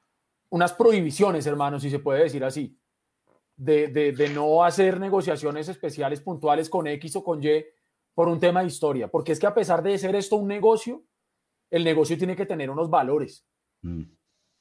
[0.50, 2.78] unas prohibiciones, hermano, si se puede decir así,
[3.56, 7.66] de, de, de no hacer negociaciones especiales puntuales con X o con Y
[8.14, 9.08] por un tema de historia.
[9.08, 11.04] Porque es que a pesar de ser esto un negocio,
[11.70, 13.48] el negocio tiene que tener unos valores
[13.82, 14.04] Mm,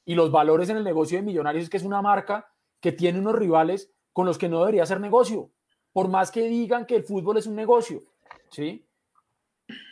[0.05, 2.49] y los valores en el negocio de Millonarios es que es una marca
[2.79, 5.51] que tiene unos rivales con los que no debería hacer negocio,
[5.91, 8.03] por más que digan que el fútbol es un negocio,
[8.49, 8.86] ¿sí?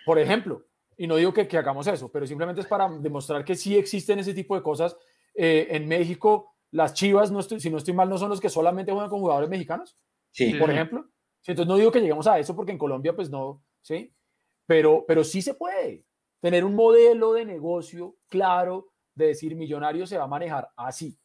[0.05, 0.65] Por ejemplo,
[0.97, 4.19] y no digo que, que hagamos eso, pero simplemente es para demostrar que sí existen
[4.19, 4.95] ese tipo de cosas.
[5.33, 8.49] Eh, en México, las Chivas, no estoy, si no estoy mal, no son los que
[8.49, 9.97] solamente juegan con jugadores mexicanos,
[10.31, 10.53] Sí.
[10.55, 11.05] por ejemplo,
[11.47, 14.13] Entonces no digo que lleguemos a eso porque en Colombia pues no, ¿sí?
[14.65, 16.05] Pero, pero sí se puede
[16.41, 21.17] tener un modelo de negocio claro de decir millonario se va a manejar así.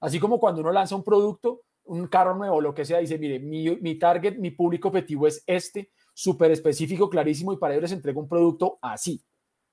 [0.00, 3.38] Así como cuando uno lanza un producto, un carro nuevo, lo que sea, dice, mire,
[3.38, 7.92] mi, mi target, mi público objetivo es este, súper específico, clarísimo, y para ellos les
[7.92, 9.22] entrego un producto así.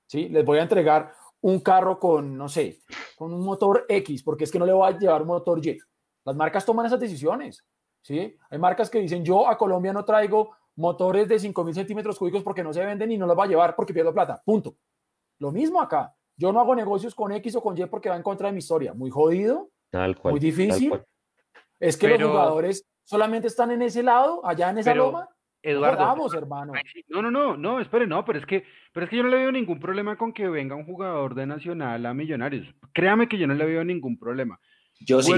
[0.06, 0.28] ¿sí?
[0.28, 2.80] Les voy a entregar un carro con, no sé,
[3.16, 5.78] con un motor X, porque es que no le voy a llevar un motor Y.
[6.24, 7.64] Las marcas toman esas decisiones.
[8.02, 8.36] ¿sí?
[8.50, 12.62] Hay marcas que dicen, yo a Colombia no traigo motores de 5.000 centímetros cúbicos porque
[12.62, 14.42] no se venden y no los va a llevar porque pierdo plata.
[14.44, 14.76] Punto.
[15.38, 16.14] Lo mismo acá.
[16.36, 18.58] Yo no hago negocios con X o con Y porque va en contra de mi
[18.60, 18.94] historia.
[18.94, 20.32] Muy jodido, Tal cual.
[20.32, 20.88] muy tal difícil.
[20.88, 21.06] cual.
[21.78, 25.28] Es que los jugadores solamente están en ese lado, allá en esa Pero, loma.
[25.62, 26.72] Eduardo, Vamos, hermano.
[27.08, 29.36] No, no, no, no, espere, no, pero es que, pero es que yo no le
[29.36, 32.66] veo ningún problema con que venga un jugador de Nacional a Millonarios.
[32.92, 34.58] Créame que yo no le veo ningún problema.
[35.00, 35.32] Yo sí.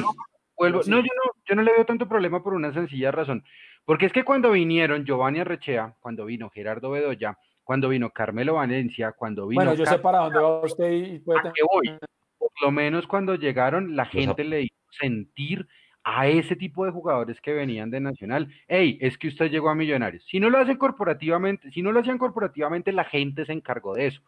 [0.56, 0.90] Vuelvo- sí.
[0.90, 3.44] no, yo no, yo no le veo tanto problema por una sencilla razón.
[3.84, 9.12] Porque es que cuando vinieron Giovanni Arrechea, cuando vino Gerardo Bedoya, cuando vino Carmelo Valencia,
[9.12, 11.98] cuando vino Bueno, yo sé para dónde va usted y puede ¿A tener- voy?
[12.38, 15.66] Por lo menos cuando llegaron, la gente le hizo sentir
[16.04, 19.74] a ese tipo de jugadores que venían de Nacional, hey, es que usted llegó a
[19.74, 20.24] Millonarios.
[20.28, 24.08] Si no lo hacen corporativamente, si no lo hacían corporativamente, la gente se encargó de
[24.08, 24.22] eso.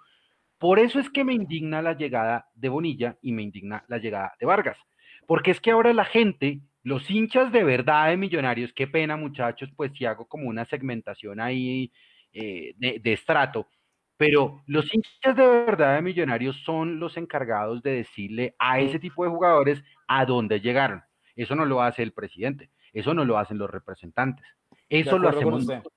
[0.59, 4.35] Por eso es que me indigna la llegada de Bonilla y me indigna la llegada
[4.41, 4.79] de Vargas.
[5.27, 9.71] Porque es que ahora la gente, los hinchas de verdad de Millonarios, qué pena muchachos,
[9.77, 11.93] pues si hago como una segmentación ahí
[12.33, 13.69] eh, de, de estrato,
[14.17, 19.25] pero los hinchas de verdad de Millonarios son los encargados de decirle a ese tipo
[19.25, 21.03] de jugadores a dónde llegaron.
[21.37, 24.47] Eso no lo hace el presidente, eso no lo hacen los representantes,
[24.89, 25.75] eso lo hacemos usted.
[25.75, 25.95] nosotros.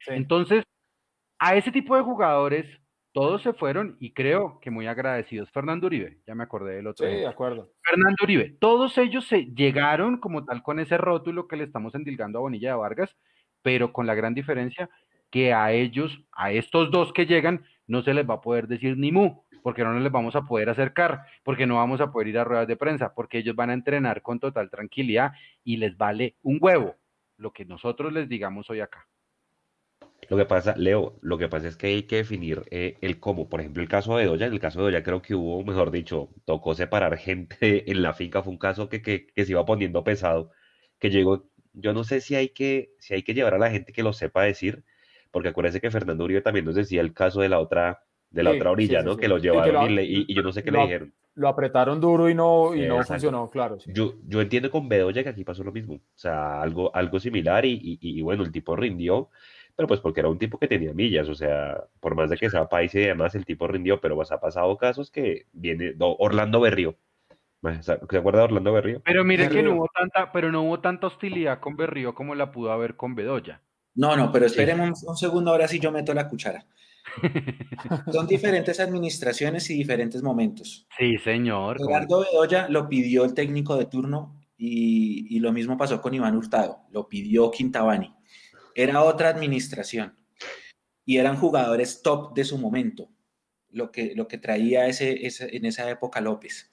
[0.00, 0.12] Sí.
[0.14, 0.64] Entonces,
[1.38, 2.66] a ese tipo de jugadores,
[3.12, 5.50] todos se fueron y creo que muy agradecidos.
[5.50, 7.04] Fernando Uribe, ya me acordé del otro.
[7.04, 7.30] Sí, de ejemplo.
[7.30, 7.72] acuerdo.
[7.82, 12.38] Fernando Uribe, todos ellos se llegaron como tal con ese rótulo que le estamos endilgando
[12.38, 13.16] a Bonilla de Vargas,
[13.62, 14.88] pero con la gran diferencia
[15.30, 18.96] que a ellos, a estos dos que llegan, no se les va a poder decir
[18.96, 22.38] ni mu, porque no les vamos a poder acercar, porque no vamos a poder ir
[22.38, 25.32] a ruedas de prensa, porque ellos van a entrenar con total tranquilidad
[25.64, 26.96] y les vale un huevo
[27.36, 29.08] lo que nosotros les digamos hoy acá.
[30.28, 33.48] Lo que pasa, Leo, lo que pasa es que hay que definir eh, el cómo.
[33.48, 35.90] Por ejemplo, el caso de Doya, en el caso de Doya creo que hubo, mejor
[35.90, 39.64] dicho, tocó separar gente en la finca, fue un caso que, que, que se iba
[39.64, 40.52] poniendo pesado,
[40.98, 43.92] que llegó, yo no sé si hay que, si hay que llevar a la gente
[43.92, 44.84] que lo sepa decir,
[45.30, 48.50] porque acuérdense que Fernando Uribe también nos decía el caso de la otra, de la
[48.52, 49.14] Sí, otra orilla, sí, sí, ¿no?
[49.14, 49.20] sí.
[49.20, 50.84] Que lo Sí, que llevaron lo- y, le- y- yo no sé qué le lo-
[50.84, 51.12] dijeron.
[51.36, 53.78] Lo apretaron duro y no, y no funcionó, claro.
[53.78, 53.90] sí.
[53.94, 57.64] Yo, yo entiendo con Bedoya que aquí pasó lo mismo, o sea, algo, algo similar
[57.64, 59.30] y, y- y bueno, el tipo rindió,
[59.76, 62.50] pero pues porque era un tipo que tenía millas, o sea, por más de que
[62.50, 66.12] sea país y demás, el tipo rindió, pero pues ha pasado casos que viene, no,
[66.18, 66.96] Orlando Berrío,
[67.80, 69.00] ¿se acuerda de Orlando Berrío?
[69.04, 72.50] Pero mire que no hubo tanta, pero no hubo tanta hostilidad con Berrío como la
[72.52, 73.60] pudo haber con Bedoya.
[73.94, 76.64] No, no, pero esperemos un, un segundo, ahora sí yo meto la cuchara.
[78.12, 80.86] Son diferentes administraciones y diferentes momentos.
[80.98, 81.78] Sí, señor.
[81.78, 86.36] Gerardo Bedoya lo pidió el técnico de turno y, y lo mismo pasó con Iván
[86.36, 88.14] Hurtado, lo pidió Quintabani.
[88.74, 90.16] Era otra administración
[91.04, 93.10] y eran jugadores top de su momento,
[93.70, 96.70] lo que, lo que traía ese, ese- en esa época López.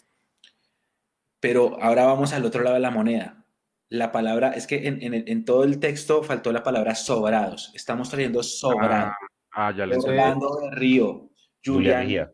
[1.40, 3.45] Pero ahora vamos al otro lado de la moneda.
[3.90, 7.72] La palabra, es que en, en en todo el texto faltó la palabra sobrados.
[7.74, 9.14] Estamos trayendo sobrados.
[9.14, 9.28] Ah,
[9.76, 10.18] ya le entendí.
[10.20, 11.30] Orlando de Río,
[11.66, 12.28] Julián eh,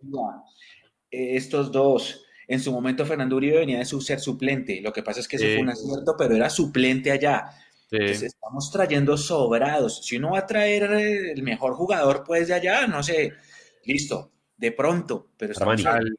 [1.10, 2.26] estos dos.
[2.48, 4.82] En su momento Fernando Uribe venía de su ser suplente.
[4.82, 5.54] Lo que pasa es que eso Sí.
[5.54, 7.50] fue un acierto, pero era suplente allá.
[7.90, 7.98] Sí.
[7.98, 10.06] Entonces estamos trayendo sobrados.
[10.06, 13.34] Si uno va a traer eh, el mejor jugador, pues de allá, no sé,
[13.86, 16.16] listo, de pronto, pero estamos trayendo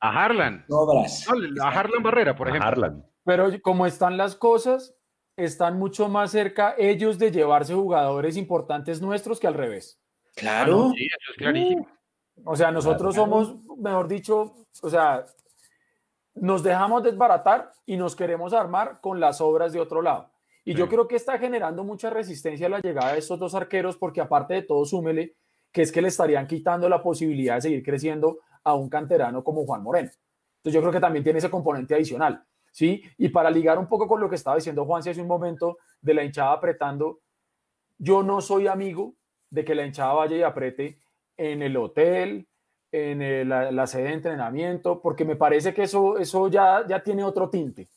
[0.00, 0.64] A Harlan.
[0.68, 1.26] sobras.
[1.54, 2.68] No, a Harlan Barrera, por A ejemplo.
[2.68, 3.06] Harlan.
[3.24, 4.96] Pero como están las cosas,
[5.36, 10.00] están mucho más cerca ellos de llevarse jugadores importantes nuestros que al revés.
[10.30, 10.72] Ah, Claro.
[10.76, 11.86] no, sí, eso es clarísimo.
[12.44, 13.30] O sea, nosotros Claro.
[13.30, 15.24] somos, mejor dicho, o sea,
[16.34, 20.30] nos dejamos desbaratar y nos queremos armar con las obras de otro lado.
[20.64, 23.96] Y yo creo que está generando mucha resistencia a la llegada de estos dos arqueros,
[23.96, 25.34] porque aparte de todo, súmele
[25.72, 29.64] que es que le estarían quitando la posibilidad de seguir creciendo a un canterano como
[29.64, 30.10] Juan Moreno.
[30.58, 33.02] Entonces yo creo que también tiene ese componente adicional, ¿sí?
[33.18, 36.14] Y para ligar un poco con lo que estaba diciendo Juan hace un momento de
[36.14, 37.20] la hinchada apretando,
[37.98, 39.14] yo no soy amigo
[39.50, 41.00] de que la hinchada vaya y apriete
[41.36, 42.46] en el hotel,
[42.92, 47.02] en el- la, la sede de entrenamiento, porque me parece que eso, eso ya, ya
[47.02, 47.88] tiene otro tinte.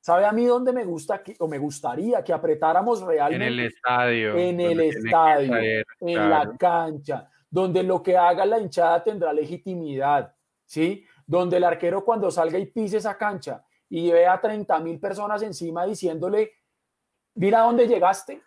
[0.00, 3.46] ¿Sabe a mí dónde me gusta que- o me gustaría que apretáramos En realmente?
[3.46, 4.36] el estadio.
[4.36, 6.28] en el estadio, en claro.
[6.52, 10.34] la cancha, donde lo que haga la hinchada tendrá legitimidad,
[10.64, 11.04] ¿sí?
[11.26, 15.42] Donde el arquero cuando salga y pise esa cancha y vea a 30 mil personas
[15.42, 16.52] encima diciéndole,
[17.34, 18.42] mira dónde llegaste,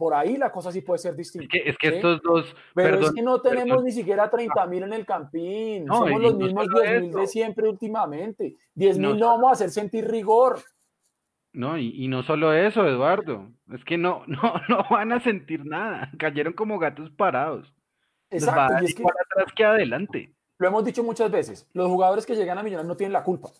[0.00, 1.44] por ahí la cosa sí puede ser distinta.
[1.44, 1.96] Es que, es que ¿sí?
[1.96, 2.56] estos dos.
[2.74, 3.84] Pero perdón, es que no tenemos perdón.
[3.84, 5.84] ni siquiera 30 mil en el campín.
[5.84, 8.56] No, Somos los no mismos solo 10 mil de siempre últimamente.
[8.76, 10.58] 10 No mil no vamos a hacer sentir rigor.
[11.52, 13.50] No, y, y no solo eso, Eduardo.
[13.74, 16.10] Es que no, no, no van a sentir nada.
[16.18, 17.74] Cayeron como gatos parados.
[18.30, 18.82] Exacto.
[18.82, 20.34] Y es que igual atrás que adelante.
[20.56, 21.68] lo hemos dicho muchas veces.
[21.74, 23.50] Los jugadores que llegan a Millonarios no tienen la culpa.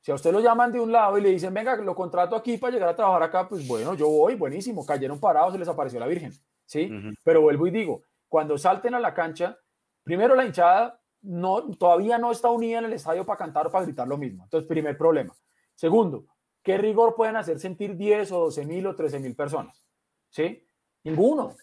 [0.00, 2.56] Si a usted lo llaman de un lado y le dicen, venga, lo contrato aquí
[2.56, 4.86] para llegar a trabajar acá, pues bueno, yo voy, buenísimo.
[4.86, 6.32] Cayeron parados, se les apareció la Virgen.
[6.68, 6.90] ¿sí?
[7.24, 9.58] Pero vuelvo y digo, cuando salten a la cancha,
[10.04, 13.84] primero la hinchada no, todavía no está unida en el estadio para cantar o para
[13.84, 14.44] gritar lo mismo.
[14.44, 15.34] Entonces, primer problema.
[15.74, 16.26] Segundo,
[16.62, 19.82] ¿qué rigor pueden hacer sentir 10 o 12 mil o 13 mil personas?
[20.30, 20.64] ¿Sí?
[21.04, 21.56] Ninguno.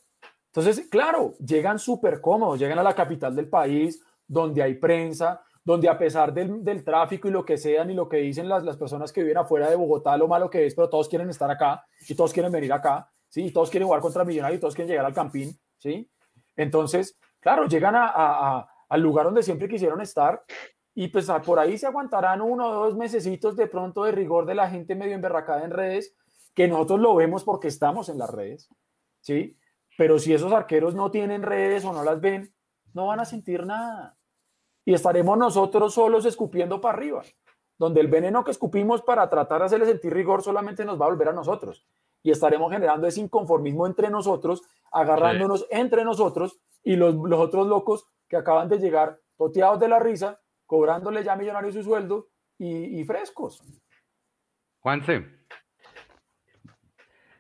[0.48, 5.90] Entonces, claro, llegan súper cómodos, llegan a la capital del país, donde hay prensa, donde
[5.90, 8.78] a pesar del, del tráfico y lo que sean y lo que dicen las, las
[8.78, 11.84] personas que viven afuera de Bogotá, lo malo que es, pero todos quieren estar acá
[12.08, 13.46] y todos quieren venir acá, ¿sí?
[13.46, 16.10] Y todos quieren jugar contra Millonarios y todos quieren llegar al Campín, ¿sí?
[16.56, 20.44] Entonces, claro, llegan a- a- al lugar donde siempre quisieron estar
[20.94, 24.56] y pues por ahí se aguantarán uno o dos mesecitos de pronto de rigor de
[24.56, 26.16] la gente medio emberracada en redes,
[26.54, 28.70] que nosotros lo vemos porque estamos en las redes,
[29.20, 29.58] ¿sí?
[29.98, 32.54] Pero si esos arqueros no tienen redes o no las ven,
[32.94, 34.16] no van a sentir nada.
[34.86, 37.24] Y estaremos nosotros solos escupiendo para arriba,
[37.78, 41.10] donde el veneno que escupimos para tratar de hacerle sentir rigor solamente nos va a
[41.10, 41.86] volver a nosotros.
[42.22, 48.08] Y estaremos generando ese inconformismo entre nosotros, agarrándonos entre nosotros y los, los otros locos
[48.30, 53.04] que acaban de llegar toteados de la risa, cobrándole ya millonarios su sueldo y, y
[53.04, 53.62] frescos.
[54.80, 55.35] Juanse,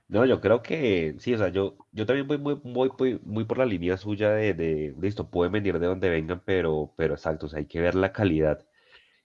[0.07, 3.57] No, yo creo que sí, o sea, yo, yo también voy muy, muy, muy, por
[3.57, 7.49] la línea suya de, de, listo, pueden venir de donde vengan, pero, pero exacto, o
[7.49, 8.63] sea, hay que ver la calidad.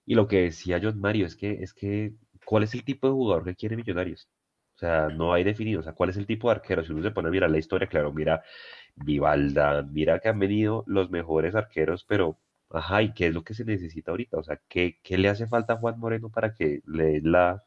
[0.07, 2.15] Y lo que decía John Mario es que, es que,
[2.47, 4.29] ¿cuál es el tipo de jugador que quiere Millonarios?
[4.77, 6.85] O sea, no hay definido, o sea, ¿cuál es el tipo de arquero?
[6.85, 8.43] Si uno se pone a mirar la historia, claro, mira
[8.97, 12.39] Vivalda, mira que han venido los mejores arqueros, pero,
[12.71, 14.39] ajá, ¿y qué es lo que se necesita ahorita?
[14.39, 17.65] O sea, ¿qué, qué le hace falta a Juan Moreno para que le dé la,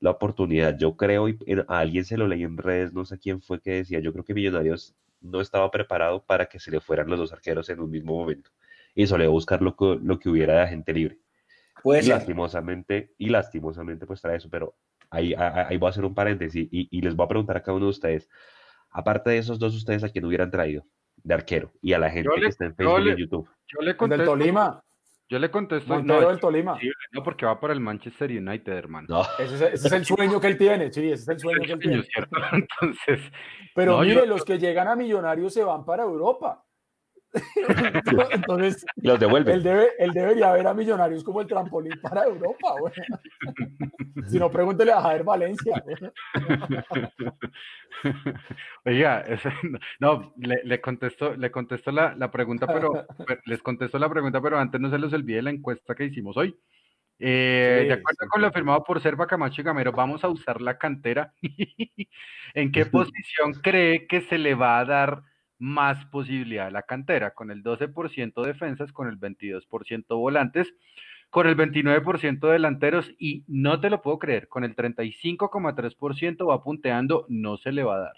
[0.00, 0.76] la oportunidad.
[0.78, 3.60] Yo creo, y en- a alguien se lo leí en redes, no sé quién fue
[3.60, 7.18] que decía, yo creo que Millonarios no estaba preparado para que se le fueran los
[7.18, 8.50] dos arqueros en un mismo momento.
[8.94, 11.18] Y solía buscar lo que, lo que hubiera de gente libre.
[12.06, 12.14] Ser.
[12.14, 14.74] lastimosamente, y lastimosamente pues trae eso, pero
[15.10, 17.62] ahí, ahí, ahí voy a hacer un paréntesis y, y les voy a preguntar a
[17.62, 18.28] cada uno de ustedes,
[18.90, 20.84] aparte de esos dos, ustedes a quién hubieran traído
[21.22, 23.48] de arquero y a la gente le- que está en Facebook y le- en YouTube.
[23.68, 24.24] yo le El del contesto.
[24.24, 24.82] Tolima,
[25.28, 25.92] Yo le contesto.
[25.92, 26.78] Montero No, del Tolima.
[27.12, 29.06] no, porque va para el Manchester United, hermano.
[29.08, 31.60] No, Ese es, ese es el sueño que él tiene, sí, ese es el sueño
[31.64, 32.02] que él tiene.
[32.04, 32.36] ¿cierto?
[32.52, 33.32] Entonces,
[33.74, 36.62] Pero No, yo- mire, los que llegan a Millonarios se van para Europa.
[38.32, 39.54] Entonces, los devuelven.
[39.56, 42.74] él, debe, él debería ver a Millonarios como el trampolín para Europa.
[42.80, 42.92] güey.
[44.26, 45.82] Si no, pregúntele a Javier Valencia.
[45.84, 45.96] güey.
[48.84, 49.52] Oiga, ese-
[50.00, 54.40] no, le, le contesto, le contesto la, la pregunta, pero, pero- les contesto la pregunta,
[54.40, 56.56] pero antes no se les olvide la encuesta que hicimos hoy.
[57.18, 60.28] Eh, Sí, de acuerdo sí, con lo afirmado por Serva Camacho y Gamero, vamos a
[60.28, 61.32] usar la cantera.
[62.54, 65.22] ¿En qué posición cree que se le va a dar
[65.58, 67.32] más posibilidad a la cantera?
[67.32, 70.74] Con el 12% defensas, con el 22% volantes,
[71.30, 77.26] con el 29% delanteros y no te lo puedo creer, con el 35,3% va punteando,
[77.28, 78.16] no se le va a dar.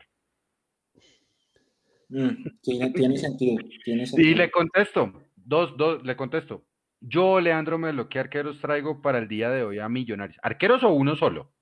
[2.10, 3.58] Mm, tiene, tiene sentido.
[3.84, 6.64] Tiene Y le contesto, dos, dos, le contesto.
[7.00, 10.38] Yo, Leandro Melo, ¿qué arqueros traigo para el día de hoy a Millonarios?
[10.42, 11.52] ¿Arqueros o uno solo?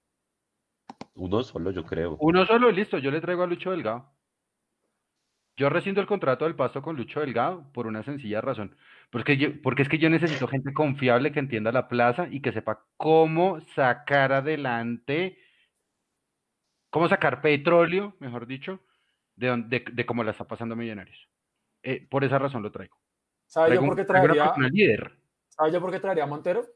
[1.15, 2.17] Uno solo, yo creo.
[2.21, 4.16] Uno solo, listo, yo le traigo a Lucho Delgado.
[5.57, 8.77] Yo rescindo el contrato del paso con Lucho Delgado por una sencilla razón.
[9.11, 12.53] Porque, yo, porque es que yo necesito gente confiable que entienda la plaza y que
[12.53, 15.39] sepa cómo sacar adelante,
[16.91, 18.81] cómo sacar petróleo, mejor dicho,
[19.35, 21.29] de, de, de cómo la está pasando Millonarios.
[21.83, 22.97] Eh, por esa razón lo traigo.
[23.47, 25.13] ¿Sabe yo Traigo, por un- qué traería, líder.
[25.49, 26.67] ¿sabe yo por qué traería a Montero?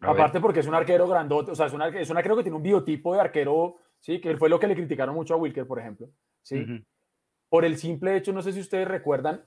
[0.00, 0.22] A ver.
[0.22, 2.42] Aparte porque es un arquero grandote, o sea, es un, arque- es un arquero que
[2.42, 5.66] tiene un biotipo de arquero, sí, que fue lo que le criticaron mucho a Wilker,
[5.66, 6.08] por ejemplo,
[6.42, 6.62] sí.
[6.62, 6.84] Ujú.
[7.48, 9.44] Por el simple hecho, no sé si ustedes recuerdan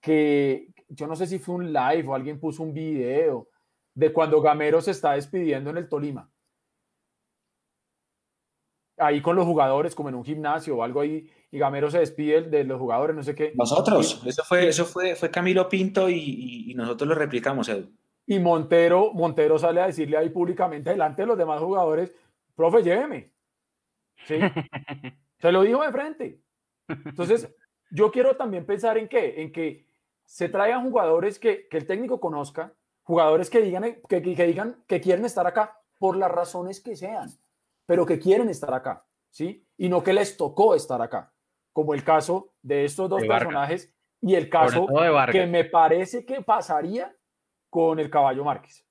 [0.00, 3.48] que, yo no sé si fue un live o alguien puso un video
[3.94, 6.30] de cuando Gamero se está despidiendo en el Tolima.
[8.98, 12.42] Ahí con los jugadores, como en un gimnasio o algo ahí, y Gamero se despide
[12.42, 13.52] de los jugadores, no sé qué.
[13.54, 17.90] Nosotros, eso fue, eso fue, fue Camilo Pinto y, y- y nosotros lo replicamos, Edu.
[18.26, 22.12] Y Montero, Montero sale a decirle ahí públicamente delante de los demás jugadores,
[22.54, 23.30] profe, lléveme.
[24.26, 24.36] ¿Sí?
[25.38, 26.40] Se lo dijo de frente.
[26.88, 27.52] Entonces,
[27.90, 29.86] yo quiero también pensar en qué, en que
[30.24, 32.72] se traigan jugadores que, que el técnico conozca,
[33.02, 37.28] jugadores que digan, que, que- digan que quieren estar acá por las razones que sean,
[37.86, 39.66] pero que quieren estar acá, ¿sí?
[39.76, 41.32] Y no que les tocó estar acá.
[41.72, 45.10] como el caso de estos dos De personajes y el caso de
[45.40, 47.14] que me parece que pasaría
[47.68, 48.85] con el caballo Márquez.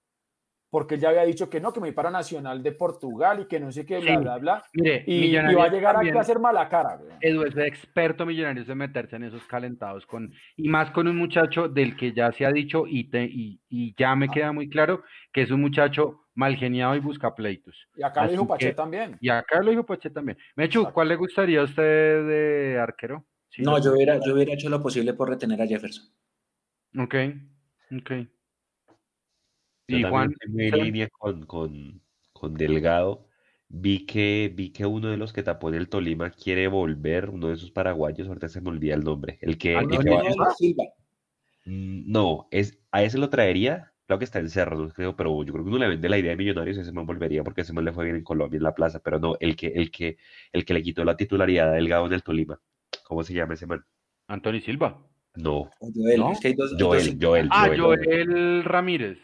[0.76, 3.46] Porque él ya había dicho que no, que me iba para Nacional de Portugal y
[3.48, 4.18] que no sé qué, bla, Sí.
[4.18, 4.64] bla, bla.
[4.74, 6.98] Mire, Y, y va a llegar también- aquí a hacer mala cara.
[6.98, 7.14] güey.
[7.22, 11.70] Edu es experto millonarios en meterse en esos calentados con y más con un muchacho
[11.70, 15.02] del que ya se ha dicho y, te, y, y ya me queda muy claro
[15.32, 17.88] que es un muchacho mal geniado y busca pleitos.
[17.96, 19.18] Y acá lo dijo Así Pache que- también.
[19.22, 20.38] Y acá lo dijo Pache también.
[20.58, 20.94] Mechu, Exacto.
[20.94, 23.24] ¿cuál le gustaría a usted de arquero?
[23.48, 26.04] Sí, No, yo hubiera, yo hubiera hecho lo posible por retener a Jefferson.
[27.00, 27.16] Ok,
[27.98, 28.12] ok.
[29.88, 32.02] Yo Y Juan, en línea con, con,
[32.34, 33.28] con Delgado.
[33.68, 37.48] Vi que, vi que uno de los que tapó en el Tolima quiere volver, uno
[37.48, 39.40] de esos paraguayos, ahorita se me olvida el nombre.
[39.42, 40.24] El que, el que va-.
[41.66, 45.44] Mm, No, es, a ese lo traería, creo que está en Cerro, no creo, pero
[45.44, 47.62] yo creo que uno le vende la idea de Millonarios y ese man volvería porque
[47.62, 49.90] ese man le fue bien en Colombia, en la plaza, pero no, el que, el
[49.90, 50.18] que,
[50.54, 52.60] el que le quitó la titularidad a Delgado en el Tolima.
[53.04, 53.84] ¿Cómo se llama ese man?
[54.28, 55.04] Antonio Silva.
[55.36, 55.70] No,
[56.80, 58.00] Joel, Ah, Joel.
[58.06, 59.18] Joel Ramírez.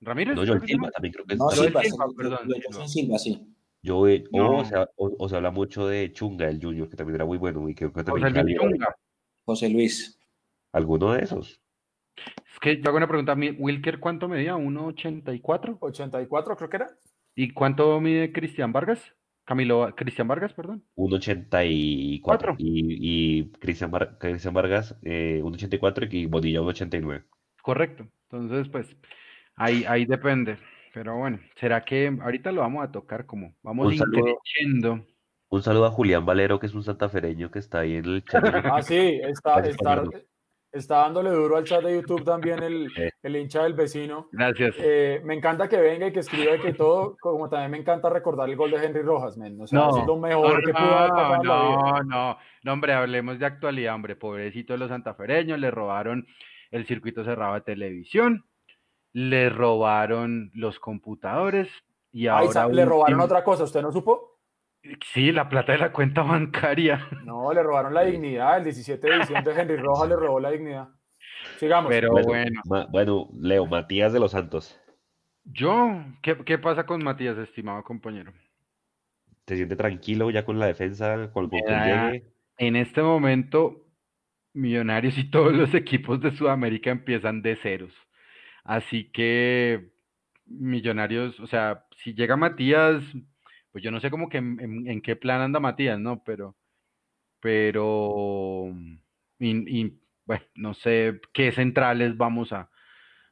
[0.00, 0.36] ¿Ramírez?
[0.36, 0.62] No, Joel?
[0.66, 1.38] Silva también creo que es.
[1.38, 2.38] No, Joel Silva, Silva, sí, perdón,
[2.72, 3.18] Joel Silva.
[3.18, 3.54] Sí.
[3.84, 4.64] Joel- o, No.
[4.64, 7.38] se, ha- o- o se habla mucho de Chunga, el Junior, que también era muy
[7.38, 8.56] bueno y creo que también José Luis.
[8.58, 8.96] Chunga.
[9.44, 10.20] José Luis.
[10.72, 11.60] ¿Alguno de esos?
[12.16, 13.34] Es que yo hago una pregunta.
[13.34, 14.56] ¿Wilker cuánto medía?
[14.56, 15.78] ¿1.84?
[15.80, 16.90] 84 creo que era.
[17.36, 19.00] ¿Y cuánto mide Cristian Vargas?
[19.44, 20.84] Camilo, Cristian Vargas, perdón.
[20.96, 22.54] 1.84 Cuatro.
[22.58, 27.24] y, y Cristian, Var- Cristian Vargas eh, 1.84 y Bonilla 1.89.
[27.62, 28.06] Correcto.
[28.30, 28.94] Entonces, pues,
[29.58, 30.58] ahí, ahí depende.
[30.94, 34.28] Pero bueno, ¿será que ahorita lo vamos a tocar como vamos Un saludo.
[34.30, 35.06] increciendo?
[35.50, 38.44] Un saludo a Julián Valero, que es un santafereño que está ahí en el chat.
[38.64, 40.04] Ah, sí, está, está,
[40.72, 43.02] está dándole duro al chat de YouTube también el, Sí.
[43.22, 44.28] el hincha del vecino.
[44.32, 44.74] Gracias.
[44.78, 48.10] Eh, me encanta que venga y que escriba y que todo, como también me encanta
[48.10, 49.58] recordar el gol de Henry Rojas, men.
[49.60, 51.76] O sea, es lo mejor que pudo haber pasado en la vida.
[51.76, 56.26] no, no, no, hombre, hablemos de actualidad, hombre, pobrecito de los santafereños, le robaron
[56.70, 58.44] el circuito cerrado de televisión,
[59.18, 61.68] le robaron los computadores
[62.12, 64.38] y Ay, ahora le robaron otra cosa, ¿usted no supo?
[65.12, 67.04] Sí, la plata de la cuenta bancaria.
[67.24, 68.58] No, le robaron la dignidad.
[68.58, 70.88] El 17 de diciembre Henry Rojas le robó la dignidad.
[71.58, 71.90] Sigamos.
[71.90, 74.80] Pero Bueno, bueno, Ma- bueno, Leo, Matías de los Santos.
[75.44, 78.32] yo, ¿qué, qué pasa con Matías, estimado compañero?
[79.48, 82.24] ¿Se siente tranquilo ya con la defensa, con, llegue?
[82.58, 83.84] En este momento,
[84.54, 87.92] Millonarios y todos los equipos de Sudamérica empiezan de ceros.
[88.68, 89.88] Así que
[90.44, 93.02] Millonarios, o sea, si llega Matías,
[93.72, 96.22] pues yo no sé cómo que en, en- en qué plan anda Matías, ¿no?
[96.22, 96.54] Pero,
[97.40, 98.70] pero,
[99.38, 102.70] y, y, bueno, no sé qué centrales vamos a,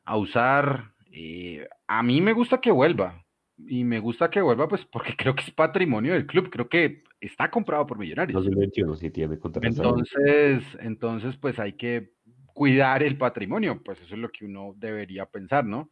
[0.04, 0.92] a usar.
[1.12, 3.22] Eh, a mí me gusta que vuelva.
[3.58, 6.48] Y me gusta que vuelva, pues, porque creo que es patrimonio del club.
[6.50, 8.34] Creo que está comprado por Millonarios.
[8.42, 9.66] 2021 sí tiene contrato.
[9.66, 12.15] Entonces, entonces, pues hay que
[12.56, 15.90] cuidar el patrimonio, pues eso es lo que uno debería pensar, ¿no?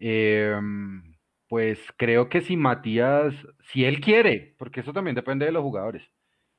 [0.00, 1.14] Em,
[1.48, 3.32] pues creo que si Matías,
[3.72, 6.02] si él quiere, porque eso también depende de los jugadores,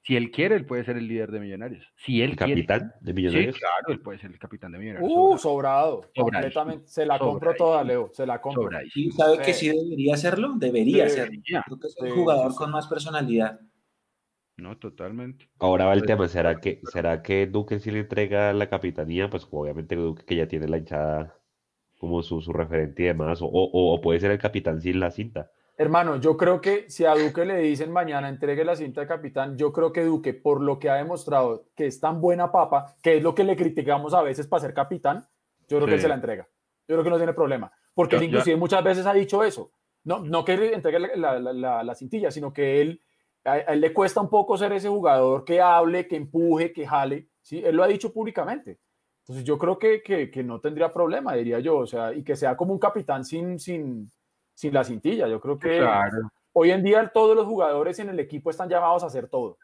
[0.03, 1.85] si él quiere, él puede ser el líder de Millonarios.
[1.97, 2.65] Si él ¿El quiere.
[2.65, 3.57] capitán de Sí, Millonarios?
[3.57, 5.11] claro, él puede ser el capitán de Millonarios.
[5.13, 6.09] Uh, sobrado.
[6.15, 6.87] Completamente.
[6.87, 8.09] Se la compro toda, Leo.
[8.13, 8.69] Se la compro.
[8.95, 10.53] ¿Y sabe que sí debería hacerlo?
[10.55, 11.31] Debería hacerlo.
[11.31, 11.61] Debería.
[11.65, 13.59] Creo que es Sí, el jugador sí, con más personalidad.
[14.57, 15.49] No, totalmente.
[15.59, 19.29] Ahora va el Pues, tema, ¿será que, será que Duque sí le entrega la capitanía?
[19.29, 21.35] Pues obviamente Duque que ya tiene la hinchada
[21.99, 25.11] como su, su referente y demás, o, o, o puede ser el capitán sin la
[25.11, 25.49] cinta.
[25.77, 29.57] Hermano, yo creo que si a Duque le dicen mañana entregue la cinta de capitán,
[29.57, 33.17] yo creo que Duque, por lo que ha demostrado que es tan buena papa, que
[33.17, 35.25] es lo que le criticamos a veces para ser capitán,
[35.67, 36.47] yo creo que él se la entrega.
[36.87, 37.71] Yo creo que no tiene problema.
[37.93, 39.71] Porque Yo- él inclusive muchas veces ha dicho eso.
[40.05, 43.01] No, no que le entregue la, la- la- la- la cintilla, sino que él,
[43.45, 47.29] a, él le cuesta un poco ser ese jugador que hable, que empuje, que jale.
[47.41, 47.61] ¿sí?
[47.63, 48.79] Él lo ha dicho públicamente.
[49.21, 51.77] Entonces yo creo que, que- que no tendría problema, diría yo.
[51.77, 54.11] O sea, y que sea como un capitán sin, sin,
[54.53, 55.27] sin la cintilla.
[55.27, 56.29] Yo creo que Claro.
[56.53, 59.57] hoy en día todos los jugadores en el equipo están llamados a hacer todo.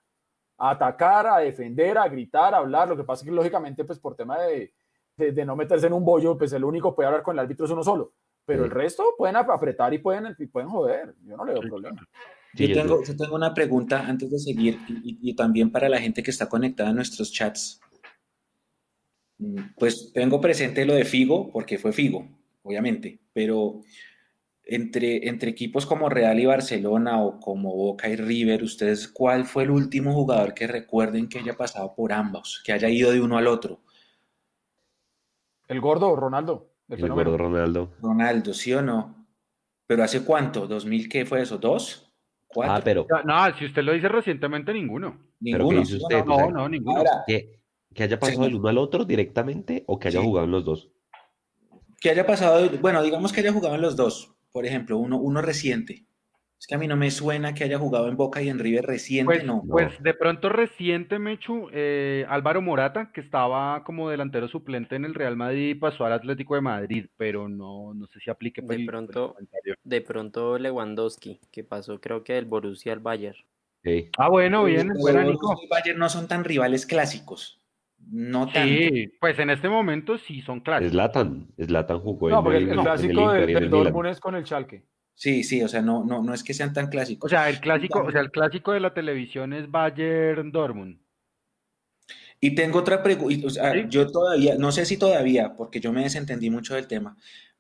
[0.58, 2.88] A atacar, a defender, a gritar, a hablar.
[2.88, 4.74] Lo que pasa es que lógicamente, pues por tema de,
[5.18, 7.40] de- de no meterse en un bollo, pues el único que puede hablar con el
[7.40, 8.14] árbitro es uno solo.
[8.46, 8.66] Pero Sí.
[8.66, 11.14] el resto pueden ap- apretar y pueden, y pueden joder.
[11.24, 12.02] Yo no le veo Sí, problema.
[12.56, 16.22] Sí, Yo tengo, yo tengo una pregunta antes de seguir y, también para la gente
[16.22, 17.80] que está conectada a nuestros chats.
[19.38, 22.28] Mm, Pues tengo presente lo de Figo, porque fue Figo,
[22.64, 23.82] obviamente, pero
[24.66, 29.64] entre, entre equipos como Real y Barcelona o como Boca y River, ¿ustedes cuál fue
[29.64, 33.38] el último jugador que recuerden que haya pasado por ambos, que haya ido de uno
[33.38, 33.82] al otro?
[35.68, 36.74] El gordo, Ronaldo.
[36.90, 37.94] El El gordo Ronaldo.
[38.02, 39.26] Ronaldo, ¿sí o no?
[39.88, 40.68] ¿Pero hace cuánto?
[40.68, 41.58] ¿2000 qué fue eso?
[41.58, 42.11] ¿Dos?
[42.54, 42.74] Cuatro.
[42.76, 45.12] Ah, pero, No, si usted lo dice recientemente, ninguno.
[45.12, 45.80] pero ¿qué Ninguno.
[45.80, 46.26] dice usted?
[46.26, 46.98] No, O sea, no, no, ninguno.
[46.98, 47.60] Ahora, que,
[47.94, 48.44] que haya pasado Sí.
[48.50, 50.26] del uno al otro directamente o que haya Sí.
[50.26, 50.90] jugado en los dos.
[52.00, 55.40] que haya pasado, bueno, digamos que haya jugado en los dos, por ejemplo, uno, uno
[55.44, 56.08] reciente.
[56.62, 58.86] Es que a mí no me suena que haya jugado en Boca y en River
[58.86, 59.64] reciente, Pues, no.
[59.68, 65.16] pues de pronto reciente, Mechu, eh, Álvaro Morata, que estaba como delantero suplente en el
[65.16, 68.76] Real Madrid pasó al Atlético de Madrid, pero no, no sé si aplique por De
[68.76, 69.36] el- por el pronto-.
[69.84, 73.38] De pronto Lewandowski, que pasó creo que del Borussia al Bayern.
[73.84, 74.10] Sí.
[74.20, 75.60] Ah, bueno, bien, Los buena, Borussia Nico.
[75.64, 77.60] y Bayern no son tan rivales clásicos.
[78.12, 78.68] No tanto.
[78.70, 80.92] Sí, pues en este momento sí son clásicos.
[80.92, 83.70] Zlatan, Zlatan jugó No, en porque el, el, el en el clásico del, del.
[83.72, 84.84] Dortmund es con el Schalke.
[85.16, 87.28] Sí, sí, o sea, no, no, no es que sean tan clásicos.
[87.28, 91.00] O sea, el clásico, o sea, el clásico de la televisión es Bayern Dortmund.
[92.40, 93.86] Y tengo otra pregunta, o sea, ¿Sí?
[93.88, 97.16] yo todavía, no sé si todavía, porque yo me desentendí mucho del tema,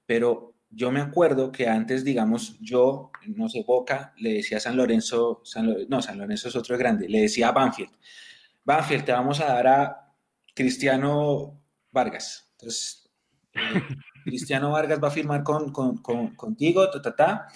[0.06, 4.78] pero yo me acuerdo que antes, digamos, yo, no sé, Boca, le decía a San
[4.78, 7.92] Lorenzo, San Lo- no, San Lorenzo es otro grande, le decía a Banfield,
[8.64, 10.14] Banfield, te vamos a dar a
[10.56, 11.62] Cristiano
[11.92, 12.50] Vargas.
[12.54, 13.10] Entonces,
[14.24, 17.48] Cristiano Vargas va a firmar con, con- con- contigo, ta, ta, ta,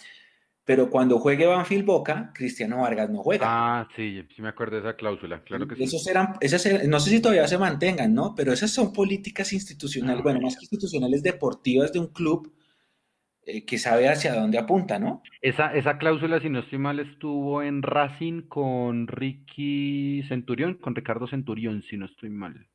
[0.64, 3.46] pero cuando juegue Banfield Boca, Cristiano Vargas no juega.
[3.48, 5.84] Ah, sí, sí me acuerdo de esa cláusula, claro que sí.
[5.84, 8.34] Esos eran, esas eran- no sé si todavía se mantengan, ¿no?
[8.36, 12.52] Pero esas son políticas institucionales, bueno, más que institucionales, deportivas de un club
[13.46, 15.22] eh, que sabe hacia dónde apunta, ¿no?
[15.42, 21.28] Esa, esa cláusula, si no estoy mal, estuvo en Racing con Ricky Centurión, con Ricardo
[21.28, 22.68] Centurión, si no estoy mal.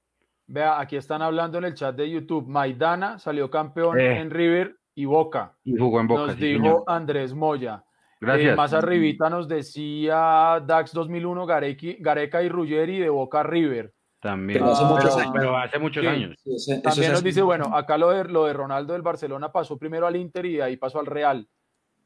[0.53, 2.49] Vea, aquí están hablando en el chat de YouTube.
[2.49, 4.19] Maidana salió campeón Eh.
[4.21, 5.55] en River y Boca.
[5.63, 6.85] Y jugó en Boca, Nos sí, dijo señor.
[6.89, 7.85] Andrés Moya.
[7.85, 8.57] Eh, Gracias.
[8.57, 13.93] más arribita nos decía Dax 2001 Garequi- Gareca y Ruggeri de Boca River.
[14.21, 14.59] También.
[14.59, 15.33] Pero hace muchos años.
[15.33, 16.09] Pero hace muchos Sí.
[16.09, 16.35] años.
[16.43, 17.29] Sí, ese- eso También nos así.
[17.29, 20.57] dice, bueno, acá lo de, lo de Ronaldo del Barcelona pasó primero al Inter y
[20.57, 21.47] de ahí pasó al Real.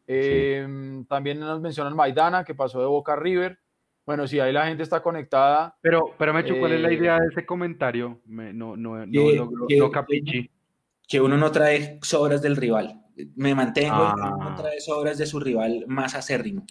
[0.06, 3.58] Eh, También nos mencionan Maidana, que pasó de Boca a River.
[4.06, 5.76] Bueno, si ahí la gente está conectada.
[5.81, 8.20] Pero, pero Mechu, ¿cuál es la Eh, idea de ese comentario?
[8.26, 10.51] Me- no, no, no, Que- logro- que- no capichi.
[11.09, 13.01] que uno no trae sobras del rival.
[13.36, 14.51] Me mantengo en que uno Ah.
[14.51, 16.66] no trae sobras de su rival más acérrimo.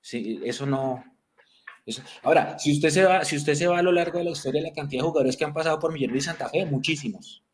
[0.00, 1.04] Sí, eso no.
[1.84, 4.30] eso- Ahora, si usted se va, si usted se va a lo largo de la
[4.30, 7.44] historia, la cantidad de jugadores que han pasado por Millonarios y Santa Fe, muchísimos.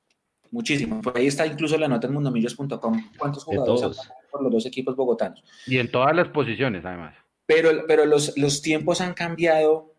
[0.50, 1.02] Muchísimos.
[1.02, 3.10] Por ahí está incluso la nota en mundomillos.com.
[3.18, 3.96] ¿Cuántos jugadores han todos.
[3.98, 5.42] pasado por los dos equipos bogotanos?
[5.66, 7.14] Y en todas las posiciones, además.
[7.46, 9.92] Pero, pero los, los tiempos han cambiado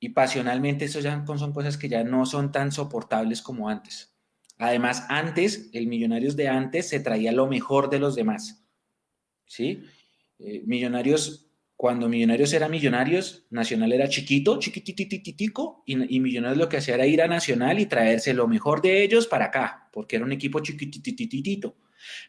[0.00, 4.14] y pasionalmente eso ya son cosas que ya no son tan soportables como antes.
[4.58, 8.64] Además, antes, el Millonarios de antes se traía lo mejor de los demás.
[9.46, 9.82] ¿Sí?
[10.38, 16.94] Eh, millonarios, cuando Millonarios era Millonarios, Nacional era chiquito, chiquititititico, y, Millonarios lo que hacía
[16.94, 20.32] era ir a Nacional y traerse lo mejor de ellos para acá, porque era un
[20.32, 21.76] equipo chiquititititito.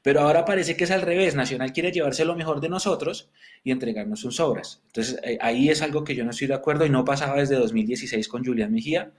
[0.04, 1.36] Pero ahora parece que es al revés.
[1.36, 3.32] Nacional quiere llevarse lo mejor de nosotros
[3.64, 4.84] y entregarnos sus obras.
[4.88, 7.56] Entonces, eh, ahí es algo que yo no estoy de acuerdo y no pasaba desde
[7.56, 9.12] 2016 con Julián Mejía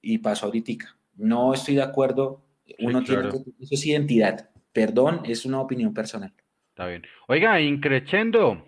[0.00, 0.96] y pasó ahorita.
[1.16, 2.44] No estoy de acuerdo.
[2.78, 3.30] Uno claro.
[3.30, 4.50] tiene que, eso es identidad.
[4.72, 6.32] Perdón, es una opinión personal.
[6.70, 7.02] Está bien.
[7.26, 8.64] Oiga, increchendo.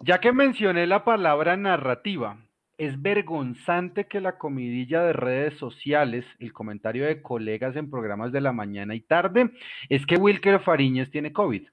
[0.00, 2.44] Ya que mencioné la palabra narrativa,
[2.82, 8.40] es vergonzante que la comidilla de redes sociales, el comentario de colegas en programas de
[8.40, 9.52] la mañana y tarde,
[9.88, 11.68] es que Wilker Fariñez tiene COVID.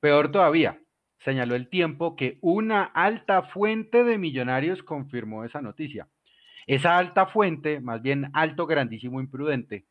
[0.00, 0.80] Peor todavía,
[1.18, 6.08] señaló el tiempo que una alta fuente de millonarios confirmó esa noticia.
[6.66, 9.84] Esa alta fuente, más bien alto, grandísimo, imprudente,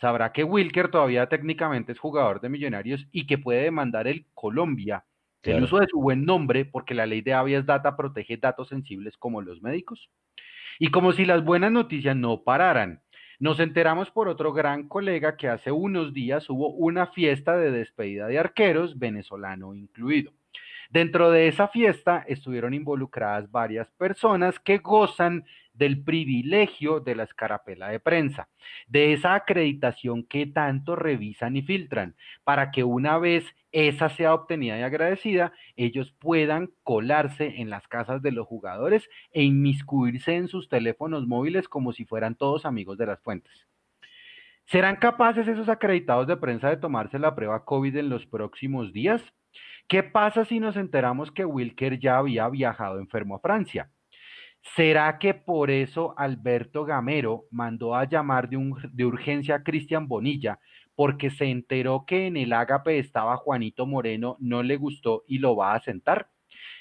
[0.00, 5.04] sabrá que Wilker todavía técnicamente es jugador de millonarios y que puede demandar el Colombia
[5.42, 9.16] el uso de su buen nombre porque la ley de habeas data protege datos sensibles
[9.16, 10.10] como los médicos.
[10.78, 13.02] Y como si las buenas noticias no pararan,
[13.40, 18.26] nos enteramos por otro gran colega que hace unos días hubo una fiesta de despedida
[18.26, 20.32] de arqueros, venezolano incluido.
[20.90, 25.44] Dentro de esa fiesta estuvieron involucradas varias personas que gozan
[25.78, 28.48] del privilegio de la escarapela de prensa,
[28.88, 34.78] de esa acreditación que tanto revisan y filtran, para que una vez esa sea obtenida
[34.78, 40.68] y agradecida, ellos puedan colarse en las casas de los jugadores e inmiscuirse en sus
[40.68, 43.66] teléfonos móviles como si fueran todos amigos de las fuentes.
[44.64, 49.22] ¿Serán capaces esos acreditados de prensa de tomarse la prueba COVID en los próximos días?
[49.86, 53.90] ¿Qué pasa si nos enteramos que Wilker ya había viajado enfermo a Francia?
[54.74, 60.08] ¿Será que por eso Alberto Gamero mandó a llamar de, un, de urgencia a Cristian
[60.08, 60.58] Bonilla
[60.94, 65.56] porque se enteró que en el ágape estaba Juanito Moreno, no le gustó y lo
[65.56, 66.30] va a sentar?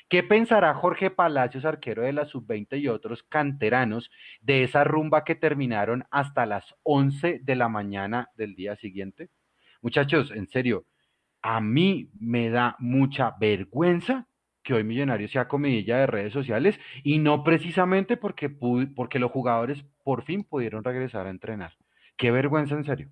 [0.09, 4.09] ¿Qué pensará Jorge Palacios, arquero de la sub-20 y otros canteranos
[4.41, 9.29] de esa rumba que terminaron hasta las 11 de la mañana del día siguiente?
[9.81, 10.85] Muchachos, en serio,
[11.41, 14.26] a mí me da mucha vergüenza
[14.67, 19.85] que hoy Millonarios sea comidilla de redes sociales y no precisamente porque, porque los jugadores
[20.03, 21.77] por fin pudieron regresar a entrenar.
[22.17, 23.09] Qué vergüenza en serio.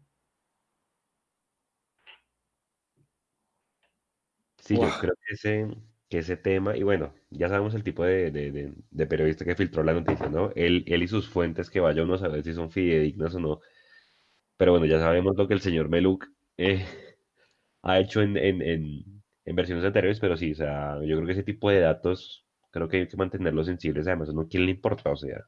[4.58, 5.68] Sí, yo creo que ese,
[6.10, 9.94] que ese tema, y bueno, ya sabemos el tipo de, de, periodista que filtró la
[9.94, 10.52] noticia, ¿no?
[10.56, 13.62] Él, él y sus fuentes, que vaya uno a saber si son fidedignas o no.
[14.58, 16.28] Pero bueno, ya sabemos lo que el señor Meluk
[16.58, 16.86] eh,
[17.84, 19.15] ha hecho en, en
[19.54, 22.98] versiones anteriores, pero sí, o sea, yo creo que ese tipo de datos, creo que
[22.98, 25.46] hay que mantenerlos sensibles, además, no quién le importa, o sea.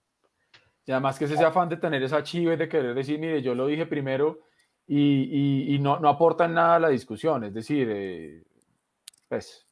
[0.86, 3.56] Y además que ese afán de tener esa chiva y de querer decir, mire, yo
[3.56, 4.40] lo dije primero
[4.86, 8.44] y, y, no, no aportan nada a la discusión, es decir, eh,
[9.28, 9.68] pues,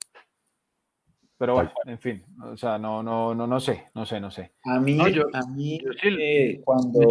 [1.38, 4.53] pero bueno, en fin, o sea, no, no, no, no sé, no sé, no sé.
[4.64, 7.02] A mí, a mí eh, cuando,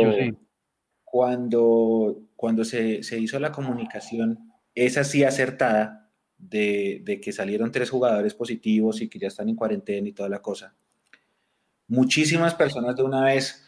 [1.04, 6.03] cuando, cuando se, se, hizo la comunicación, esa sí acertada,
[6.48, 10.42] de, que salieron tres jugadores positivos y que ya están en cuarentena y toda la
[10.42, 10.74] cosa.
[11.88, 13.64] Muchísimas personas de una vez,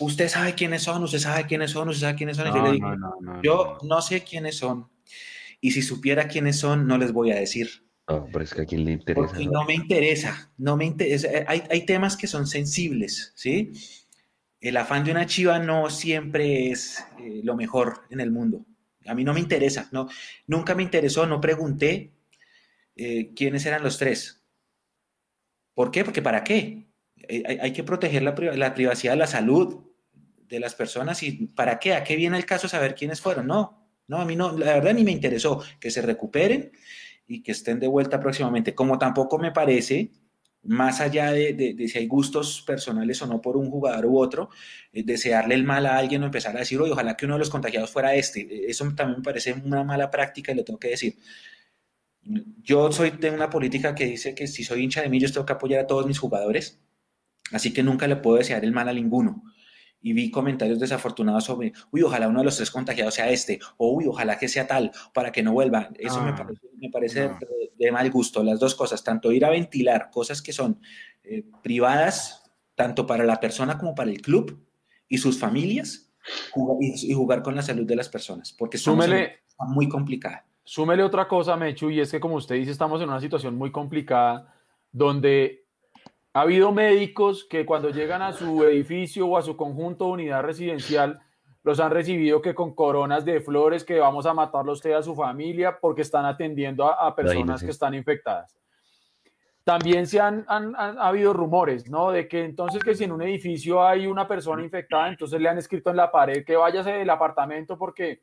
[0.00, 2.54] usted sabe quiénes son, usted sabe quiénes son, usted sabe quiénes son.
[2.54, 2.88] yo le digo,
[3.42, 4.88] yo no sé quiénes son.
[5.60, 7.84] Y si supiera quiénes son, no les voy a decir.
[8.08, 9.26] No, pero es que a quién le interesa.
[9.26, 11.28] Porque no me interesa, no me interesa.
[11.46, 13.72] Hay, hay temas que son sensibles, ¿sí?
[14.60, 18.64] El afán de una chiva no siempre es eh, lo mejor en el mundo.
[19.06, 20.08] A mí no me interesa, no,
[20.46, 22.12] nunca me interesó, no pregunté
[22.96, 24.42] eh, quiénes eran los tres.
[25.74, 26.04] ¿Por qué?
[26.04, 26.86] Porque ¿para qué?
[27.16, 29.84] Eh, hay, que proteger la, privacidad, la salud
[30.48, 31.94] de las personas y ¿para qué?
[31.94, 33.46] ¿A qué viene el caso saber quiénes fueron?
[33.46, 36.72] No, no, a mí no, la verdad ni me interesó que se recuperen
[37.26, 38.74] y que estén de vuelta próximamente.
[38.74, 40.10] Como tampoco me parece
[40.62, 44.50] más allá de, si hay gustos personales o no por un jugador u otro,
[44.92, 47.40] eh, desearle el mal a alguien o empezar a decir, oye, ojalá que uno de
[47.40, 48.40] los contagiados fuera este.
[48.42, 51.16] Eh, eso también me parece una mala práctica y lo tengo que decir.
[52.62, 55.46] Yo soy de una política que dice que si soy hincha de mí, yo tengo
[55.46, 56.80] que apoyar a todos mis jugadores,
[57.50, 59.42] así que nunca le puedo desear el mal a ninguno
[60.02, 63.92] y vi comentarios desafortunados sobre, uy, ojalá uno de los tres contagiados sea este, o
[63.92, 65.88] uy, ojalá que sea tal, para que no vuelva.
[65.98, 66.46] Eso me ah,
[66.92, 67.30] parece,
[67.78, 70.80] de, mal gusto, las dos cosas, tanto ir a ventilar cosas que son
[71.22, 74.66] eh, privadas, tanto para la persona como para el club
[75.08, 76.12] y sus familias,
[76.80, 78.86] y, jugar con la salud de las personas, porque es
[79.68, 80.46] muy complicada.
[80.64, 83.72] Súmele otra cosa, Mechu, y es que como usted dice, estamos en una situación muy
[83.72, 84.54] complicada
[84.92, 85.61] donde
[86.34, 90.42] ha habido médicos que cuando llegan a su edificio o a su conjunto de unidad
[90.42, 91.20] residencial
[91.62, 95.14] los han recibido que con coronas de flores que vamos a matarlo usted a su
[95.14, 98.56] familia porque están atendiendo a, personas que están infectadas.
[99.62, 102.10] También se han, han, ha habido rumores, ¿no?
[102.10, 105.58] De que entonces que si en un edificio hay una persona infectada, entonces le han
[105.58, 108.22] escrito en la pared que váyase del apartamento porque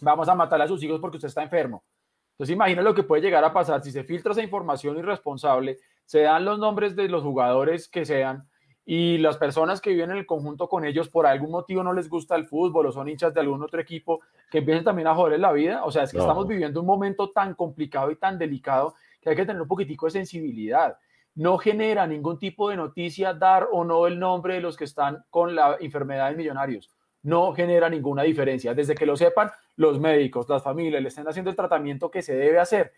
[0.00, 1.84] vamos a matar a sus hijos porque usted está enfermo.
[2.32, 6.20] Entonces imagina lo que puede llegar a pasar si se filtra esa información irresponsable se
[6.20, 8.48] dan los nombres de los jugadores que sean
[8.84, 12.08] y las personas que viven en el conjunto con ellos por algún motivo no les
[12.08, 14.20] gusta el fútbol o son hinchas de algún otro equipo,
[14.50, 15.84] que empiecen también a joder la vida.
[15.84, 19.36] O sea, es que estamos viviendo un momento tan complicado y tan delicado que hay
[19.36, 20.98] que tener un poquitico de sensibilidad.
[21.34, 25.24] No genera ningún tipo de noticia dar o no el nombre de los que están
[25.30, 26.90] con la enfermedad de millonarios.
[27.22, 28.74] No genera ninguna diferencia.
[28.74, 32.34] Desde que lo sepan los médicos, las familias, le estén haciendo el tratamiento que se
[32.34, 32.92] debe hacer.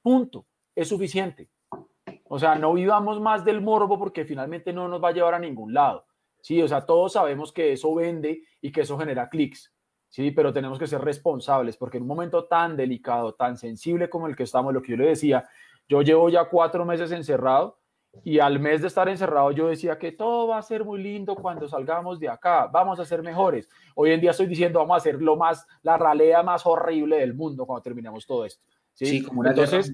[0.00, 0.46] Punto.
[0.74, 1.48] Es suficiente.
[2.28, 5.38] O sea, no vivamos más del morbo porque finalmente no nos va a llevar a
[5.38, 6.06] ningún lado.
[6.40, 9.72] Sí, o sea, todos sabemos que eso vende y que eso genera clics.
[10.08, 14.26] Sí, pero tenemos que ser responsables porque en un momento tan delicado, tan sensible como
[14.26, 15.48] el que estamos, lo que yo le decía,
[15.88, 17.78] yo llevo ya cuatro meses encerrado
[18.24, 21.34] y al mes de estar encerrado yo decía que todo va a ser muy lindo
[21.34, 23.68] cuando salgamos de acá, vamos a ser mejores.
[23.94, 27.34] Hoy en día estoy diciendo vamos a hacer lo más, la ralea más horrible del
[27.34, 28.64] mundo cuando terminemos todo esto.
[28.94, 29.92] Sí, como una entonces,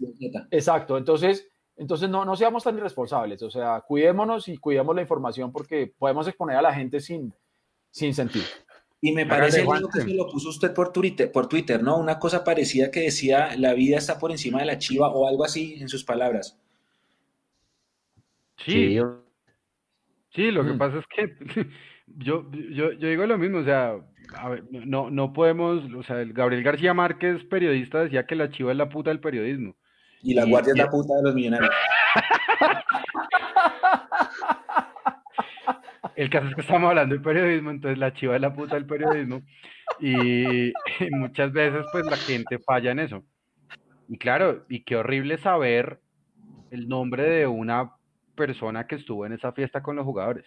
[0.53, 0.97] exacto.
[0.97, 5.93] Entonces, entonces, no, no seamos tan irresponsables, o sea, cuidémonos y cuidemos la información porque
[5.99, 7.33] podemos exponer a la gente sin,
[7.91, 8.45] sin sentido.
[9.01, 11.97] Y me parece lindo que se lo puso usted por Twitter, por Twitter, ¿no?
[11.99, 15.45] Una cosa parecida que decía, la vida está por encima de la chiva o algo
[15.45, 16.57] así en sus palabras.
[18.59, 19.01] Sí.
[20.35, 20.79] Sí, lo que mm.
[20.79, 21.35] pasa es que
[22.07, 23.97] yo, yo, yo, digo lo mismo, o sea,
[24.71, 28.79] no, no podemos, o sea, el Gabriel García Márquez, periodista, decía que la chiva es
[28.79, 29.75] la puta del periodismo.
[30.23, 31.71] Y la guardia es la puta de los millonarios.
[36.15, 38.87] El caso es que estamos hablando de periodismo, entonces la chiva es la puta del
[38.87, 39.43] periodismo.
[39.99, 40.73] Y,
[41.11, 43.25] muchas veces, pues la gente falla en eso.
[44.09, 46.01] Y claro, y qué horrible saber
[46.71, 47.93] el nombre de una
[48.35, 50.45] persona que estuvo en esa fiesta con los jugadores.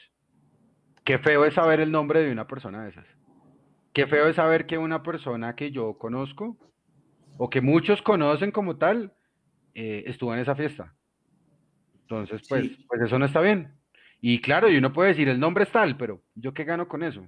[1.04, 3.06] Qué feo es saber el nombre de una persona de esas.
[3.94, 6.58] Qué feo es saber que una persona que yo conozco
[7.38, 9.14] o que muchos conocen como tal
[9.76, 10.94] eh, estuvo en esa fiesta.
[12.02, 12.86] Entonces, pues, Sí.
[12.88, 13.74] pues eso no está bien.
[14.22, 17.04] Y claro, y uno puede decir, el nombre es tal, pero ¿yo qué gano con
[17.04, 17.28] eso?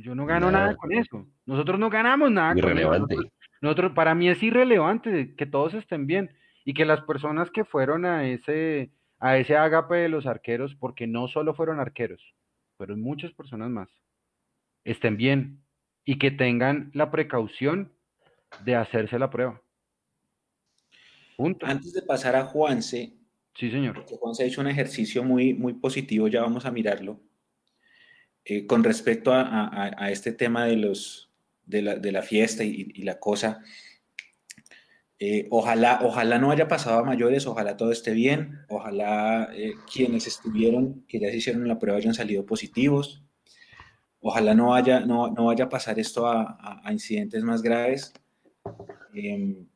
[0.00, 0.76] Yo no gano nada, Nada.
[0.76, 1.26] con eso.
[1.44, 2.68] Nosotros no ganamos nada con eso.
[2.68, 3.14] Irrelevante.
[3.14, 6.30] Nosotros, nosotros- para mí es irrelevante que todos estén bien
[6.64, 8.90] y que las personas que fueron a ese,
[9.20, 12.34] a ese ágape de los arqueros, porque no solo fueron arqueros,
[12.76, 13.88] fueron muchas personas más,
[14.84, 15.60] estén bien
[16.04, 17.92] y que tengan la precaución
[18.64, 19.60] de hacerse la prueba.
[21.36, 21.66] Punto.
[21.66, 23.12] Antes de pasar a Juanse,
[23.54, 23.94] Sí, señor.
[23.94, 27.20] porque Juanse ha hecho un ejercicio muy, muy positivo, ya vamos a mirarlo,
[28.44, 31.30] eh, con respecto a, a- a este tema de, los,
[31.64, 33.62] de, la, de la fiesta y, y la cosa.
[35.18, 40.26] Eh, ojalá, ojalá no haya pasado a mayores, ojalá todo esté bien, ojalá eh, quienes
[40.26, 43.22] estuvieron, que ya se hicieron la prueba, hayan salido positivos.
[44.20, 48.12] Ojalá no vaya, no, no vaya a pasar esto a, a- a incidentes más graves.
[49.14, 49.66] Em,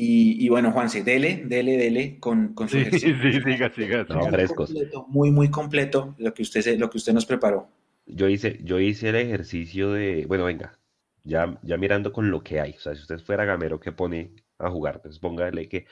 [0.00, 3.16] y, y bueno, Juanse, dele, dele, dele con, con su Sí, ejercicio.
[3.22, 4.30] sí, siga, siga, No, siga.
[4.30, 4.68] frescos.
[4.68, 7.68] completo, muy, muy completo lo que usted, lo que usted nos preparó.
[8.06, 10.78] Yo hice, yo hice el ejercicio de, bueno, venga,
[11.22, 12.72] ya, ya mirando con lo que hay.
[12.72, 15.00] O sea, si usted fuera gamero, ¿qué pone a jugar?
[15.02, 15.86] Pues póngale que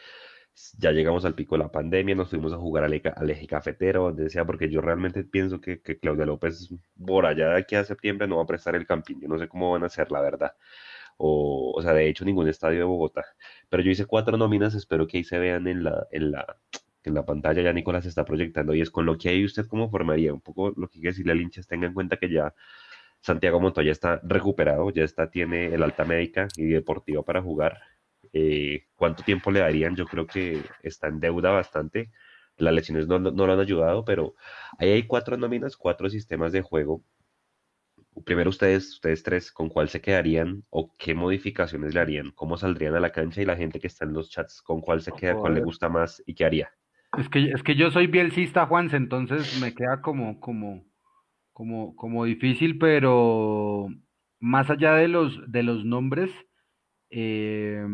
[0.78, 3.47] ya llegamos al pico de la pandemia, nos fuimos a jugar al eje, al eje
[3.47, 6.70] cafetero, donde sea, porque yo realmente pienso que, que Claudia López,
[7.06, 9.20] por allá de aquí a septiembre, no va a prestar el camping.
[9.20, 10.52] Yo no sé cómo van a hacer, la verdad.
[11.19, 13.24] O, o sea, de hecho, ningún estadio de Bogotá.
[13.69, 16.57] Pero yo hice cuatro nóminas, espero que ahí se vean en la, en la,
[17.05, 19.90] en la pantalla, ya Nicolás está proyectando, y es con lo que hay usted cómo
[19.90, 22.55] formaría, un poco lo que que decirle al hinchas, tenga en cuenta que ya
[23.20, 27.78] Santiago Montoya está recuperado, ya está, tiene el alta médica y deportiva para jugar.
[28.32, 29.97] Eh, ¿cuánto tiempo le darían?
[29.97, 32.11] Yo creo que está en deuda bastante.
[32.57, 34.35] Las lesiones no, no lo han ayudado, pero
[34.78, 37.03] ahí hay cuatro nóminas, cuatro sistemas de juego.
[38.24, 42.31] Primero ustedes, ustedes tres, ¿con cuál se quedarían o qué modificaciones le harían?
[42.32, 43.43] ¿Cómo saldrían a la cancha?
[43.43, 45.36] Y la gente que está en los chats, ¿con cuál se queda?
[45.36, 45.65] ¿Cuál le Joder.
[45.65, 46.70] gusta más y qué haría?
[47.16, 50.85] Es que, es que yo soy bielcista, Juanse, entonces me queda como, como,
[51.53, 53.89] como, como difícil, pero
[54.40, 56.31] más allá de los, de los nombres,
[57.11, 57.86] eh,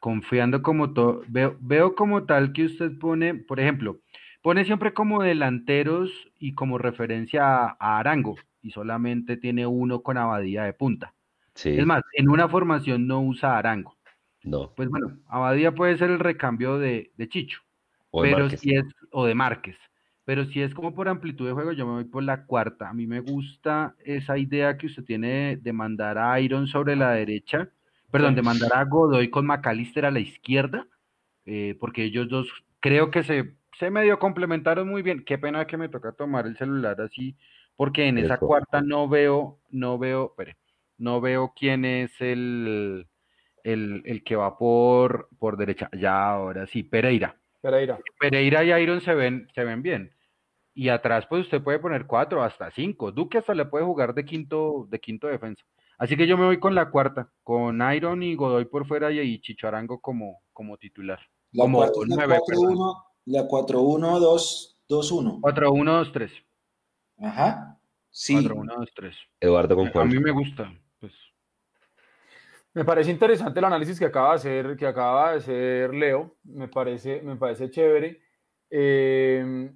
[0.00, 4.00] confiando como todo, veo, veo como tal que usted pone, por ejemplo,
[4.42, 10.18] pone siempre como delanteros y como referencia a, a Arango, y solamente tiene uno con
[10.18, 11.14] Abadía de punta.
[11.54, 13.96] Sí, Es más, en una formación no usa Arango.
[14.42, 17.60] no, Pues bueno, Abadía puede ser el recambio de, de Chicho
[18.10, 18.60] o de pero Márquez.
[18.60, 19.76] si es, o de Márquez,
[20.24, 22.88] pero si es como por amplitud de juego, yo me voy por la cuarta.
[22.88, 27.12] A mí me gusta esa idea que usted tiene de, mandar a Iron sobre la
[27.12, 27.70] derecha,
[28.10, 30.86] perdón, de mandar a Godoy con McAllister a la izquierda,
[31.46, 32.48] eh, porque ellos dos
[32.80, 35.24] creo que se, se medio complementaron muy bien.
[35.24, 37.36] Qué pena que me toca tomar el celular así,
[37.80, 40.58] porque en esa cuarta no veo, no veo, espere,
[40.98, 43.08] no veo quién es el,
[43.64, 45.88] el, el, que va por, por derecha.
[45.98, 47.40] Ya, ahora sí, Pereira.
[47.62, 47.98] Pereira.
[48.20, 50.14] Pereira y Iron se ven, se ven bien.
[50.74, 53.12] Y atrás, pues usted puede poner cuatro, hasta cinco.
[53.12, 55.64] Duque hasta le puede jugar de quinto, de quinto defensa.
[55.96, 59.20] Así que yo me voy con la cuarta, con Iron y Godoy por fuera y,
[59.20, 61.20] y Chicharango como, como titular.
[61.52, 65.40] La como 4-1, la 4-1, 2-1.
[65.40, 66.30] 4-1, 2-3.
[67.20, 67.78] Ajá.
[68.10, 68.34] Sí.
[68.34, 69.16] 4, 1, 2, 3.
[69.40, 70.08] Eduardo, ¿con A cuál?
[70.08, 70.72] mí me gusta.
[70.98, 71.12] Pues,
[72.74, 76.36] Me parece interesante el análisis que acaba de hacer, que acaba de hacer Leo.
[76.44, 78.20] Me parece, me parece chévere.
[78.70, 79.72] Eh,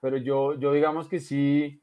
[0.00, 1.78] pero yo, yo digamos que sí.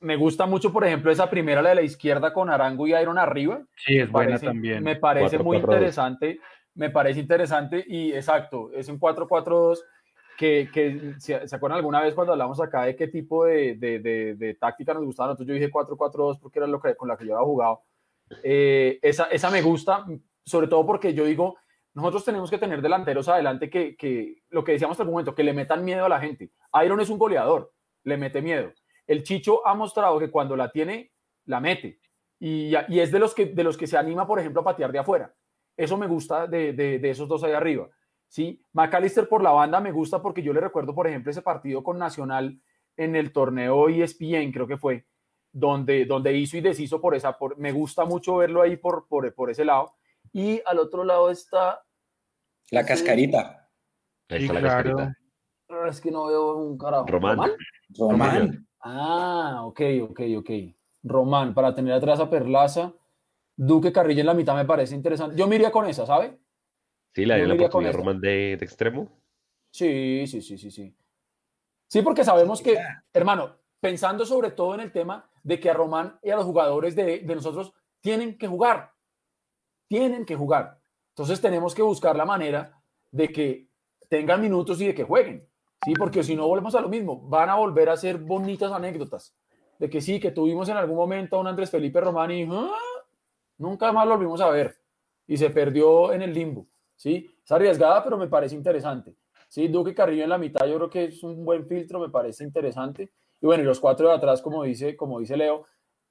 [0.00, 3.18] Me gusta mucho, por ejemplo, esa primera, la de la izquierda con Arango y Iron
[3.18, 3.64] arriba.
[3.76, 4.82] sí, es buena parece- también.
[4.82, 5.62] Me parece muy 4-4-2.
[5.62, 6.40] interesante.
[6.74, 9.82] Me parece interesante y exacto, es un 4-4-2
[10.36, 15.28] que, ¿se, acuerdan alguna vez cuando hablamos acá de qué tipo de, táctica nos gustaba?
[15.28, 17.82] Nosotros yo dije 4-4-2 porque era lo con la que yo había jugado.
[18.42, 20.04] Eh, esa, esa me gusta,
[20.44, 21.56] sobre todo porque yo digo,
[21.94, 25.44] nosotros tenemos que tener delanteros adelante que, que lo que decíamos hasta el momento, que
[25.44, 26.50] le metan miedo a la gente.
[26.84, 28.72] Iron es un goleador, le mete miedo.
[29.06, 31.12] El Chicho ha mostrado que cuando la tiene,
[31.44, 32.00] la mete.
[32.40, 34.90] Y, y es de los, que, de los que se anima, por ejemplo, a patear
[34.90, 35.32] de afuera.
[35.76, 37.88] Eso me gusta de, de, de esos dos ahí arriba.
[38.34, 38.60] ¿Sí?
[38.72, 41.98] McAllister por la banda me gusta porque yo le recuerdo, por ejemplo, ese partido con
[41.98, 42.60] Nacional
[42.96, 45.06] en el torneo ESPN, creo que fue,
[45.52, 47.38] donde, donde hizo y deshizo por esa.
[47.38, 49.94] Por, me gusta mucho verlo ahí por, por, por ese lado.
[50.32, 51.84] Y al otro lado está.
[52.72, 53.68] La cascarita.
[54.28, 54.96] Ahí Sí, está la claro.
[54.96, 55.18] cascarita.
[55.68, 57.06] ah, Es que no veo un carajo.
[57.06, 57.52] Román.
[57.96, 58.66] Román.
[58.80, 59.80] Ah, ok,
[60.10, 60.50] ok, ok.
[61.04, 62.92] Román, para tener atrás a Perlaza.
[63.56, 65.36] Duque Carrillo en la mitad me parece interesante.
[65.36, 66.36] Yo me iría con esa, ¿sabe?
[67.14, 67.98] Sí, le daría la oportunidad a esa.
[67.98, 69.08] Román de, de extremo.
[69.70, 70.94] Sí, sí, sí, sí, sí.
[71.86, 72.76] Sí, porque sabemos que,
[73.12, 76.96] hermano, pensando sobre todo en el tema de que a Román y a los jugadores
[76.96, 78.92] de, de nosotros tienen que jugar.
[79.88, 80.80] Tienen que jugar.
[81.10, 82.80] Entonces tenemos que buscar la manera
[83.12, 83.68] de que
[84.08, 85.48] tengan minutos y de que jueguen,
[85.84, 85.92] ¿sí?
[85.94, 89.36] Porque si no volvemos a lo mismo, van a volver a ser bonitas anécdotas
[89.78, 92.70] de que sí, que tuvimos en algún momento a un Andrés Felipe Román y ¡ah!
[93.58, 94.76] nunca más lo volvimos a ver
[95.26, 96.66] y se perdió en el limbo,
[96.96, 97.30] ¿sí?
[97.42, 99.16] Es arriesgada, pero me parece interesante.
[99.48, 102.44] Sí, Duque Carrillo en la mitad yo creo que es un buen filtro, me parece
[102.44, 103.12] interesante.
[103.40, 105.66] Y bueno, y los cuatro de atrás, como dice, como dice Leo,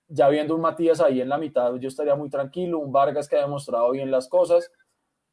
[0.08, 3.36] ya viendo un Matías ahí en la mitad, yo estaría muy tranquilo, un Vargas que
[3.36, 4.72] ha demostrado bien las cosas,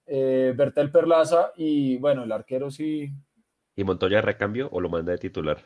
[0.06, 3.12] eh, Bertel Perlaza y bueno, el arquero sí.
[3.76, 5.62] ¿Y Montoya recambio o lo manda de titular?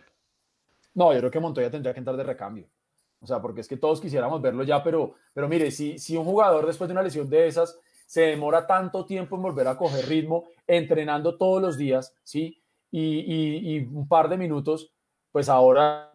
[0.94, 2.68] No, yo creo que Montoya tendría que entrar de recambio.
[3.20, 6.24] O sea, porque es que todos quisiéramos verlo ya, pero, pero mire, si, si un
[6.24, 10.06] jugador después de una lesión de esas se demora tanto tiempo en volver a coger
[10.06, 12.60] ritmo, entrenando todos los días, ¿sí?
[12.90, 14.92] Y, y, un par de minutos,
[15.32, 16.12] pues ahora...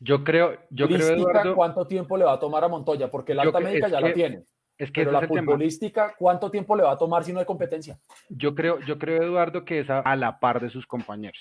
[0.00, 1.54] Yo creo, yo creo, Eduardo...
[1.54, 3.10] ¿Cuánto tiempo le va a tomar a Montoya?
[3.10, 4.44] Porque la alta médica ya la tiene.
[4.78, 8.00] Es que Pero la futbolística, ¿cuánto tiempo le va a tomar si no hay competencia?
[8.28, 11.40] Yo creo, yo creo, Eduardo, que es a, la par de sus compañeros.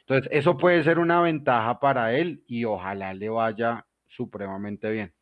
[0.00, 5.12] Entonces, eso puede ser una ventaja para él y ojalá le vaya supremamente bien.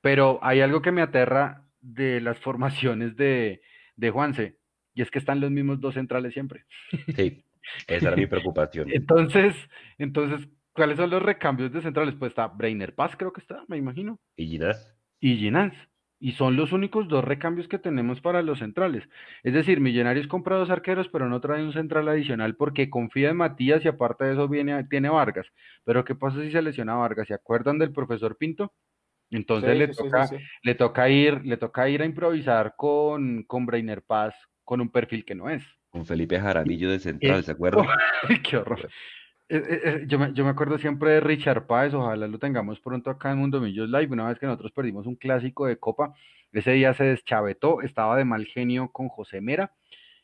[0.00, 3.60] Pero hay algo que me aterra de las formaciones de,
[3.96, 4.56] de Juanse,
[4.94, 6.64] y es que están los mismos dos centrales siempre.
[7.14, 7.44] Sí,
[7.86, 8.88] esa era mi preocupación.
[8.92, 9.54] entonces,
[9.98, 12.14] entonces, ¿cuáles son los recambios de centrales?
[12.14, 14.18] Pues está Brainer Paz, creo que está, me imagino.
[14.36, 14.96] Y Ginás.
[15.20, 15.72] Y Ginás.
[16.18, 19.02] Y son los únicos dos recambios que tenemos para los centrales.
[19.42, 23.38] Es decir, Millonarios compra dos arqueros, pero no trae un central adicional porque confía en
[23.38, 25.48] Matías y aparte de eso viene, tiene Vargas.
[25.82, 27.26] Pero ¿qué pasa si se lesiona Vargas?
[27.26, 28.72] ¿Se acuerdan del profesor Pinto?
[29.32, 30.28] Entonces le, toca,
[30.62, 34.34] le, toca ir, le toca ir a improvisar con, con Brainer Paz
[34.64, 35.64] con un perfil que no es.
[35.90, 37.86] Con Felipe Jaramillo de central, ¿se acuerdan?
[38.48, 38.88] ¡Qué horror!
[39.48, 42.80] Eh, eh, eh, yo, me, yo, me, acuerdo siempre de Richard Páez, ojalá lo tengamos
[42.80, 44.08] pronto acá en Mundo Millos Live.
[44.10, 46.14] Una vez que nosotros perdimos un clásico de Copa,
[46.52, 49.72] ese día se deschavetó, estaba de mal genio con José Mera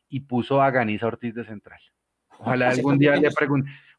[0.09, 1.81] y puso a Ganiza Ortiz de central.
[2.39, 3.29] Ojalá algún día le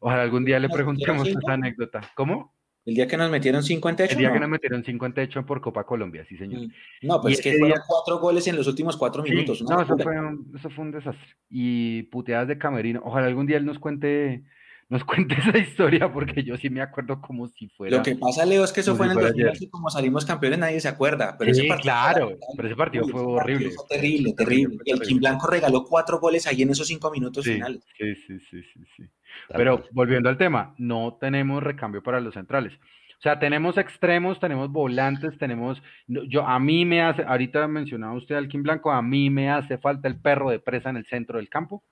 [0.00, 2.00] ojalá algún día le preguntemos esa anécdota.
[2.14, 2.54] ¿Cómo?
[2.86, 6.24] El día que nos metieron 50 El día que nos metieron 58 por Copa Colombia,
[6.28, 6.62] sí, señor.
[6.62, 6.70] Mm.
[7.02, 9.62] No, pues es que fueron cuatro goles en los últimos cuatro minutos.
[9.62, 11.36] no, eso fue, un, eso fue, un, desastre.
[11.48, 13.02] Y puteadas de camerino.
[13.04, 14.44] Ojalá algún día él nos cuente
[14.90, 17.96] nos cuente esa historia, porque yo sí me acuerdo como si fuera.
[17.96, 20.58] Lo que pasa, Leo, es que eso fue en el 2000 y como salimos campeones
[20.58, 21.36] nadie se acuerda.
[21.38, 23.70] Pero sí, ese partido claro, pero ese partido fue horrible.
[23.70, 24.78] Fue terrible, terrible.
[24.84, 27.84] Y el Kim Blanco regaló cuatro goles ahí en esos cinco minutos finales.
[27.96, 29.04] Sí, sí, sí, sí, sí.
[29.48, 32.72] Pero volviendo al tema, no tenemos recambio para los centrales.
[33.20, 38.34] O sea, tenemos extremos, tenemos volantes, tenemos, yo a mí me hace, ahorita mencionaba usted
[38.34, 41.36] al Kim Blanco, a mí me hace falta el perro de presa en el centro
[41.36, 41.84] del campo.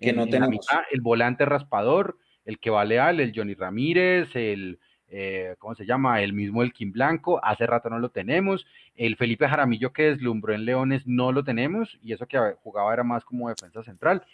[0.00, 0.66] Que no tenemos.
[0.90, 4.78] el volante raspador, el que va leal, el Johnny Ramírez, el,
[5.08, 6.22] eh, ¿cómo se llama?
[6.22, 8.66] El mismo el Kim Blanco, hace rato no lo tenemos.
[8.94, 13.04] El Felipe Jaramillo que deslumbró en Leones no lo tenemos, y eso que jugaba era
[13.04, 14.24] más como defensa central.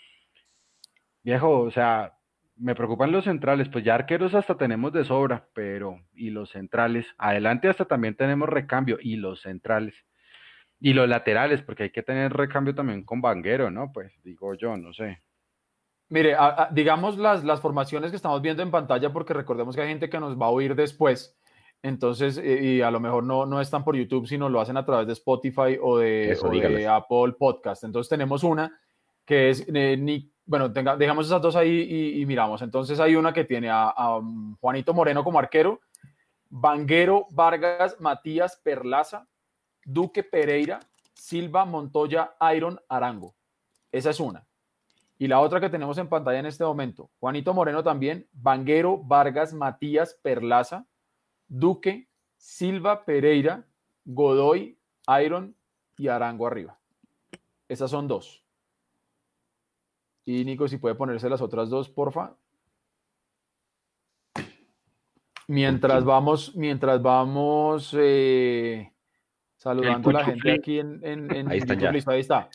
[1.24, 2.14] Viejo, o sea,
[2.56, 7.06] me preocupan los centrales, pues ya arqueros hasta tenemos de sobra, pero y los centrales,
[7.18, 9.94] adelante hasta también tenemos recambio, y los centrales.
[10.80, 13.92] Y los laterales, porque hay que tener recambio también con Vanguero, ¿no?
[13.92, 15.22] Pues digo yo, no sé.
[16.08, 16.36] Mire,
[16.72, 20.20] digamos las, las formaciones que estamos viendo en pantalla, porque recordemos que hay gente que
[20.20, 21.36] nos va a oír después,
[21.82, 24.84] entonces, eh, y a lo mejor no, no están por YouTube, sino lo hacen a
[24.84, 27.82] través de Spotify o de, Apple Podcast.
[27.82, 28.78] Entonces tenemos una
[29.24, 32.62] que es, eh, bueno, tenga, dejamos esas dos ahí y, miramos.
[32.62, 34.20] Entonces hay una que tiene a, a,
[34.60, 35.80] Juanito Moreno como arquero,
[36.48, 39.26] Vanguero, Vargas, Matías, Perlaza,
[39.84, 40.78] Duque Pereira,
[41.14, 43.34] Silva, Montoya, Iron, Arango.
[43.90, 44.46] Esa es una.
[45.22, 49.54] Y la otra que tenemos en pantalla en este momento, Juanito Moreno también, Vanguero, Vargas,
[49.54, 50.84] Matías, Perlaza,
[51.46, 53.64] Duque, Silva, Pereira,
[54.04, 54.76] Godoy,
[55.24, 55.54] Iron
[55.96, 56.76] y Arango arriba.
[57.68, 58.44] Esas son dos.
[60.24, 62.34] Y Nico, si puede ponerse las otras dos, porfa.
[65.46, 68.92] Mientras vamos, mientras vamos eh,
[69.56, 71.60] saludando a la gente aquí en, en, ahí,
[72.08, 72.50] ahí está.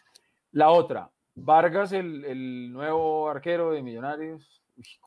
[0.51, 1.09] La otra,
[1.39, 4.63] Vargas, el, nuevo arquero de Millonarios.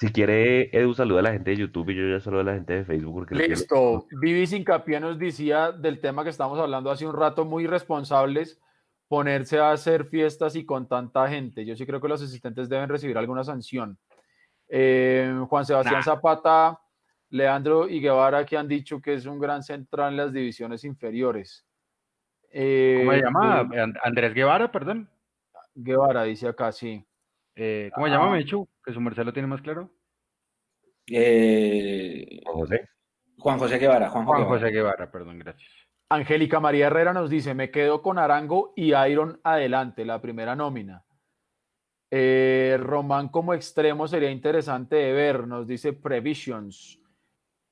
[0.00, 2.54] si quiere, Edu saluda a la gente de YouTube y yo ya saludo a la
[2.54, 3.12] gente de Facebook.
[3.14, 4.06] Porque Listo.
[4.22, 8.58] Vivi Sincapié nos decía del tema que estamos hablando hace un rato, muy responsables
[9.08, 11.64] ponerse a hacer fiestas y con tanta gente.
[11.66, 13.98] Yo sí creo que los asistentes deben recibir alguna sanción.
[14.68, 16.02] Eh, Juan Sebastián Nah.
[16.02, 16.80] Zapata,
[17.30, 21.66] Leandro y Guevara que han dicho que es un gran central en las divisiones inferiores.
[22.50, 23.60] Eh, ¿Cómo se llama?
[23.60, 25.08] And- Andrés Guevara, perdón.
[25.74, 27.04] Guevara dice acá, sí.
[27.54, 28.30] Eh, ¿cómo se llama, Ah.
[28.36, 28.68] Mechu?
[28.84, 29.90] Que su merced lo tiene más claro.
[31.08, 32.88] Eh, Juan José.
[33.38, 34.58] Juan José Guevara, Juan, Juan Guevara.
[34.60, 35.70] José Guevara, perdón, gracias.
[36.08, 41.04] Angélica María Herrera nos dice, me quedo con Arango y Iron adelante, la primera nómina.
[42.10, 47.00] Eh, Román como extremo sería interesante de ver, nos dice Previsions.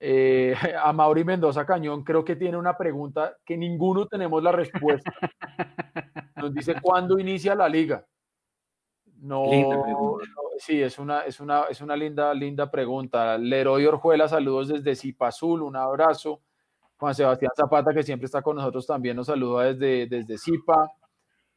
[0.07, 0.55] Eh,
[0.85, 5.11] a Mauri Mendoza Cañón creo que tiene una pregunta que ninguno tenemos la respuesta.
[6.37, 8.05] Nos dice, ¿cuándo inicia la liga?
[9.23, 9.47] No,
[10.59, 13.39] sí, es una, es una, es una linda, linda pregunta.
[13.39, 16.43] Leroy Orjuela, saludos desde Zipazul, un abrazo.
[16.99, 20.93] Juan Sebastián Zapata, que siempre está con nosotros, también nos saluda desde, desde Zipa.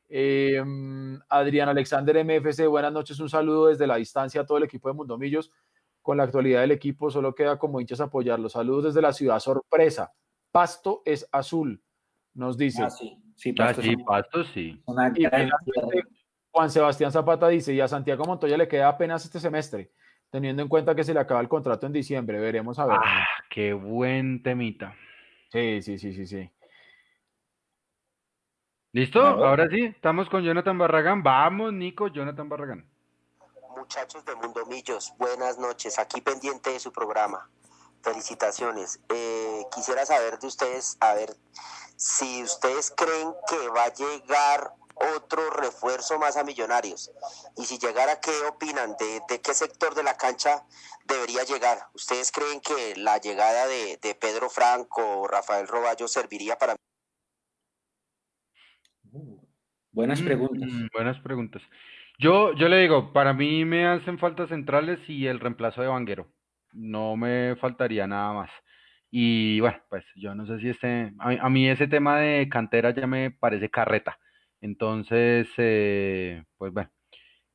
[0.08, 0.64] Eh,
[1.28, 4.94] Adrián Alexander MFC, buenas noches, un saludo desde la distancia a todo el equipo de
[4.96, 5.52] Mundomillos.
[6.08, 8.54] Con la actualidad del equipo, solo queda como hinchas apoyarlos.
[8.54, 10.14] Saludos desde la ciudad sorpresa.
[10.54, 11.84] Pasto es azul,
[12.34, 12.84] nos dice.
[12.84, 14.82] Ah, sí, sí, Ah, Pasto es sí, Pasto sí.
[16.50, 19.92] Juan Sebastián Zapata dice, y a Santiago Montoya le queda apenas este semestre,
[20.30, 22.40] teniendo en cuenta que se le acaba el contrato en diciembre.
[22.40, 23.00] Veremos a ver.
[23.04, 24.96] Ah, qué buen temita.
[25.52, 26.50] Sí, sí, sí, sí, sí.
[28.94, 29.22] ¿Listo?
[29.22, 31.22] Ahora sí, estamos con Jonathan Barragán.
[31.22, 32.86] Vamos, Nico, Jonathan Barragán.
[33.88, 35.98] Muchachos de Mundomillos, buenas noches.
[35.98, 37.50] Aquí pendiente de su programa.
[38.04, 39.00] Felicitaciones.
[39.08, 41.34] Eh, quisiera saber de ustedes, a ver,
[41.96, 44.74] si ustedes creen que va a llegar
[45.16, 47.14] otro refuerzo más a Millonarios.
[47.56, 48.98] Y si llegara, ¿qué opinan?
[49.00, 50.66] ¿De, de qué sector de la cancha
[51.06, 51.88] debería llegar?
[51.94, 56.76] ¿Ustedes creen que la llegada de, de Pedro Franco o Rafael Roballo serviría para
[59.14, 59.40] Uh,
[59.94, 60.70] buenas preguntas.
[60.70, 61.62] Mm, buenas preguntas.
[62.20, 66.28] Yo, yo le digo, para mí me hacen falta centrales y el reemplazo de Vanguero.
[66.74, 68.50] No me faltaría nada más.
[69.12, 73.06] Y bueno, pues yo no sé si este, a mí, ese tema de cantera ya
[73.08, 74.18] me parece carreta.
[74.62, 76.90] Entonces, eh, pues bueno,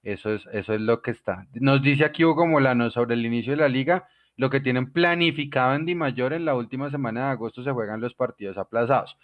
[0.02, 1.47] eso es, eso es lo que está.
[1.55, 5.74] Nos dice aquí Hugo Molano sobre el inicio de la liga, lo que tienen planificado
[5.74, 9.16] en Di Mayor en la última semana de agosto se juegan los partidos aplazados.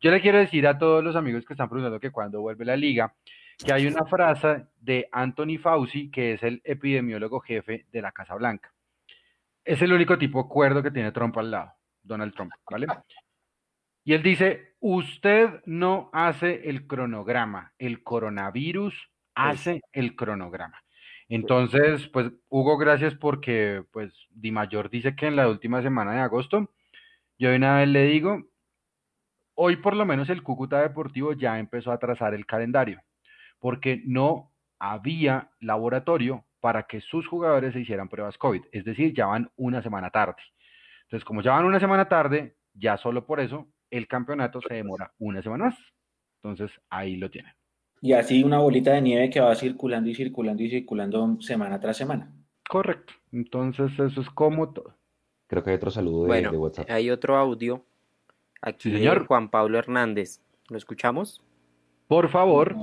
[0.00, 2.76] Yo le quiero decir a todos los amigos que están preguntando que cuando vuelve la
[2.76, 3.14] liga,
[3.58, 8.34] que hay una frase de Anthony Fauci, que es el epidemiólogo jefe de la Casa
[8.34, 8.72] Blanca.
[9.64, 11.72] Es el único tipo cuerdo que tiene Trump al lado,
[12.02, 12.86] Donald Trump, ¿vale?
[14.04, 20.80] Y él dice, usted no hace el cronograma, el coronavirus hace el cronograma.
[21.28, 26.20] Entonces, pues, Hugo, gracias porque, pues, Di Mayor dice que en la última semana de
[26.20, 26.70] agosto,
[27.36, 28.44] yo de una vez le digo,
[29.54, 33.02] hoy por lo menos el Cúcuta Deportivo ya empezó a trazar el calendario,
[33.58, 39.26] porque no había laboratorio para que sus jugadores se hicieran pruebas COVID, es decir, ya
[39.26, 40.42] van una semana tarde.
[41.04, 45.12] Entonces, como ya van una semana tarde, ya solo por eso el campeonato se demora
[45.18, 45.78] una semana más.
[46.42, 47.52] Entonces, ahí lo tienen.
[48.02, 51.96] Y así una bolita de nieve que va circulando y circulando y circulando semana tras
[51.96, 52.32] semana.
[52.68, 53.14] Correcto.
[53.32, 54.94] Entonces, eso es como todo.
[55.46, 56.90] Creo que hay otro saludo de, Bueno, de WhatsApp.
[56.90, 57.84] hay otro audio
[58.60, 59.26] aquí Sí, señor.
[59.26, 60.40] Juan Pablo Hernández.
[60.68, 61.42] ¿Lo escuchamos?
[62.08, 62.74] Por favor,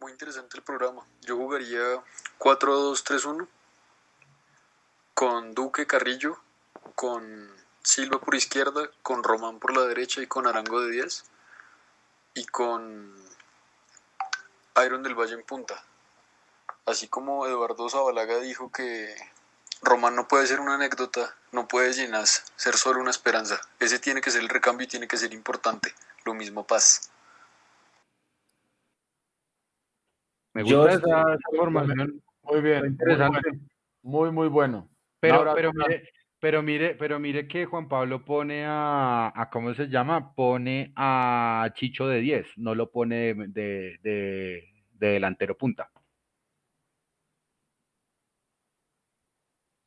[0.00, 1.04] Muy interesante el programa.
[1.20, 2.02] Yo jugaría
[2.38, 3.46] 4-2-3-1
[5.12, 6.38] con Duque Carrillo,
[6.94, 11.24] con Silva por izquierda, con Román por la derecha y con Arango de 10
[12.32, 13.14] y con
[14.82, 15.84] Iron del Valle en punta.
[16.86, 19.14] Así como Eduardo Zabalaga dijo que
[19.82, 23.60] Román no puede ser una anécdota, no puede Ginás ser solo una esperanza.
[23.78, 25.94] Ese tiene que ser el recambio y tiene que ser importante.
[26.24, 27.10] Lo mismo Paz.
[30.54, 32.22] Me gusta estoy- esa, esa formación.
[32.42, 33.40] Muy bien, muy interesante.
[33.50, 33.64] bueno,
[34.02, 34.88] muy, muy bueno.
[35.20, 36.08] Pero, Ahora, pero, mire,
[36.40, 40.34] pero mire, pero mire que Juan Pablo pone a, a ¿cómo se llama?
[40.34, 45.90] Pone a Chicho de 10, no lo pone de, de, de- de delantero punta.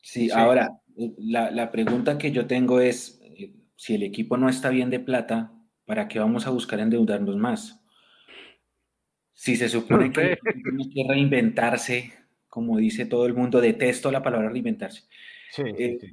[0.02, 0.32] Sí, Sí.
[0.36, 0.80] ahora,
[1.18, 5.00] la, la pregunta que yo tengo es, eh, si el equipo no está bien de
[5.00, 5.52] plata,
[5.86, 7.83] ¿para qué vamos a buscar endeudarnos más?
[9.34, 12.14] Si se supone que tiene que reinventarse,
[12.48, 15.04] como dice todo el mundo, detesto la palabra reinventarse.
[15.52, 16.08] sí, Eh, sí.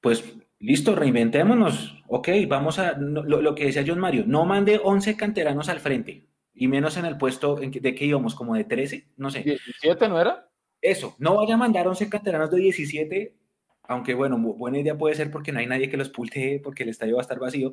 [0.00, 2.02] pues listo, reinventémonos.
[2.08, 6.26] Ok, vamos a, lo, lo que decía John Mario, no mande 11 canteranos al frente,
[6.54, 9.42] y menos en el puesto en que- de que íbamos, como de 13, no sé.
[9.42, 10.48] 17, ¿no era?
[10.80, 13.34] Eso, no vaya a mandar 11 canteranos de 17,
[13.84, 16.82] aunque bueno, bu- buena idea puede ser porque no hay nadie que los pultee, porque
[16.82, 17.72] el estadio va a estar vacío,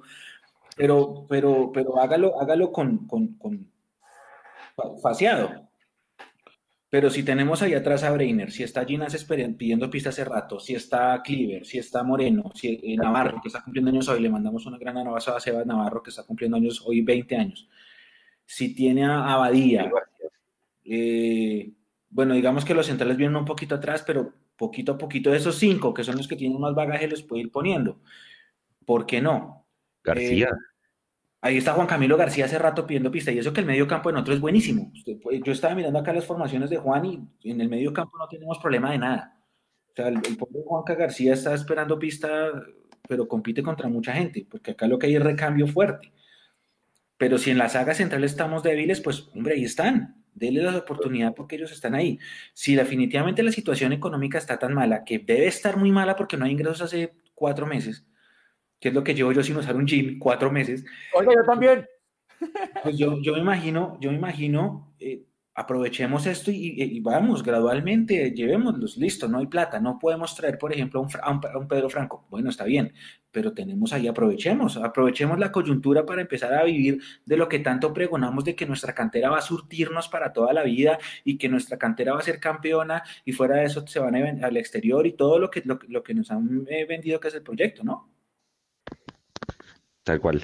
[0.77, 3.80] pero, pero, pero hágalo, hágalo con, con, con fa-
[5.01, 5.69] faseado.
[6.91, 9.25] Pero si tenemos ahí atrás a Breiner, si está Ginas
[9.57, 13.63] pidiendo pista hace rato, si está Cleaver, si está Moreno, si eh, Navarro, que está
[13.63, 16.83] cumpliendo años hoy, le mandamos una gran abrazo a Sebas Navarro, que está cumpliendo años
[16.85, 17.69] hoy 20 años.
[18.45, 19.89] Si tiene a Abadía,
[20.83, 21.71] eh,
[22.09, 25.55] bueno, digamos que los centrales vienen un poquito atrás, pero poquito a poquito de esos
[25.55, 28.01] cinco, que son los que tienen más bagaje, los puede ir poniendo.
[28.85, 29.65] ¿Por qué no?
[30.03, 30.47] García.
[30.47, 30.70] Eh,
[31.41, 34.09] ahí está Juan Camilo García hace rato pidiendo pista, y eso que el medio campo
[34.09, 34.91] en otro es buenísimo.
[35.43, 38.59] Yo estaba mirando acá las formaciones de Juan y en el medio campo no tenemos
[38.59, 39.37] problema de nada.
[39.91, 42.51] O sea, el, el pobre Juanca García está esperando pista,
[43.07, 46.13] pero compite contra mucha gente, porque acá lo que hay es recambio fuerte.
[47.17, 50.23] Pero si en la saga central estamos débiles, pues hombre, ahí están.
[50.33, 52.17] Denle la oportunidad porque ellos están ahí.
[52.53, 56.45] Si definitivamente la situación económica está tan mala, que debe estar muy mala porque no
[56.45, 58.05] hay ingresos hace cuatro meses,
[58.81, 61.85] que es lo que llevo yo sin usar un gym, cuatro meses, Oiga, yo también.
[62.81, 68.31] pues yo, yo me imagino, yo me imagino, eh, aprovechemos esto y, y vamos gradualmente,
[68.31, 71.41] llevémoslos, listo, no hay plata, no podemos traer, por ejemplo, a un, Fra- a un-
[71.45, 72.93] a un Pedro Franco, bueno, está bien,
[73.31, 77.93] pero tenemos ahí, aprovechemos, aprovechemos la coyuntura para empezar a vivir de lo que tanto
[77.93, 81.77] pregonamos de que nuestra cantera va a surtirnos para toda la vida y que nuestra
[81.77, 85.13] cantera va a ser campeona y fuera de eso se van a al exterior y
[85.13, 88.10] todo lo que, lo, lo que nos han eh, vendido que es el proyecto, ¿no?
[90.03, 90.43] Tal cual.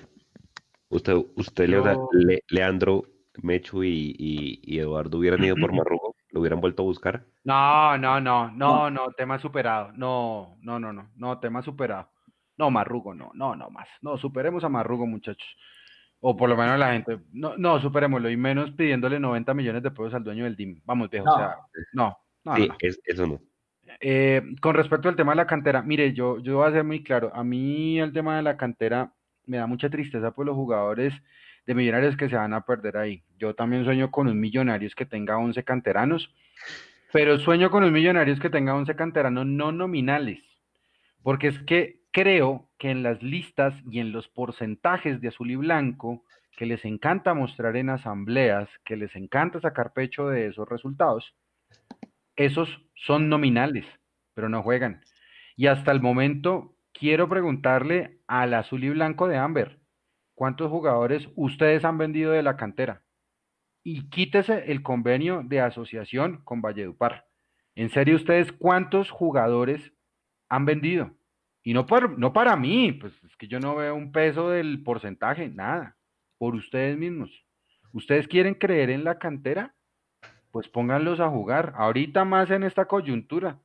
[0.89, 3.03] Usted, usted Yo- Le- Leandro,
[3.41, 7.25] Mechu y, y- y Eduardo hubieran ido por Marrugo, lo hubieran vuelto a buscar.
[7.43, 9.91] No, no, no, no, no, tema superado.
[9.93, 12.09] No, no, no, no, no, tema superado.
[12.57, 13.88] No, Marrugo, no, no, no más.
[14.01, 15.47] No, superemos a Marrugo, muchachos.
[16.19, 17.19] O por lo menos la gente.
[17.31, 18.29] No, no, superémoslo.
[18.31, 20.81] Y menos pidiéndole 90 millones de pesos al dueño del DIM.
[20.84, 21.25] Vamos, viejo.
[21.29, 21.38] O No.
[21.38, 21.55] sea,
[21.93, 22.75] no, no, Sí, no.
[22.79, 23.39] es- eso no.
[24.01, 27.03] Eh, con respecto al tema de la cantera, mire, yo, yo voy a ser muy
[27.03, 27.31] claro.
[27.35, 29.13] A mí el tema de la cantera
[29.47, 31.13] me da mucha tristeza por los jugadores
[31.65, 33.23] de millonarios que se van a perder ahí.
[33.37, 36.33] Yo también sueño con un millonarios que tenga 11 canteranos,
[37.11, 40.39] pero sueño con un millonarios que tenga 11 canteranos no nominales,
[41.23, 45.55] porque es que creo que en las listas y en los porcentajes de azul y
[45.55, 46.23] blanco
[46.55, 51.35] que les encanta mostrar en asambleas, que les encanta sacar pecho de esos resultados,
[52.35, 53.85] esos son nominales,
[54.33, 55.01] pero no juegan.
[55.55, 59.79] Y hasta el momento quiero preguntarle al azul y blanco de Amber,
[60.33, 63.03] ¿cuántos jugadores ustedes han vendido de la cantera?
[63.83, 67.27] Y quítese el convenio de asociación con Valledupar.
[67.75, 69.93] En serio, ustedes cuántos jugadores
[70.49, 71.11] han vendido?
[71.63, 74.83] Y no, por, no para mí, pues es que yo no veo un peso del
[74.83, 75.97] porcentaje, nada,
[76.37, 77.29] por ustedes mismos.
[77.93, 79.75] ¿Ustedes quieren creer en la cantera?
[80.51, 83.59] Pues pónganlos a jugar, ahorita más en esta coyuntura.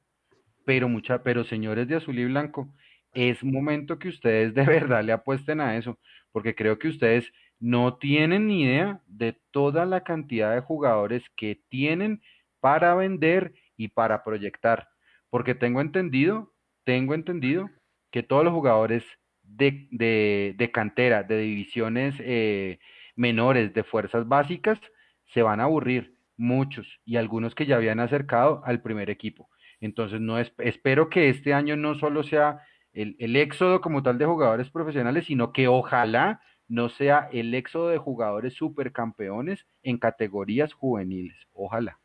[0.64, 2.72] Pero mucha, pero señores de azul y blanco,
[3.12, 5.98] es momento que ustedes de verdad le apuesten a eso,
[6.32, 11.62] porque creo que ustedes no tienen ni idea de toda la cantidad de jugadores que
[11.68, 12.20] tienen
[12.60, 14.88] para vender y para proyectar.
[15.30, 16.52] Porque tengo entendido,
[16.84, 17.70] tengo entendido
[18.10, 19.04] que todos los jugadores
[19.42, 22.78] de, cantera, de divisiones eh,
[23.16, 24.80] menores, de fuerzas básicas,
[25.26, 29.48] se van a aburrir, muchos, y algunos que ya habían acercado al primer equipo.
[29.80, 32.60] Entonces, no es, espero que este año no solo sea
[32.92, 37.88] el, el éxodo como tal de jugadores profesionales, sino que ojalá no sea el éxodo
[37.88, 41.36] de jugadores supercampeones en categorías juveniles.
[41.52, 41.98] Ojalá.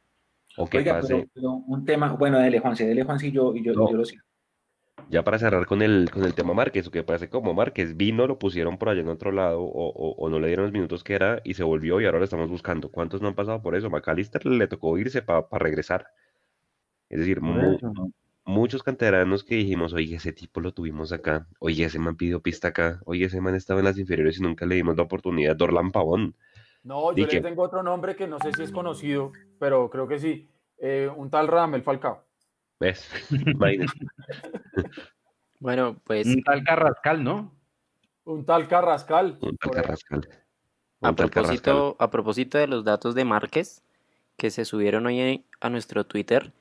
[0.58, 1.14] o que Oiga, pase.
[1.14, 3.90] pero, pero un tema, bueno, dele Juanse, dele Juanse y yo, y yo, No.
[3.90, 4.24] yo lo sigo.
[5.10, 8.28] Ya para cerrar con el, con el tema Márquez, o que pase como Márquez vino,
[8.28, 11.04] lo pusieron por allá en otro lado, o, o- o no le dieron los minutos
[11.04, 12.90] que era, y se volvió, y ahora lo estamos buscando.
[12.90, 13.90] ¿Cuántos no han pasado por eso?
[13.90, 16.08] McAllister le tocó irse para regresar.
[17.10, 17.94] Es decir, Por mu- eso.
[18.48, 22.70] Muchos canteranos que dijimos, oye, ese tipo lo tuvimos acá, oye, ese man pidió pista
[22.70, 25.56] acá, oye, ese man estaba en las inferiores y nunca le dimos la oportunidad.
[25.56, 26.36] Dorlan Pavón.
[26.84, 30.20] No, yo le tengo otro nombre que no sé si es conocido, pero creo que
[30.20, 30.50] sí.
[30.80, 32.24] Eh, un tal Ramel Falcao.
[32.80, 33.10] ¿Ves?
[35.60, 37.52] Bueno, pues Un tal Carrascal, ¿no?
[38.26, 39.40] Un tal Carrascal.
[39.42, 39.72] Un tal.
[39.72, 40.30] Carrascal.
[41.02, 41.32] a tal Carrascal.
[41.32, 43.84] propósito, a propósito de los datos de Márquez
[44.38, 46.54] que se subieron hoy a nuestro Twitter,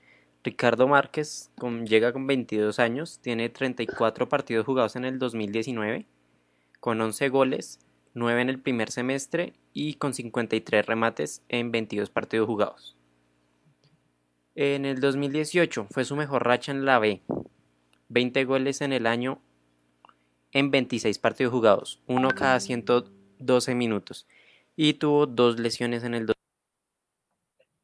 [0.47, 1.51] Ricardo Márquez
[1.89, 6.07] llega con 22 años, tiene 34 partidos jugados en el 2019,
[6.79, 7.81] con 11 goles,
[8.15, 12.97] 9 en el primer semestre y con 53 remates en 22 partidos jugados.
[14.55, 17.23] En el 2018 fue su mejor racha en la B,
[18.09, 19.41] 20 goles en el año
[20.53, 24.29] en 26 partidos jugados, uno cada 112 minutos,
[24.77, 26.27] y tuvo dos lesiones en el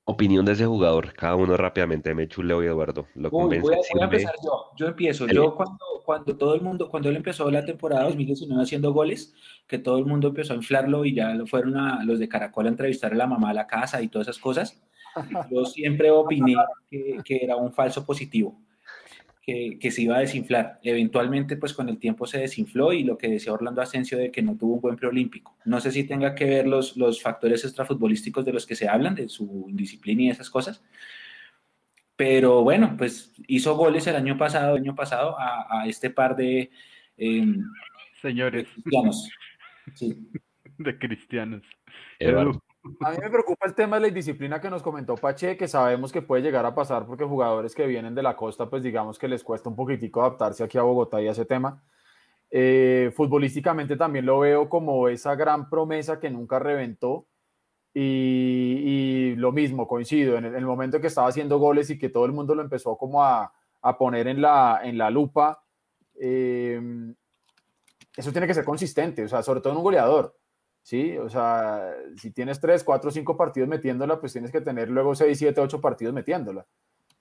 [0.04, 3.06] Opinión de ese jugador, cada uno rápidamente, me chuleo y Eduardo.
[3.14, 3.62] ¿Lo Uy, convence?
[3.62, 4.70] voy a, voy a yo.
[4.76, 5.26] Yo empiezo.
[5.26, 5.36] Dale.
[5.36, 9.32] Yo cuando, cuando todo el mundo, cuando él empezó la temporada 2019 haciendo goles,
[9.68, 12.66] que todo el mundo empezó a inflarlo y ya lo fueron a los de Caracol
[12.66, 14.82] a entrevistar a la mamá a la casa y todas esas cosas,
[15.50, 16.56] yo siempre opiné
[16.90, 18.60] que, que era un falso positivo,
[19.42, 20.78] que, que se iba a desinflar.
[20.82, 24.42] Eventualmente, pues con el tiempo se desinfló y lo que decía Orlando Asensio de que
[24.42, 25.56] no tuvo un buen preolímpico.
[25.64, 29.14] No sé si tenga que ver los, los factores extrafutbolísticos de los que se hablan,
[29.14, 30.82] de su indisciplina y esas cosas.
[32.16, 36.70] Pero bueno, pues hizo goles el año pasado, año pasado a, a este par de
[37.16, 37.54] eh,
[38.22, 39.28] Señores cristianos.
[39.94, 40.16] Sí.
[40.78, 41.62] de cristianos.
[42.18, 42.62] Eduardo.
[43.00, 46.10] A mí me preocupa el tema de la indisciplina que nos comentó Pache, que sabemos
[46.10, 49.28] que puede llegar a pasar porque jugadores que vienen de la costa, pues digamos que
[49.28, 51.82] les cuesta un poquitico adaptarse aquí a Bogotá y a ese tema.
[52.50, 57.26] Eh, futbolísticamente también lo veo como esa gran promesa que nunca reventó.
[57.94, 61.98] Y, y lo mismo, coincido, en el, en el momento que estaba haciendo goles y
[61.98, 63.52] que todo el mundo lo empezó como a,
[63.82, 65.62] a poner en la, en la lupa,
[66.18, 66.80] eh,
[68.16, 70.36] eso tiene que ser consistente, o sea, sobre todo en un goleador.
[70.82, 71.16] ¿Sí?
[71.18, 75.38] O sea, si tienes 3, 4, 5 partidos metiéndola, pues tienes que tener luego 6,
[75.38, 76.66] 7, 8 partidos metiéndola.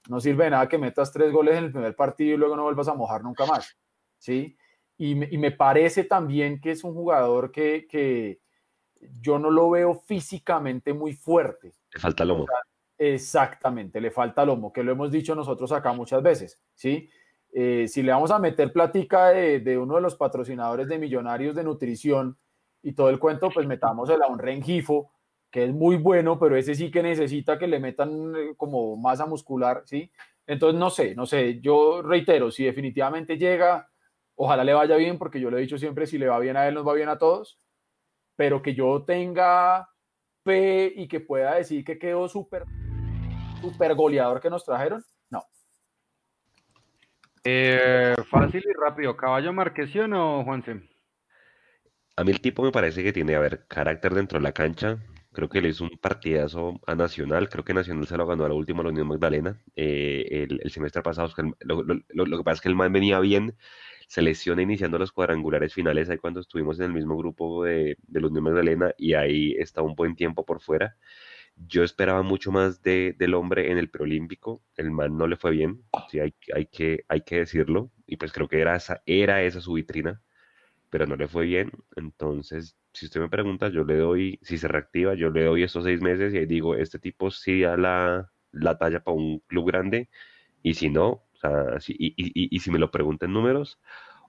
[0.10, 2.64] No sirve de nada que metas 3 goles en el primer partido y luego no
[2.64, 3.78] vuelvas a mojar nunca más,
[4.18, 4.58] ¿sí?
[4.98, 8.42] Y me, y me parece también que es un jugador que, que
[9.20, 11.74] yo no lo veo físicamente muy fuerte.
[11.94, 12.46] Le falta lomo.
[12.98, 17.10] Exactamente, le falta lomo, que lo hemos dicho nosotros acá muchas veces, ¿sí?
[17.52, 21.56] Eh, si le vamos a meter platica de, de, uno de los patrocinadores de Millonarios
[21.56, 22.38] de Nutrición
[22.84, 25.12] y todo el cuento, pues metámosela a un Rengifo,
[25.50, 29.26] que es muy bueno, pero ese sí que necesita que le metan eh, como masa
[29.26, 30.12] muscular, ¿sí?
[30.48, 33.90] Entonces, no sé, no sé, yo reitero, si definitivamente llega,
[34.36, 36.68] ojalá le vaya bien, porque yo le he dicho siempre, si le va bien a
[36.68, 37.60] él, nos va bien a todos,
[38.36, 39.90] pero que yo tenga
[40.44, 42.66] fe y que pueda decir que quedó súper
[43.62, 45.44] super goleador que nos trajeron, no.
[47.44, 50.91] Eh, fácil y rápido, ¿caballo Marquesión o Juanse?
[52.22, 55.00] A mí el tipo me parece que tiene, a ver, carácter dentro de la cancha.
[55.32, 57.50] Creo que le hizo un partidazo a Nacional.
[57.50, 59.60] Creo que Nacional se lo ganó a la última la Unión Magdalena.
[59.76, 63.56] Eh, el, semestre pasado, lo, que pasa es que el man venía bien.
[64.08, 68.22] Se lesiona iniciando los cuadrangulares finales ahí cuando estuvimos en el mismo grupo de, de
[68.22, 70.98] la Unión Magdalena y ahí está un buen tiempo por fuera.
[71.56, 74.62] Yo esperaba mucho más de, del hombre en el preolímpico.
[74.78, 77.90] El man no le fue bien, sí, hay, hay, que, hay que decirlo.
[78.06, 80.22] Y pues creo que era esa, era esa su vitrina,
[80.92, 81.72] pero no le fue bien.
[81.96, 85.86] Entonces, si usted me pregunta, yo le doy, si se reactiva, yo le doy estos
[85.86, 89.68] seis meses y ahí digo, este tipo sí da la, la talla para un club
[89.68, 90.10] grande.
[90.62, 93.80] Y si no, o sea, si, y, y, y, si me lo preguntan números,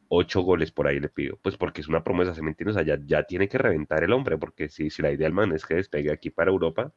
[0.09, 1.39] ocho goles por ahí le pido.
[1.43, 2.71] Pues porque es una promesa, ¿se me entiende?
[2.73, 5.35] O sea, ya, ya tiene que reventar el hombre, porque si, si la idea del
[5.35, 6.93] man es que despegue aquí para Europa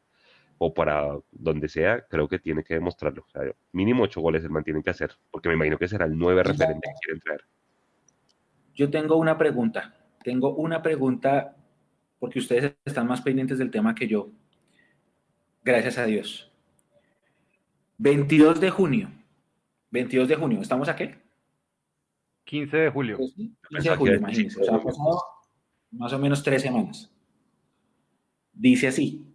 [0.59, 3.23] o para donde sea, creo que tiene que demostrarlo.
[3.27, 6.05] O sea, mínimo ocho goles el man tiene que hacer, porque me imagino que será
[6.05, 7.41] el nueve referente que quieren traer.
[8.75, 9.95] Yo tengo una pregunta.
[10.23, 11.55] Tengo una pregunta
[12.19, 14.29] porque ustedes están más pendientes del tema que yo.
[15.63, 16.51] Gracias a Dios.
[17.97, 19.09] 22 de junio.
[19.91, 20.61] 22 de junio.
[20.61, 21.17] ¿Estamos a qué?
[22.43, 23.17] 15 de julio.
[23.17, 24.61] 15 de julio, imagínense.
[24.61, 25.21] O sea, ha pasado
[25.91, 27.11] más o menos tres semanas.
[28.51, 29.25] Dice así.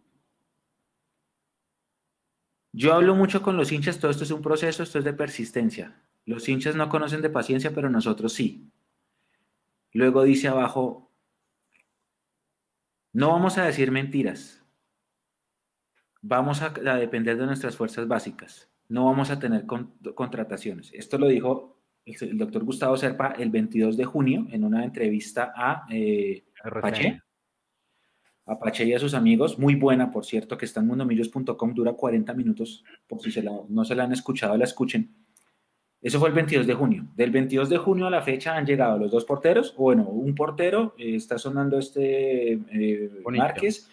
[2.73, 6.01] Yo hablo mucho con los hinchas, todo esto es un proceso, esto es de persistencia.
[6.25, 8.71] Los hinchas no conocen de paciencia, pero nosotros sí.
[9.93, 11.11] Luego dice abajo,
[13.13, 14.57] no vamos a decir mentiras.
[16.23, 18.71] vamos a, a depender de nuestras fuerzas básicas.
[18.89, 20.93] No vamos a tener con- contrataciones.
[20.93, 25.53] Esto lo dijo el, el doctor Gustavo Serpa el 22 de junio en una entrevista
[25.57, 26.45] a eh,
[26.83, 27.23] Pache,
[28.47, 31.93] a Pache y a sus amigos, muy buena, por cierto, que está en mundomillos.com, dura
[31.95, 35.15] 40 minutos, por si se la- no se la han escuchado, la escuchen.
[36.03, 37.07] Eso fue el 22 de junio.
[37.15, 40.35] Del 22 de junio a la fecha han llegado los dos porteros, o bueno, un
[40.35, 43.11] portero, eh, está sonando este eh.
[43.39, 43.91] Márquez.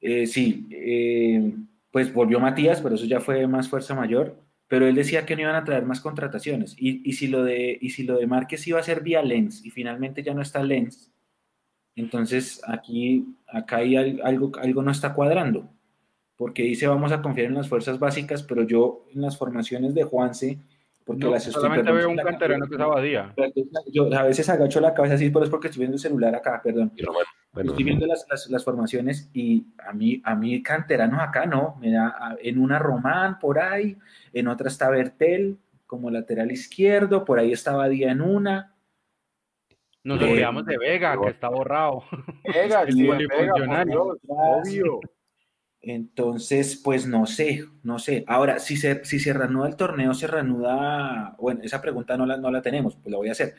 [0.00, 0.66] Eh, sí,
[1.90, 4.36] pues volvió Matías, pero eso ya fue más fuerza mayor.
[4.68, 6.74] Pero él decía que no iban a traer más contrataciones.
[6.78, 9.64] Y, y si, lo de, y si lo de Márquez iba a ser vía Lens
[9.64, 11.12] y finalmente ya no está Lens,
[11.94, 15.70] entonces aquí acá hay al- algo, algo no está cuadrando.
[16.36, 20.04] Porque dice vamos a confiar en las fuerzas básicas, pero yo en las formaciones de
[20.04, 20.58] Juanse,
[21.04, 23.34] porque No, las estoy solamente veo un canterano que es Abadía.
[23.92, 26.60] Yo a veces agacho la cabeza así, pero es porque estoy viendo el celular acá,
[26.62, 26.92] perdón.
[27.52, 31.76] Bueno, Estoy viendo las, las, las formaciones y a mí, a mí canteranos acá no,
[31.80, 33.96] me da en una Román por ahí,
[34.32, 35.56] en otra está Bertel
[35.86, 38.74] como lateral izquierdo, por ahí estaba Día en una.
[40.02, 42.02] Nos Eh, olvidamos de Vega, que está borrado.
[42.44, 43.86] Vega, polifuncional.
[43.86, 45.00] Vega, por Dios, obvio.
[45.88, 48.24] Entonces, pues no sé, no sé.
[48.26, 52.36] Ahora, si se, si se reanuda el torneo, se reanuda, bueno, esa pregunta no la,
[52.36, 53.54] no la tenemos, pues la voy a hacer.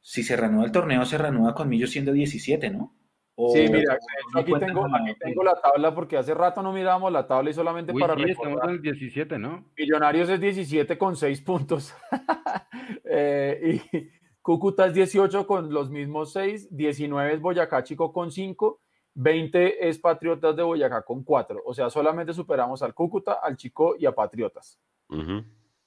[0.00, 2.94] Si se reanuda el torneo, se reanuda con Millos siendo 17, ¿no?
[3.36, 3.98] O- Sí, mira,
[4.32, 7.54] no aquí tengo, aquí tengo la tabla porque hace rato no mirábamos la tabla y
[7.54, 8.68] solamente Uy, para sí, estamos recordar.
[8.70, 9.64] en el 17, ¿no?
[9.78, 11.94] Millonarios es 17 con 6 puntos.
[13.06, 14.08] Eh, y
[14.42, 16.68] Cúcuta es 18 con los mismos 6.
[16.76, 18.80] 19 es Boyacá Chico con 5.
[19.14, 21.62] 20 es Patriotas de Boyacá con 4.
[21.64, 24.78] O sea, solamente superamos al Cúcuta, al Chico y a Patriotas.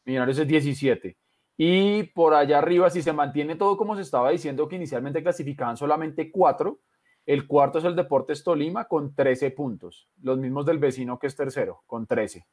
[0.05, 1.17] Millonarios es 17.
[1.57, 5.75] Y por allá arriba, si se mantiene todo como se estaba diciendo, que inicialmente clasificaban
[5.75, 6.79] solamente 4,
[7.25, 10.07] el cuarto es el Deportes Tolima con 13 puntos.
[10.21, 12.45] Los mismos del vecino que es tercero, con 13.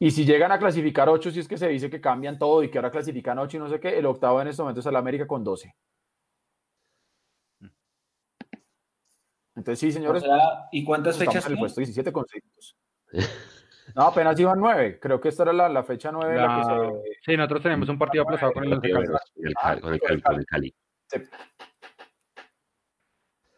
[0.00, 2.70] Y si llegan a clasificar 8, si es que se dice que cambian todo y
[2.70, 4.94] que ahora clasifican 8 y no sé qué, el octavo en este momento es el
[4.94, 5.74] América con 12.
[9.58, 11.44] Entonces, sí, O señores, sea, ¿Y cuántas fechas?
[11.46, 12.76] en el puesto 17 con 6 puntos.
[13.94, 14.98] No, apenas iban 9.
[15.00, 16.72] Creo que esta era la, la fecha 9 en la que se,
[17.24, 19.90] Sí, nosotros tenemos un partido aplazado con el Cali, con el Cali, el
[20.22, 20.74] con el Cali.
[21.06, 21.18] Sí.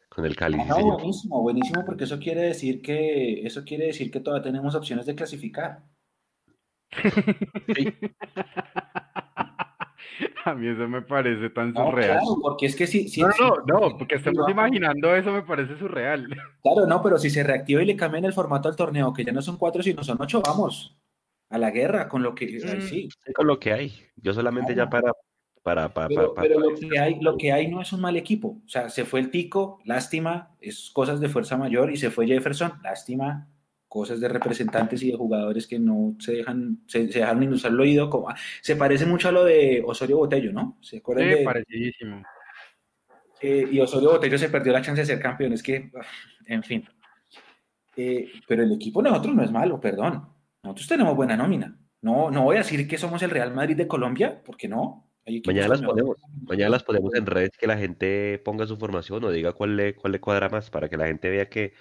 [0.08, 3.86] Con el Cali, Ah, sí, no, buenísimo, buenísimo, porque eso quiere decir que eso quiere
[3.86, 5.82] decir que todavía tenemos opciones de clasificar.
[10.44, 12.18] A mí eso me parece tan No, surreal.
[12.18, 15.42] claro, porque es que si, si- No, no, si- no, porque estemos imaginando eso me
[15.42, 16.26] parece surreal.
[16.62, 19.32] Claro, no, pero si se reactiva y le cambian el formato al torneo, que ya
[19.32, 20.96] no son cuatro, sino son ocho, vamos
[21.48, 22.80] a la guerra con lo que Mm.
[22.80, 23.08] sí.
[23.34, 23.92] Con lo que hay.
[24.16, 25.12] Yo solamente ya para,
[25.62, 28.16] para, para, Pero, para- pero lo que hay, lo que hay no es un mal
[28.16, 28.60] equipo.
[28.64, 32.26] O sea, se fue el Tico, lástima, es cosas de fuerza mayor, y se fue
[32.26, 33.48] Jefferson, lástima,
[33.90, 37.80] cosas de representantes y de jugadores que no se dejan, se, se dejan indusar el
[37.80, 38.08] oído.
[38.08, 38.28] Como,
[38.62, 40.78] se parece mucho a lo de Osorio Botello, ¿no?
[40.80, 42.22] ¿Se acuerdan Sí, de, parecidísimo.
[43.40, 45.54] Eh, y Osorio Botello se perdió la chance de ser campeón.
[45.54, 46.06] Es que, ah,
[46.46, 46.88] en fin.
[47.96, 50.24] Eh, pero el equipo de nosotros no es malo, perdón.
[50.62, 51.76] Nosotros tenemos buena nómina.
[52.00, 55.10] No, no voy a decir que somos el Real Madrid de Colombia, porque no.
[55.44, 56.16] Mañana las ponemos.
[56.42, 59.96] Mañana las ponemos en redes que la gente ponga su formación o diga cuál le,
[59.96, 61.74] cuál le cuadra más para que la gente vea que,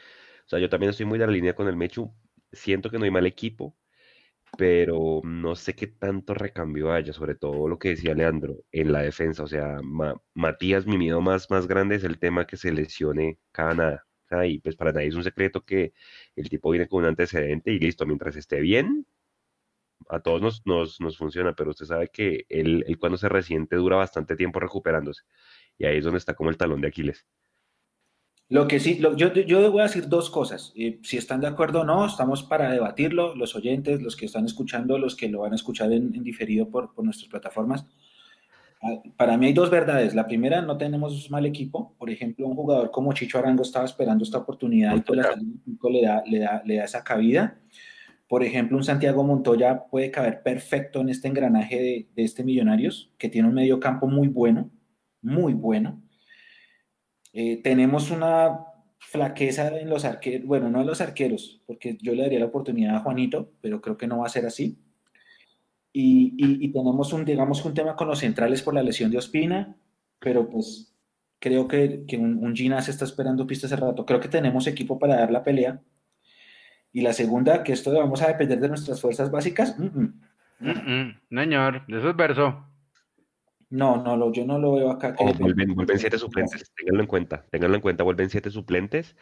[0.49, 2.13] sea, yo también estoy muy de la línea con el Mechu.
[2.51, 3.77] Siento que no hay mal equipo,
[4.57, 9.01] pero no sé qué tanto recambio haya, sobre todo lo que decía Leandro en la
[9.01, 9.43] defensa.
[9.43, 13.39] O sea, Ma- Matías, mi miedo más, más grande es el tema que se lesione
[13.51, 14.07] cada nada.
[14.31, 15.93] O y pues para nadie es un secreto que
[16.35, 19.07] el tipo viene con un antecedente y listo, mientras esté bien,
[20.09, 23.75] a todos nos, nos, nos funciona, pero usted sabe que él, él cuando se resiente
[23.75, 25.23] dura bastante tiempo recuperándose.
[25.77, 27.27] Y ahí es donde está como el talón de Aquiles.
[28.49, 30.73] Lo que sí, lo- yo, yo voy a decir dos cosas.
[30.75, 34.45] Eh, si están de acuerdo o no, estamos para debatirlo, los oyentes, los que están
[34.45, 37.85] escuchando, los que lo van a escuchar en, en diferido por, por nuestras plataformas.
[38.81, 40.15] Ah, Para mí hay dos verdades.
[40.15, 41.95] La primera, no tenemos mal equipo.
[41.99, 45.23] Por ejemplo, un jugador como Chicho Arango estaba esperando esta oportunidad y la
[45.91, 47.59] le da, le, da, le da esa cabida.
[48.27, 53.11] Por ejemplo, un Santiago Montoya puede caber perfecto en este engranaje de, de este Millonarios,
[53.17, 54.71] que tiene un medio campo muy bueno,
[55.21, 56.01] muy bueno.
[57.41, 58.65] Eh, tenemos una
[58.97, 62.97] flaqueza en los arqueros, bueno, no en los arqueros, porque yo le daría la oportunidad
[62.97, 64.77] a Juanito, pero creo que no va a ser así.
[65.93, 69.77] Y, tenemos un, digamos, un tema con los centrales por la lesión de Ospina,
[70.19, 70.93] pero pues
[71.39, 74.05] creo que, un, un Gina se está esperando pista hace rato.
[74.05, 75.81] Creo que tenemos equipo para dar la pelea.
[76.91, 79.79] Y la segunda, que esto vamos a depender de nuestras fuerzas básicas.
[79.79, 80.21] mm, mm.
[80.59, 82.65] Mm, mm, señor, de eso es verso.
[83.71, 85.15] No, no, lo, yo no lo veo acá.
[85.37, 89.15] vuelven, vuelven siete suplentes, ténganlo en cuenta, ténganlo en cuenta, vuelven siete suplentes.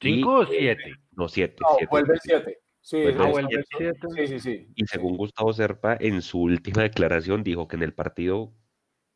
[0.00, 0.94] y, ¿Cinco o eh, siete?
[1.12, 1.56] No, siete.
[1.60, 1.86] No, siete.
[1.90, 2.58] vuelve el 7.
[2.80, 3.98] Sí, Vuelve el vuelve el siete.
[4.00, 4.26] siete.
[4.26, 4.68] Sí, sí, sí.
[4.74, 8.54] Y según Gustavo Serpa, en su última declaración dijo que en el partido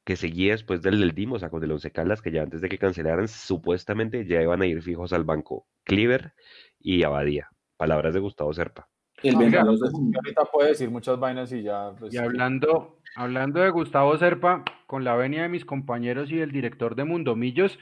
[0.04, 2.60] que seguía después del del Dimo, o sea, con el Once Caldas, que ya antes
[2.60, 6.34] de que cancelaran, supuestamente ya iban a ir fijos al banco Cleaver
[6.78, 7.48] y Abadía.
[7.78, 8.86] Palabras de Gustavo Serpa.
[9.22, 11.94] el Ah, mira, vendedor de- ahorita puede decir muchas vainas y ya.
[11.98, 16.52] pues, Y hablando, hablando de Gustavo Serpa, con la venia de mis compañeros y del
[16.52, 17.78] director de Mundomillos,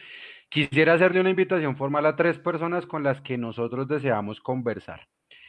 [0.49, 5.09] quisiera hacerle una invitación formal a tres personas con las que nosotros deseamos conversar.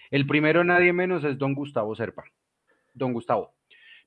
[0.10, 2.24] El primero, nadie menos, es don Gustavo Serpa.
[2.94, 3.54] Don Gustavo,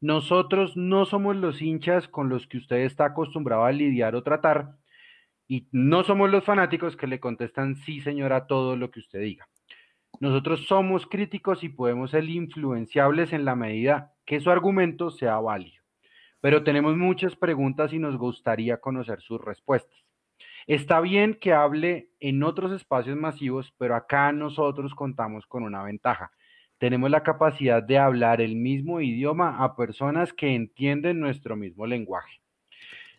[0.01, 4.77] nosotros no somos los hinchas con los que usted está acostumbrado a lidiar o tratar,
[5.49, 9.49] y no somos los fanáticos que le contestan sí, señora, todo lo que usted diga.
[10.19, 15.83] Nosotros somos críticos y podemos ser influenciables en la medida que su argumento sea válido.
[16.41, 19.99] Pero tenemos muchas preguntas y nos gustaría conocer sus respuestas.
[20.67, 26.33] Está bien que hable en otros espacios masivos, pero acá nosotros contamos con una ventaja.
[26.79, 32.41] Tenemos la capacidad de hablar el mismo idioma a personas que entienden nuestro mismo lenguaje.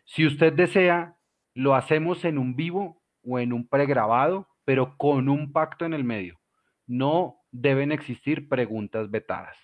[0.03, 1.15] Si usted desea,
[1.53, 6.03] lo hacemos en un vivo o en un pregrabado, pero con un pacto en el
[6.03, 6.39] medio.
[6.87, 9.57] No deben existir preguntas vetadas.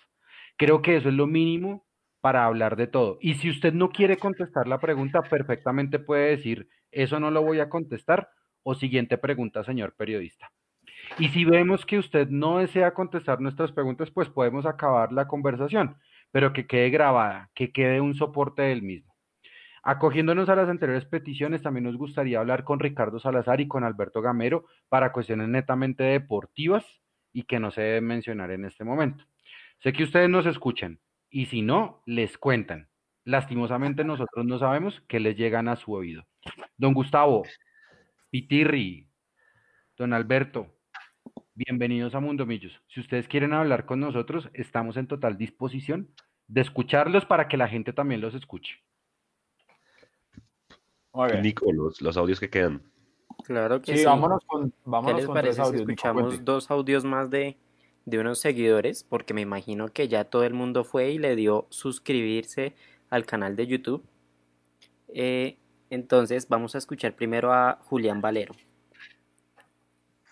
[0.56, 1.86] Creo que eso es lo mínimo
[2.20, 3.18] para hablar de todo.
[3.20, 7.60] Y si usted no quiere contestar la pregunta, perfectamente puede decir, eso no lo voy
[7.60, 8.28] a contestar
[8.62, 10.50] o siguiente pregunta, señor periodista.
[11.18, 15.96] Y si vemos que usted no desea contestar nuestras preguntas, pues podemos acabar la conversación,
[16.30, 19.14] pero que quede grabada, que quede un soporte del mismo.
[19.82, 24.22] Acogiéndonos a las anteriores peticiones, también nos gustaría hablar con Ricardo Salazar y con Alberto
[24.22, 26.86] Gamero para cuestiones netamente deportivas
[27.34, 29.26] y que no se deben mencionar en este momento.
[29.80, 32.88] Sé que ustedes nos escuchan y si no, les cuentan.
[33.24, 36.26] Lastimosamente nosotros no sabemos que les llegan a su oído.
[36.78, 37.42] Don Gustavo,
[38.30, 39.08] Pitirri,
[39.98, 40.78] don Alberto,
[41.54, 42.80] bienvenidos a Mundomillos.
[42.86, 46.14] Si ustedes quieren hablar con nosotros, estamos en total disposición
[46.46, 48.78] de escucharlos para que la gente también los escuche.
[51.12, 51.42] muy bien.
[51.42, 52.93] Nico, los, los audios que quedan.
[53.44, 54.04] Claro que Sí, sí.
[54.04, 54.70] vámonos con,
[55.06, 55.80] ¿Qué les con parece si audios.
[55.82, 57.58] Escuchamos dos audios más de,
[58.06, 59.04] de unos seguidores?
[59.04, 62.74] Porque me imagino que ya todo el mundo fue y le dio suscribirse
[63.10, 64.04] al canal de YouTube.
[65.08, 65.58] Eh,
[65.90, 68.54] entonces vamos a escuchar primero a Julián Valero.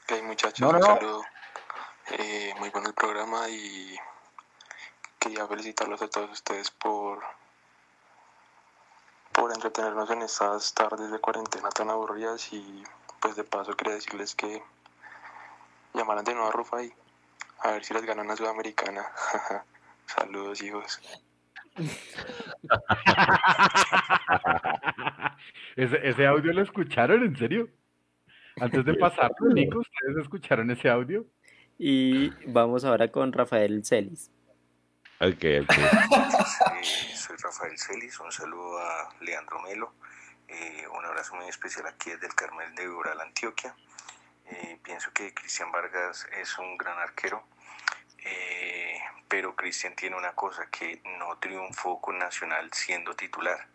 [0.04, 0.86] Ok, muchachos, No, no, un no.
[0.86, 1.22] saludo.
[2.18, 3.94] Eh, muy bueno el programa y
[5.18, 7.20] quería felicitarlos a todos ustedes por,
[9.32, 12.82] por entretenernos en estas tardes de cuarentena tan aburridas y
[13.22, 14.60] pues de paso quería decirles que
[15.94, 16.92] llamaran de nuevo a Rufai
[17.60, 19.06] a ver si les ganan a Sudamericana.
[20.06, 21.00] Saludos hijos.
[25.76, 27.70] ¿Ese, ese audio lo escucharon, en serio?
[28.60, 31.24] Antes de pasarlo, Nico, ¿ustedes escucharon ese audio?
[31.78, 34.30] Y vamos ahora con Rafael Celis.
[35.20, 35.72] Ok, ok.
[36.82, 36.84] Eh,
[37.14, 39.94] soy Rafael Celis, un saludo a Leandro Melo,
[40.54, 43.74] eh, un abrazo muy especial aquí desde el Carmel de Ural, Antioquia.
[44.44, 47.42] Eh, pienso que Cristian Vargas es un gran arquero,
[48.18, 53.66] eh, pero Cristian tiene una cosa que no triunfó con Nacional siendo titular.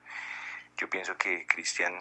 [0.77, 1.95] Yo pienso que Cristian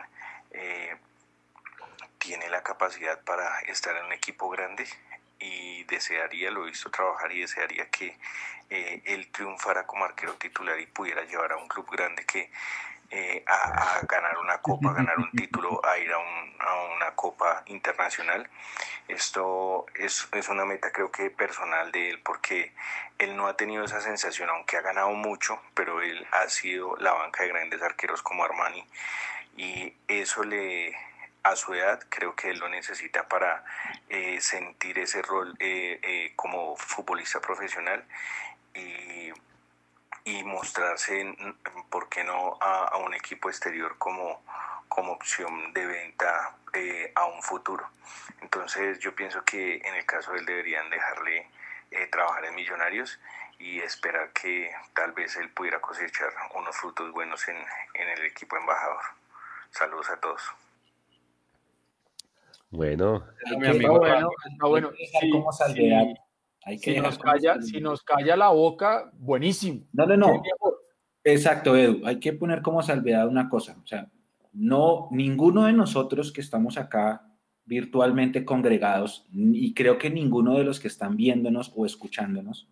[2.19, 4.87] tiene la capacidad para estar en un equipo grande
[5.39, 8.19] y desearía, lo he visto trabajar y desearía que
[8.69, 12.51] él triunfara como arquero titular y pudiera llevar a un club grande que
[13.11, 16.75] eh, a, a ganar una copa, a ganar un título, a ir a, un- a
[16.97, 18.49] una copa internacional.
[19.09, 22.73] Esto es, es una meta creo que personal de él porque
[23.19, 27.13] él no ha tenido esa sensación, aunque ha ganado mucho, pero él ha sido la
[27.13, 28.85] banca de grandes arqueros como Armani
[29.57, 30.95] y eso le
[31.45, 33.65] a su edad creo que él lo necesita para
[34.09, 38.05] eh, sentir ese rol eh, eh, como futbolista profesional
[38.75, 39.31] y,
[40.27, 41.35] y mostrarse,
[41.89, 44.43] ¿por qué no?, a, a un equipo exterior como,
[44.89, 47.89] como opción de venta eh, a un futuro.
[48.43, 51.49] Entonces yo pienso que en el caso de él deberían dejarle
[51.93, 53.21] eh, trabajar en Millonarios
[53.61, 57.57] y esperar que tal vez él pudiera cosechar unos frutos buenos en,
[57.95, 59.01] en el equipo embajador.
[59.71, 60.43] Saludos a todos.
[62.71, 64.91] Bueno, Está bueno, está bueno.
[65.21, 66.03] Sí, como salvedad.
[66.03, 66.15] sí.
[66.67, 69.87] Hay que Si nos, calla, si nos calla la boca, buenísimo.
[69.93, 70.43] No, no, no.
[71.23, 72.05] Exacto, Edu.
[72.05, 73.79] Hay que poner como salvedad una cosa.
[73.83, 74.11] O sea,
[74.53, 77.23] no, ninguno de nosotros que estamos acá
[77.67, 82.69] virtualmente congregados, y creo que ninguno de los que están viéndonos o escuchándonos,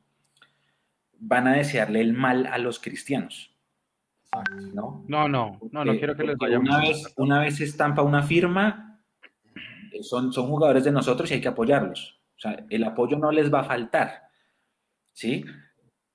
[1.18, 3.54] van a desearle el mal a los cristianos.
[4.72, 5.04] ¿no?
[5.06, 9.00] No, no, no, quiero que les vaya una vez, una vez se estampa una firma,
[10.02, 12.20] son, son jugadores de nosotros y hay que apoyarlos.
[12.36, 14.22] O sea, el apoyo no les va a faltar,
[15.12, 15.44] ¿sí?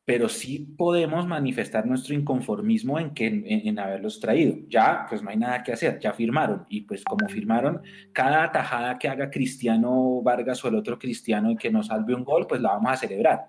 [0.06, 4.56] Pero sí podemos manifestar nuestro inconformismo en, que, en, en haberlos traído.
[4.68, 6.66] Ya, pues no hay nada que hacer, ya firmaron.
[6.70, 7.82] Y pues como firmaron,
[8.14, 12.24] cada atajada que haga Cristiano Vargas o el otro Cristiano y que nos salve un
[12.26, 13.46] gol, pues la vamos a celebrar.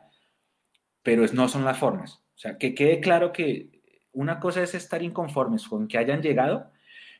[1.02, 2.14] Pero es- no son las formas.
[2.34, 3.82] O sea, que quede claro que
[4.12, 6.70] una cosa es estar inconformes con que hayan llegado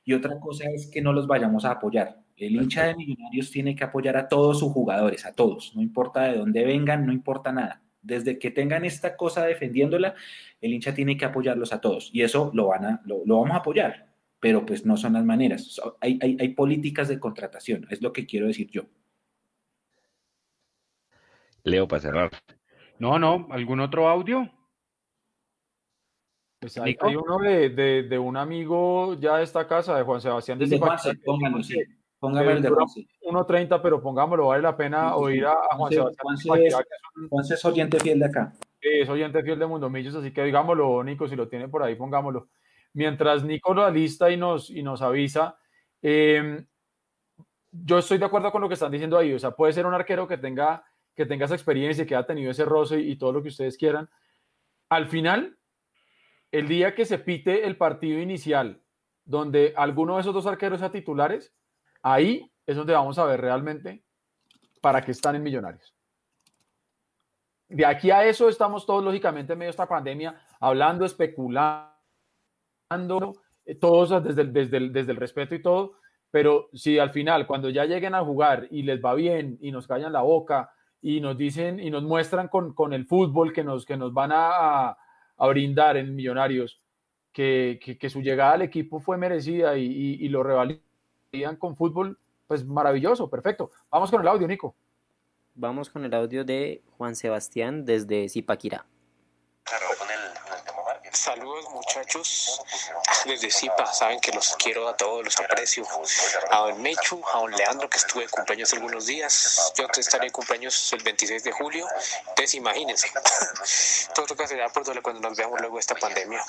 [0.05, 2.19] y otra cosa es que no los vayamos a apoyar.
[2.41, 6.23] El hincha de Millonarios tiene que apoyar a todos sus jugadores, a todos, no importa
[6.23, 7.83] de dónde vengan, no importa nada.
[8.01, 10.15] Desde que tengan esta cosa defendiéndola,
[10.63, 13.55] el hincha tiene que apoyarlos a todos y eso lo, van a, lo, lo vamos
[13.55, 15.65] a apoyar, pero pues no son las maneras.
[15.65, 18.85] So- hay, hay, hay políticas de contratación, es lo que quiero decir yo.
[21.63, 22.31] Leo, para cerrar.
[22.99, 24.51] No, no, ¿algún otro audio?
[26.59, 30.23] Pues hay, hay uno de, de- de un amigo ya de esta casa, de Juan
[30.23, 30.79] Sebastián de de
[31.63, 31.77] sí.
[32.21, 33.09] Póngame el de Juanse.
[33.23, 36.85] 1.30, pero pongámoslo, vale la pena oír a, a Juan Sebastián Zipaquirá,
[37.51, 38.53] es, oyente fiel de acá.
[38.79, 42.49] es oyente fiel de Mundomillos, así que digámoslo, Nico, si lo tiene por ahí, pongámoslo.
[42.93, 45.57] Mientras Nico lo alista y nos, y nos avisa,
[46.03, 46.63] eh,
[47.73, 49.95] yo estoy de acuerdo con lo que están diciendo ahí, o sea, puede ser un
[49.95, 50.85] arquero que tenga,
[51.17, 53.79] que tenga esa experiencia, que haya tenido ese roce y, y todo lo que ustedes
[53.79, 54.11] quieran.
[54.91, 55.57] Al final,
[56.53, 58.83] el día que se pite el partido inicial,
[59.25, 61.55] donde alguno de esos dos arqueros sea titulares,
[62.03, 64.03] ahí es donde vamos a ver realmente
[64.81, 65.95] para qué están en Millonarios.
[67.69, 71.93] De aquí a eso estamos todos, lógicamente, en medio de esta pandemia, hablando, especulando,
[73.65, 75.93] eh, todos desde el, respeto y todo,
[76.31, 79.87] pero si al final, cuando ya lleguen a jugar y les va bien y nos
[79.87, 84.31] callan la boca y nos dicen y nos muestran con, el fútbol que nos, van
[84.33, 84.97] a,
[85.39, 86.83] brindar en Millonarios,
[87.33, 87.79] que,
[88.09, 90.90] su llegada al equipo fue merecida y, y, y lo revalidan
[91.59, 93.71] con fútbol, pues maravilloso, perfecto.
[93.91, 94.75] Vamos con el audio, Nico.
[95.55, 98.85] Vamos con el audio de Juan Sebastián desde Zipaquirá.
[101.13, 101.67] Saludos
[102.17, 102.63] muchachos
[103.25, 105.87] desde Zipa, saben que los quiero a todos, los aprecio.
[106.51, 110.27] A don Mechu, a don Leandro que estuve de cumpleaños algunos días, yo te estaré
[110.27, 111.87] de cumpleaños el 26 de julio,
[112.29, 113.13] entonces imagínense,
[114.15, 116.45] todo toca será por doble cuando nos veamos luego esta pandemia.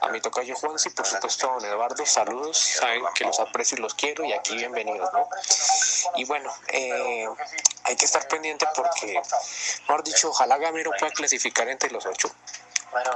[0.00, 3.78] A mi tocayo Juanse y por supuesto a don Eduardo, saludos, saben que los aprecio
[3.78, 5.28] y los quiero y aquí bienvenidos, ¿no?
[6.16, 7.26] Y bueno, eh,
[7.84, 9.20] hay que estar pendiente porque,
[9.80, 12.30] mejor dicho, ojalá Gamero pueda clasificar entre los ocho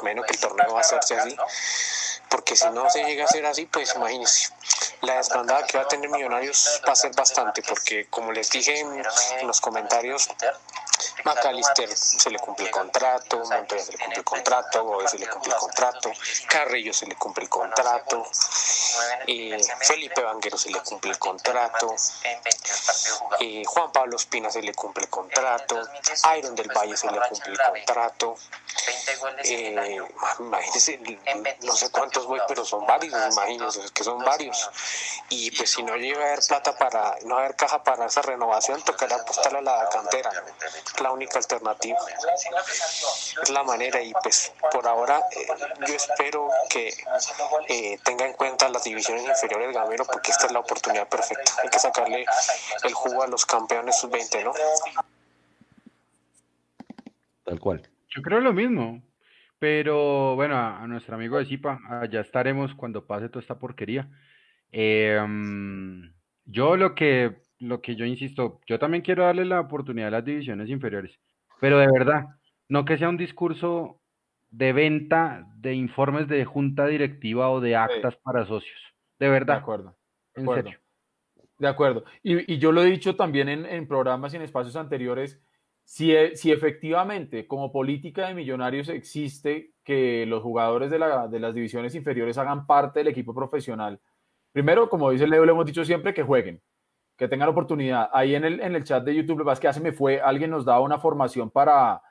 [0.02, 1.36] menos que el torneo va a hacerse así,
[2.28, 4.50] porque si no se llega a hacer así, pues imagínense,
[5.02, 8.80] la desbandada que va a tener Millonarios va a ser bastante, porque como les dije
[8.80, 10.28] en los comentarios,
[11.24, 15.26] Macalister se le cumple el contrato, Montoya se le cumple el contrato, Gómez se le
[15.26, 16.12] cumple el contrato,
[16.48, 18.26] Carrillo se le cumple el contrato,
[19.26, 21.94] eh, Felipe Vanguero se le cumple el contrato,
[23.40, 25.80] eh, Juan Pablo Espina se le cumple el contrato,
[26.36, 28.36] Iron del Valle se le cumple el contrato,
[29.44, 29.98] eh,
[31.62, 34.70] no sé cuántos voy, pero son varios, imagínense que son varios.
[35.30, 38.82] Y pues si no llega a haber plata para, no haber caja para esa renovación,
[38.82, 40.30] tocará apostar a la cantera,
[41.02, 41.98] la única alternativa.
[43.42, 45.46] Es la manera y pues por ahora eh,
[45.86, 46.92] yo espero que
[47.68, 51.52] eh, tenga en cuenta las divisiones inferiores de Gamero porque esta es la oportunidad perfecta.
[51.62, 52.26] Hay que sacarle
[52.82, 54.52] el jugo a los campeones sub-20, ¿no?
[57.44, 57.88] Tal cual.
[58.08, 59.02] Yo creo lo mismo.
[59.58, 64.08] Pero bueno, a, a nuestro amigo de Zipa, allá estaremos cuando pase toda esta porquería.
[64.76, 66.12] Eh, um,
[66.46, 70.24] yo lo que, lo que yo insisto, yo también quiero darle la oportunidad a las
[70.24, 71.18] divisiones inferiores,
[71.60, 72.26] pero de verdad,
[72.68, 74.00] no que sea un discurso
[74.50, 78.20] de venta de informes de junta directiva o de actas sí.
[78.22, 78.80] para socios.
[79.18, 79.54] De verdad.
[79.54, 79.96] De acuerdo.
[80.34, 80.62] De en acuerdo.
[80.62, 80.80] serio.
[81.58, 82.04] De acuerdo.
[82.22, 85.40] Y, y, yo lo he dicho también en, en programas y en espacios anteriores,
[85.84, 91.38] si, e, si, efectivamente como política de millonarios existe que los jugadores de, la, de,
[91.40, 94.00] las divisiones inferiores hagan parte del equipo profesional,
[94.52, 96.60] primero, como dice Leo, le hemos dicho siempre que jueguen,
[97.16, 98.10] que tengan oportunidad.
[98.12, 100.64] Ahí en el, en el chat de YouTube, lo que hace me fue, alguien nos
[100.64, 102.02] daba una formación para,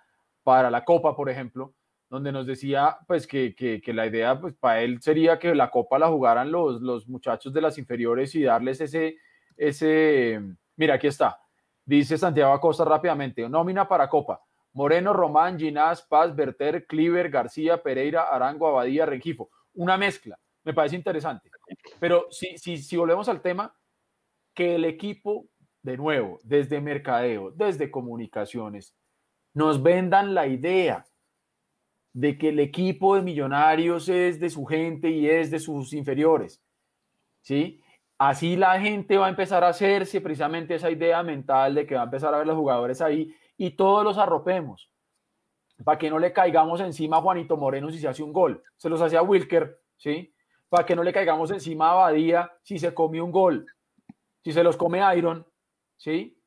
[0.43, 1.73] para la Copa, por ejemplo,
[2.09, 5.99] donde nos decía pues que, que, la idea pues para él sería que la Copa
[5.99, 9.17] la jugaran los, los muchachos de las inferiores y darles ese,
[9.57, 10.41] ese,
[10.75, 11.39] mira, aquí está,
[11.85, 14.41] Dice Santiago Acosta rápidamente, nómina para Copa.
[14.71, 19.49] Moreno, Román, Ginás, Paz, Berter, Cliver, García, Pereira, Arango, Abadía, Rengifo.
[19.73, 20.39] Una mezcla.
[20.63, 21.51] Me parece interesante.
[21.99, 23.75] Pero si, si volvemos al tema,
[24.53, 25.47] que el equipo,
[25.81, 28.95] de nuevo, desde mercadeo, desde comunicaciones,
[29.53, 31.05] nos vendan la idea
[32.13, 36.61] de que el equipo de millonarios es de su gente y es de sus inferiores.
[37.41, 37.81] ¿Sí?
[38.17, 42.01] Así la gente va a empezar a hacerse precisamente esa idea mental de que va
[42.01, 44.89] a empezar a ver los jugadores ahí y todos los arropemos.
[45.84, 48.63] Para que no le caigamos encima a Juanito Moreno si se hace un gol.
[48.77, 50.34] Se los hacía Wilker, ¿sí?
[50.69, 53.65] Para que no le caigamos encima a Badía si se come un gol.
[54.44, 55.45] Si se los come Iron,
[55.98, 56.38] ¿sí?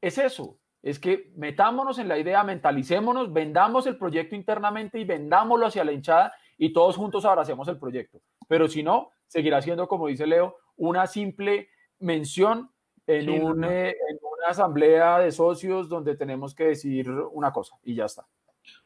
[0.00, 0.58] Es eso.
[0.82, 5.92] Es que metámonos en la idea, mentalicémonos, vendamos el proyecto internamente y vendámoslo hacia la
[5.92, 8.20] hinchada y todos juntos abracemos el proyecto.
[8.48, 11.68] Pero si no, seguirá siendo, como dice Leo, una simple
[12.00, 12.70] mención
[13.06, 13.70] en, Sí, un, no.
[13.70, 18.26] eh, en una asamblea de socios donde tenemos que decir una cosa y ya está.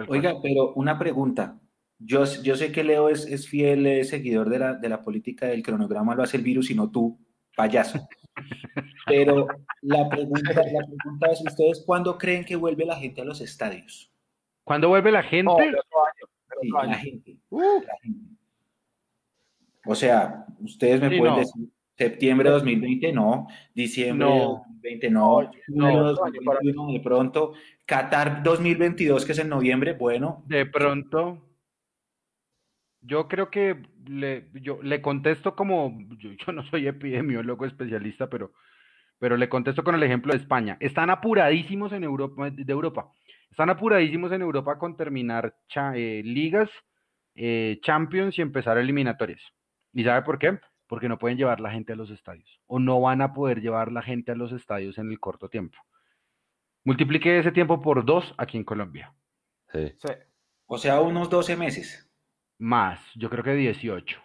[0.09, 1.59] Oiga, pero una pregunta.
[1.99, 5.47] Yo, yo sé que Leo es, es fiel eh, seguidor de la, de la política
[5.47, 7.19] del cronograma, lo hace el virus y no tú,
[7.59, 8.09] payaso.
[9.07, 9.49] Pero
[9.83, 14.13] la pregunta, la pregunta es, ¿ustedes cuándo creen que vuelve la gente a los estadios?
[14.63, 15.45] ¿Cuándo vuelve la gente?
[15.45, 16.99] No, el otro año, el Sí, otro la año.
[17.03, 18.21] gente, Uh, la gente.
[19.87, 21.41] O sea, ustedes me Sí, pueden no.
[21.41, 24.47] decir, septiembre de 2020, no, diciembre de No.
[24.49, 27.53] 2020, no, No, junio de otro año para- 2021, de pronto,
[27.87, 31.43] Qatar 2022, que es en noviembre, bueno, de pronto,
[33.01, 38.53] yo creo que le, yo, le contesto como, yo, yo no soy epidemiólogo especialista, pero,
[39.19, 40.77] pero le contesto con el ejemplo de España.
[40.81, 43.11] Están apuradísimos en Europa, de Europa.
[43.51, 46.71] Están apuradísimos en Europa con terminar cha- eh, ligas,
[47.35, 49.41] eh, Champions y empezar eliminatorias.
[49.93, 50.59] ¿Y sabe por qué?
[50.87, 53.91] Porque no pueden llevar la gente a los estadios o no van a poder llevar
[53.93, 55.79] la gente a los estadios en el corto tiempo.
[56.85, 59.13] Multiplique ese tiempo por dos aquí en Colombia.
[59.73, 59.93] Sí.
[59.99, 60.09] Sí.
[60.67, 62.08] o sea, unos 12 meses,
[62.59, 64.19] Más, yo creo que 18,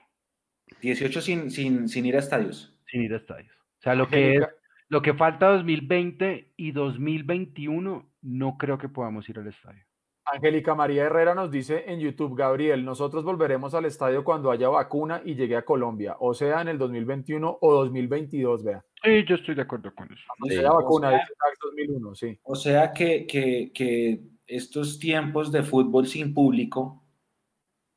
[0.82, 2.76] 18 sin, sin, sin ir a estadios.
[2.88, 3.54] sin ir a estadios.
[3.56, 4.48] O sea, lo que es,
[4.90, 9.84] lo que falta 2020 y 2021, no creo que podamos ir al estadio.
[10.26, 15.22] Angélica María Herrera nos dice en YouTube, Gabriel, nosotros volveremos al estadio cuando haya vacuna
[15.26, 18.86] y llegue a Colombia, o sea, en el 2021 o 2022, vea.
[19.04, 20.24] Sí, yo estoy de acuerdo con eso.
[20.40, 20.60] Cuando Sí.
[20.60, 22.40] haya vacuna, O sea- dice Tax 2001, sí.
[22.44, 27.03] O sea que, que, que estos tiempos de fútbol sin público,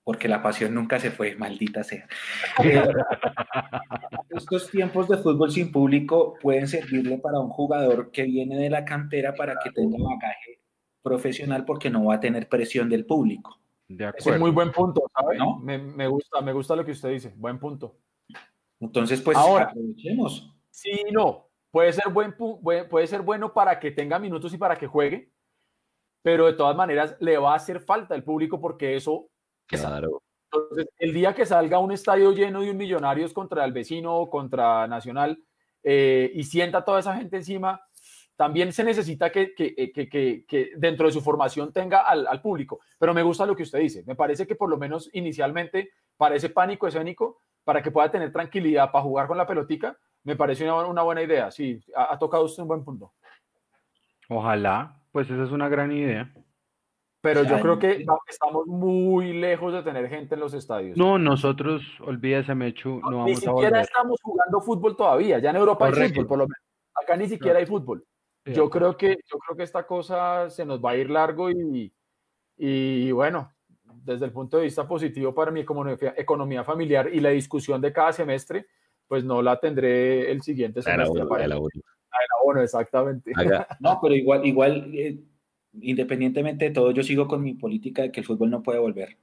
[0.06, 2.06] porque la pasión nunca se fue, maldita sea.
[2.62, 2.80] Eh,
[4.30, 8.84] estos tiempos de fútbol sin público pueden servirle para un jugador que viene de la
[8.84, 10.60] cantera para que tenga bagaje
[11.02, 13.58] profesional porque no va a tener presión del público.
[13.88, 14.40] De Ese es acuerdo.
[14.40, 15.38] muy buen punto, ¿sabe?
[15.38, 15.58] ¿No?
[15.58, 17.96] Me, me gusta, me gusta lo que usted dice, buen punto.
[18.78, 20.54] Entonces, pues Ahora- aprovechemos.
[20.70, 21.48] Sí, no.
[21.72, 25.32] Puede ser, buen- puede ser bueno para que tenga minutos y para que juegue,
[26.22, 29.28] pero de todas maneras le va a hacer falta el público porque eso
[29.66, 30.22] Claro.
[30.52, 34.30] Entonces, el día que salga un estadio lleno de un Millonarios contra el vecino o
[34.30, 35.38] contra Nacional
[35.82, 37.80] eh, y sienta toda esa gente encima,
[38.36, 42.26] también se necesita que, que- eh, que- que- que dentro de su formación tenga al,
[42.26, 42.80] al público.
[42.98, 44.04] Pero me gusta lo que usted dice.
[44.06, 48.32] Me parece que por lo menos inicialmente, para ese pánico escénico, para que pueda tener
[48.32, 51.50] tranquilidad para jugar con la pelotica, me parece una, una buena idea.
[51.50, 53.12] Sí, ha, ha tocado usted un buen punto.
[54.28, 56.32] Ojalá, pues esa es una gran idea.
[57.34, 60.96] Pero yo creo que estamos muy lejos de tener gente en los estadios.
[60.96, 63.80] No, nosotros, olvídese, Mechu, no ni vamos a siquiera volver.
[63.82, 65.38] estamos jugando fútbol todavía.
[65.38, 66.14] Ya en Europa hay Correcto.
[66.14, 66.58] fútbol, por lo menos.
[66.94, 68.04] Acá ni siquiera hay fútbol.
[68.44, 71.92] Yo creo que, yo creo que esta cosa se nos va a ir largo y,
[72.56, 73.52] y bueno,
[74.04, 77.92] desde el punto de vista positivo para mi economía, economía familiar y la discusión de
[77.92, 78.66] cada semestre,
[79.08, 81.22] pues no la tendré el siguiente La de la semestre.
[81.24, 81.68] la para de la uno.
[82.40, 83.32] abono, exactamente.
[83.34, 85.18] Haga- No, pero igual, igual, eh,
[85.80, 89.16] independientemente de todo, yo sigo con mi política de que el fútbol no puede volver.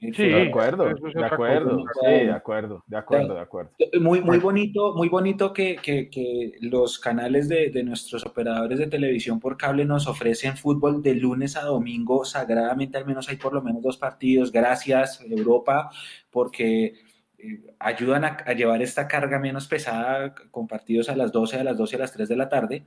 [0.00, 2.00] El Sí, de acuerdo, es de acuerdo, cosa.
[2.00, 3.70] sí, de acuerdo, de acuerdo, de acuerdo.
[4.00, 8.86] Muy, muy bonito, muy bonito que, que- que los canales de, de nuestros operadores de
[8.86, 13.52] televisión por cable nos ofrecen fútbol de lunes a domingo sagradamente, al menos hay por
[13.52, 14.52] lo menos dos partidos.
[14.52, 15.90] Gracias, Europa,
[16.30, 16.94] porque
[17.38, 21.64] eh, ayudan a, a llevar esta carga menos pesada con partidos a las 12, a
[21.64, 22.84] las 12, a las 3 de la tarde,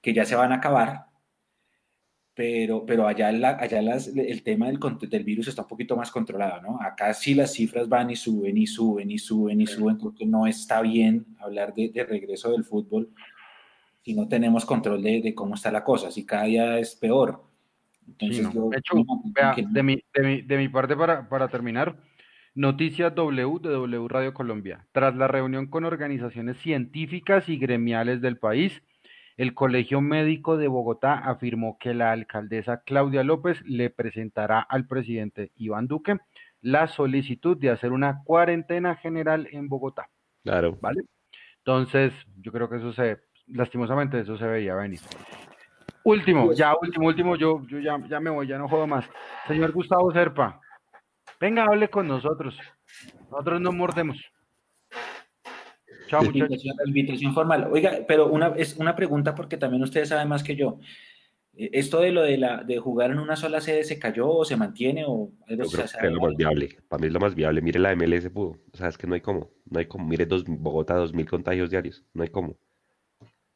[0.00, 1.06] que ya se van a acabar.
[2.36, 6.10] Pero, pero allá, la- allá las- el tema del, del virus está un poquito más
[6.10, 6.78] controlado, ¿no?
[6.82, 10.46] Acá sí las cifras van y suben y suben y suben y suben, porque no
[10.46, 13.08] está bien hablar de, de regreso del fútbol
[14.02, 17.42] si no tenemos control de, de cómo está la cosa, si cada día es peor.
[18.06, 18.52] Entonces, Sí, no.
[18.52, 18.94] yo- De hecho,
[19.34, 19.70] vea, que no.
[19.72, 21.96] de mi, de mi, de mi parte para, para terminar,
[22.54, 24.86] Noticias W de W Radio Colombia.
[24.92, 28.82] Tras la reunión con organizaciones científicas y gremiales del país,
[29.36, 35.52] el Colegio Médico de Bogotá afirmó que la alcaldesa Claudia López le presentará al presidente
[35.56, 36.18] Iván Duque
[36.62, 40.08] la solicitud de hacer una cuarentena general en Bogotá.
[40.42, 40.78] Claro.
[40.80, 41.02] ¿vale?
[41.58, 45.00] Entonces, yo creo que eso se, lastimosamente, eso se veía venir.
[46.04, 49.04] Último, ya, último, último, yo, yo ya, ya me voy, ya no jodo más.
[49.48, 50.60] Señor Gustavo Serpa,
[51.40, 52.56] venga, hable con nosotros.
[53.30, 54.16] Nosotros no mordemos.
[56.06, 56.36] Chao, muchachos.
[56.36, 57.68] Invitación, invitación formal.
[57.70, 60.78] Oiga, pero una, es una pregunta porque también ustedes saben más que yo.
[61.54, 64.44] Eh, ¿Esto de lo de, la, de jugar en una sola sede se cayó o
[64.44, 66.78] se mantiene o algo Yo creo que es lo más viable.
[66.88, 67.62] Para mí es lo más viable.
[67.62, 68.58] Mire la MLS pudo.
[68.72, 69.50] O sea, es que no hay cómo.
[69.70, 70.06] No hay cómo.
[70.06, 72.04] Mire dos, Bogotá, 2.000 contagios diarios.
[72.14, 72.56] No hay cómo.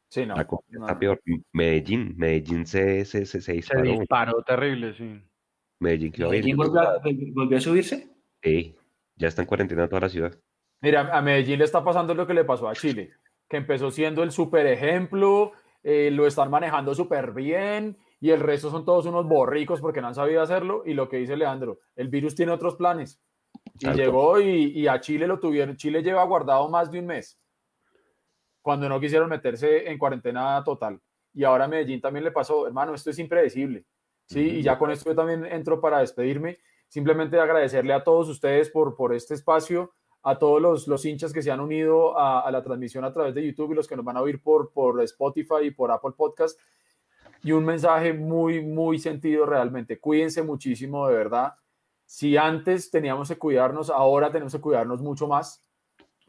[0.09, 0.35] Sí, no.
[0.35, 1.21] La cosa no, está peor.
[1.53, 2.15] Medellín.
[2.17, 3.83] Medellín se, se, se, se Se disparó.
[3.83, 5.21] disparó terrible, sí.
[5.79, 6.57] Medellín quedó ¿Medellín bien.
[6.57, 6.99] volvió a,
[7.33, 8.09] volvió a subirse?
[8.43, 8.75] Sí,
[9.15, 10.37] ya está en cuarentena toda la ciudad.
[10.81, 13.11] Mira, a Medellín le está pasando lo que le pasó a Chile,
[13.47, 15.51] que empezó siendo el super ejemplo,
[15.83, 20.07] eh, lo están manejando súper bien y el resto son todos unos borricos porque no
[20.07, 20.83] han sabido hacerlo.
[20.85, 23.21] Y lo que dice Leandro, el virus tiene otros planes.
[23.79, 25.75] Y llegó y, y a Chile lo tuvieron.
[25.75, 27.39] Chile lleva guardado más de un mes
[28.61, 30.99] cuando no quisieron meterse en cuarentena total.
[31.33, 33.85] Y ahora a Medellín también le pasó, hermano, esto es impredecible.
[34.27, 36.59] Sí, y ya con esto yo también entro para despedirme.
[36.87, 39.93] Simplemente agradecerle a todos ustedes por, por este espacio,
[40.23, 43.33] a todos los, los hinchas que se han unido a, a la transmisión a través
[43.33, 46.11] de YouTube y los que nos van a oír por, por Spotify y por Apple
[46.15, 46.59] Podcast.
[47.43, 49.99] Y un mensaje muy, muy sentido realmente.
[49.99, 51.53] Cuídense muchísimo, de verdad.
[52.05, 55.65] Si antes teníamos que cuidarnos, ahora tenemos que cuidarnos mucho más,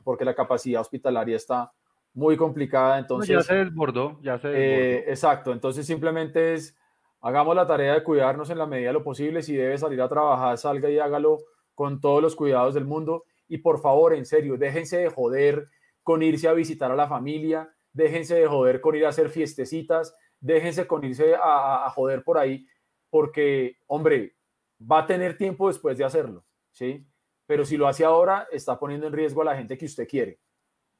[0.04, 1.72] porque la capacidad hospitalaria está
[2.14, 2.94] muy complicada.
[2.94, 4.96] No, Entonces, ya se desbordó, ya se desbordó.
[4.98, 6.76] eh, exacto, entonces simplemente es,
[7.20, 10.08] hagamos la tarea de cuidarnos en la medida de lo posible, si debe salir a
[10.08, 11.38] trabajar, salga y hágalo
[11.74, 13.24] con todos los cuidados del mundo
[13.54, 15.68] y por favor, en serio, déjense de joder
[16.02, 20.14] con irse a visitar a la familia, déjense de joder con ir a hacer fiestecitas,
[20.40, 22.66] déjense con irse a, a- a joder por ahí,
[23.10, 24.36] porque, hombre,
[24.80, 27.06] va a tener tiempo después de hacerlo, ¿sí?
[27.46, 30.38] Pero si lo hace ahora, está poniendo en riesgo a la gente que usted quiere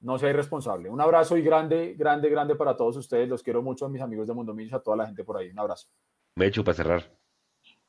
[0.04, 0.90] no sea irresponsable.
[0.90, 3.28] Un abrazo y grande, grande, grande para todos ustedes.
[3.28, 5.50] Los quiero mucho a mis amigos de Mundo Millos, a toda la gente por ahí.
[5.50, 5.86] Un abrazo.
[6.36, 7.10] Mechu, para cerrar.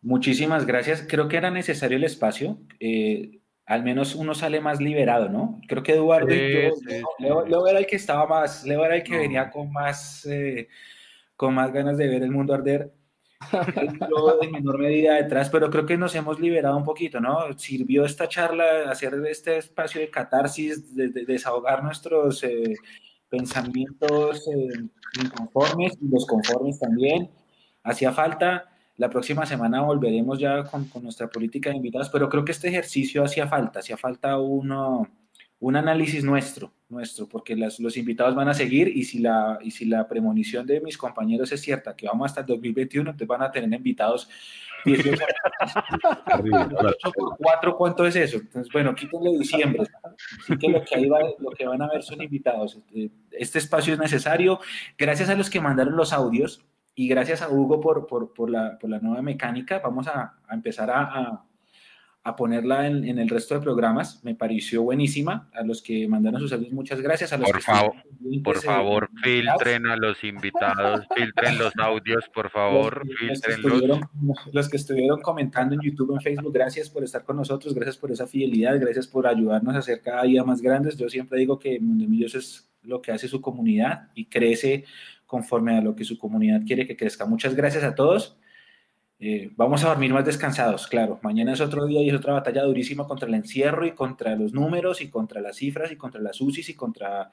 [0.01, 1.06] Muchísimas gracias.
[1.09, 2.59] Creo que era necesario el espacio.
[2.80, 5.61] eh, al menos uno sale más liberado, ¿no?
[5.67, 7.24] Creo que Eduardo y Sí, yo, sí, Leo, sí.
[7.24, 9.19] Leo- Leo era el que estaba más, Leo era el que No.
[9.19, 10.67] venía con más, eh,
[11.35, 12.92] con más ganas de ver el mundo arder.
[14.09, 17.51] Yo en menor medida detrás, pero creo que nos hemos liberado un poquito, ¿no?
[17.58, 22.74] Sirvió esta charla, hacer este espacio de catarsis, de, de desahogar nuestros eh,
[23.27, 24.88] pensamientos eh,
[25.22, 27.30] inconformes y los conformes también.
[27.83, 28.69] Hacía falta.
[28.97, 32.67] La próxima semana volveremos ya con, con nuestra política de invitados, pero creo que este
[32.69, 35.07] ejercicio hacía falta, hacía falta uno,
[35.59, 39.72] un análisis nuestro, nuestro, porque las- los invitados van a seguir y si, la, y
[39.72, 43.41] si la premonición de mis compañeros es cierta, que vamos hasta el 2021, entonces van
[43.41, 44.30] a tener invitados
[44.85, 45.17] 18
[46.25, 46.67] Terrible.
[46.77, 48.38] 8 por 4, ¿cuánto es eso?
[48.38, 49.83] Entonces, bueno, quítenle diciembre.
[50.41, 52.75] Así que lo que, ahí va- lo que van a ver son invitados.
[52.75, 54.59] Este, este espacio es necesario.
[54.97, 56.65] Gracias a los que mandaron los audios
[56.95, 59.80] y gracias a Hugo por, por, por la, por la nueva mecánica.
[59.80, 61.45] Vamos a, a empezar a, a-
[62.25, 64.23] a ponerla en, en el resto de programas.
[64.23, 65.49] Me pareció buenísima.
[65.53, 67.33] A los que mandaron sus audios, muchas gracias.
[67.33, 72.23] A los Por que favor, estuvieron Por favor, filtren a los invitados, filtren los audios,
[72.33, 73.73] por favor, Los, que- los que filtrenlos.
[73.73, 74.09] estuvieron,
[74.53, 78.09] los que estuvieron comentando en YouTube, en Facebook, gracias por estar con nosotros, gracias por
[78.09, 80.95] esa fidelidad, gracias por ayudarnos a ser cada día más grandes.
[80.97, 84.85] Yo siempre digo que Mundo Millos es lo que hace su comunidad y crece
[85.33, 87.25] conforme a lo que su comunidad quiere que crezca.
[87.25, 88.37] Muchas gracias a todos.
[89.19, 91.19] Eh, vamos a dormir más descansados, claro.
[91.23, 94.53] Mañana es otro día y es otra batalla durísima contra el encierro y contra los
[94.53, 97.31] números y contra las cifras y contra las UCIs y contra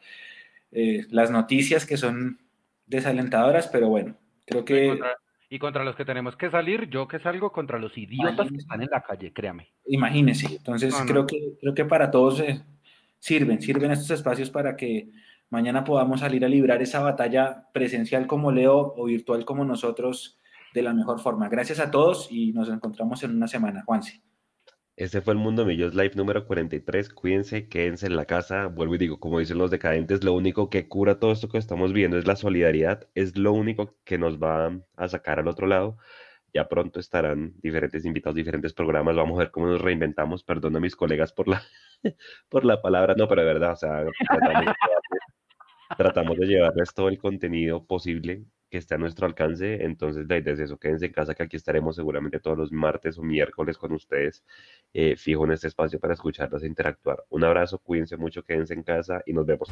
[0.73, 2.39] eh, las noticias que son
[2.87, 4.89] desalentadoras, pero bueno, creo Y que...
[4.89, 5.17] contra,
[5.51, 8.81] y contra los que tenemos que salir, yo que salgo contra los idiotas que están
[8.81, 9.69] en la calle, créame.
[9.89, 11.07] Imagínense, entonces No, no.
[11.07, 12.63] creo que creo que para todos eh,
[13.19, 15.11] sirven, sirven estos espacios para que
[15.51, 20.41] mañana podamos salir a librar esa batalla presencial como Leo o virtual como nosotros
[20.73, 21.49] de la mejor forma.
[21.49, 24.23] Gracias a todos y nos encontramos en una semana, Juanse.
[24.97, 27.09] Este fue el Mundo Millos Live número 43.
[27.15, 28.67] Cuídense, quédense en la casa.
[28.67, 31.95] Vuelvo y digo, como dicen los decadentes, lo único que cura todo esto que estamos
[31.95, 33.09] viendo es la solidaridad.
[33.15, 35.97] Es lo único que nos va a sacar al otro lado.
[36.53, 39.17] Ya pronto estarán diferentes invitados, diferentes programas.
[39.17, 40.45] Vamos a ver cómo nos reinventamos.
[40.45, 41.63] Perdón a mis colegas por la,
[42.51, 43.15] por la palabra.
[43.17, 44.05] No, pero de verdad, o sea,
[45.97, 49.85] tratamos de llevarles todo el contenido posible que esté a nuestro alcance.
[49.85, 50.79] Entonces, la idea es eso.
[50.79, 54.45] Quédense en casa, que aquí estaremos seguramente todos los martes o miércoles con ustedes
[54.95, 57.25] eh, fijo en este espacio para escucharlos e interactuar.
[57.31, 59.69] Un abrazo, cuídense mucho, quédense en casa y nos vemos.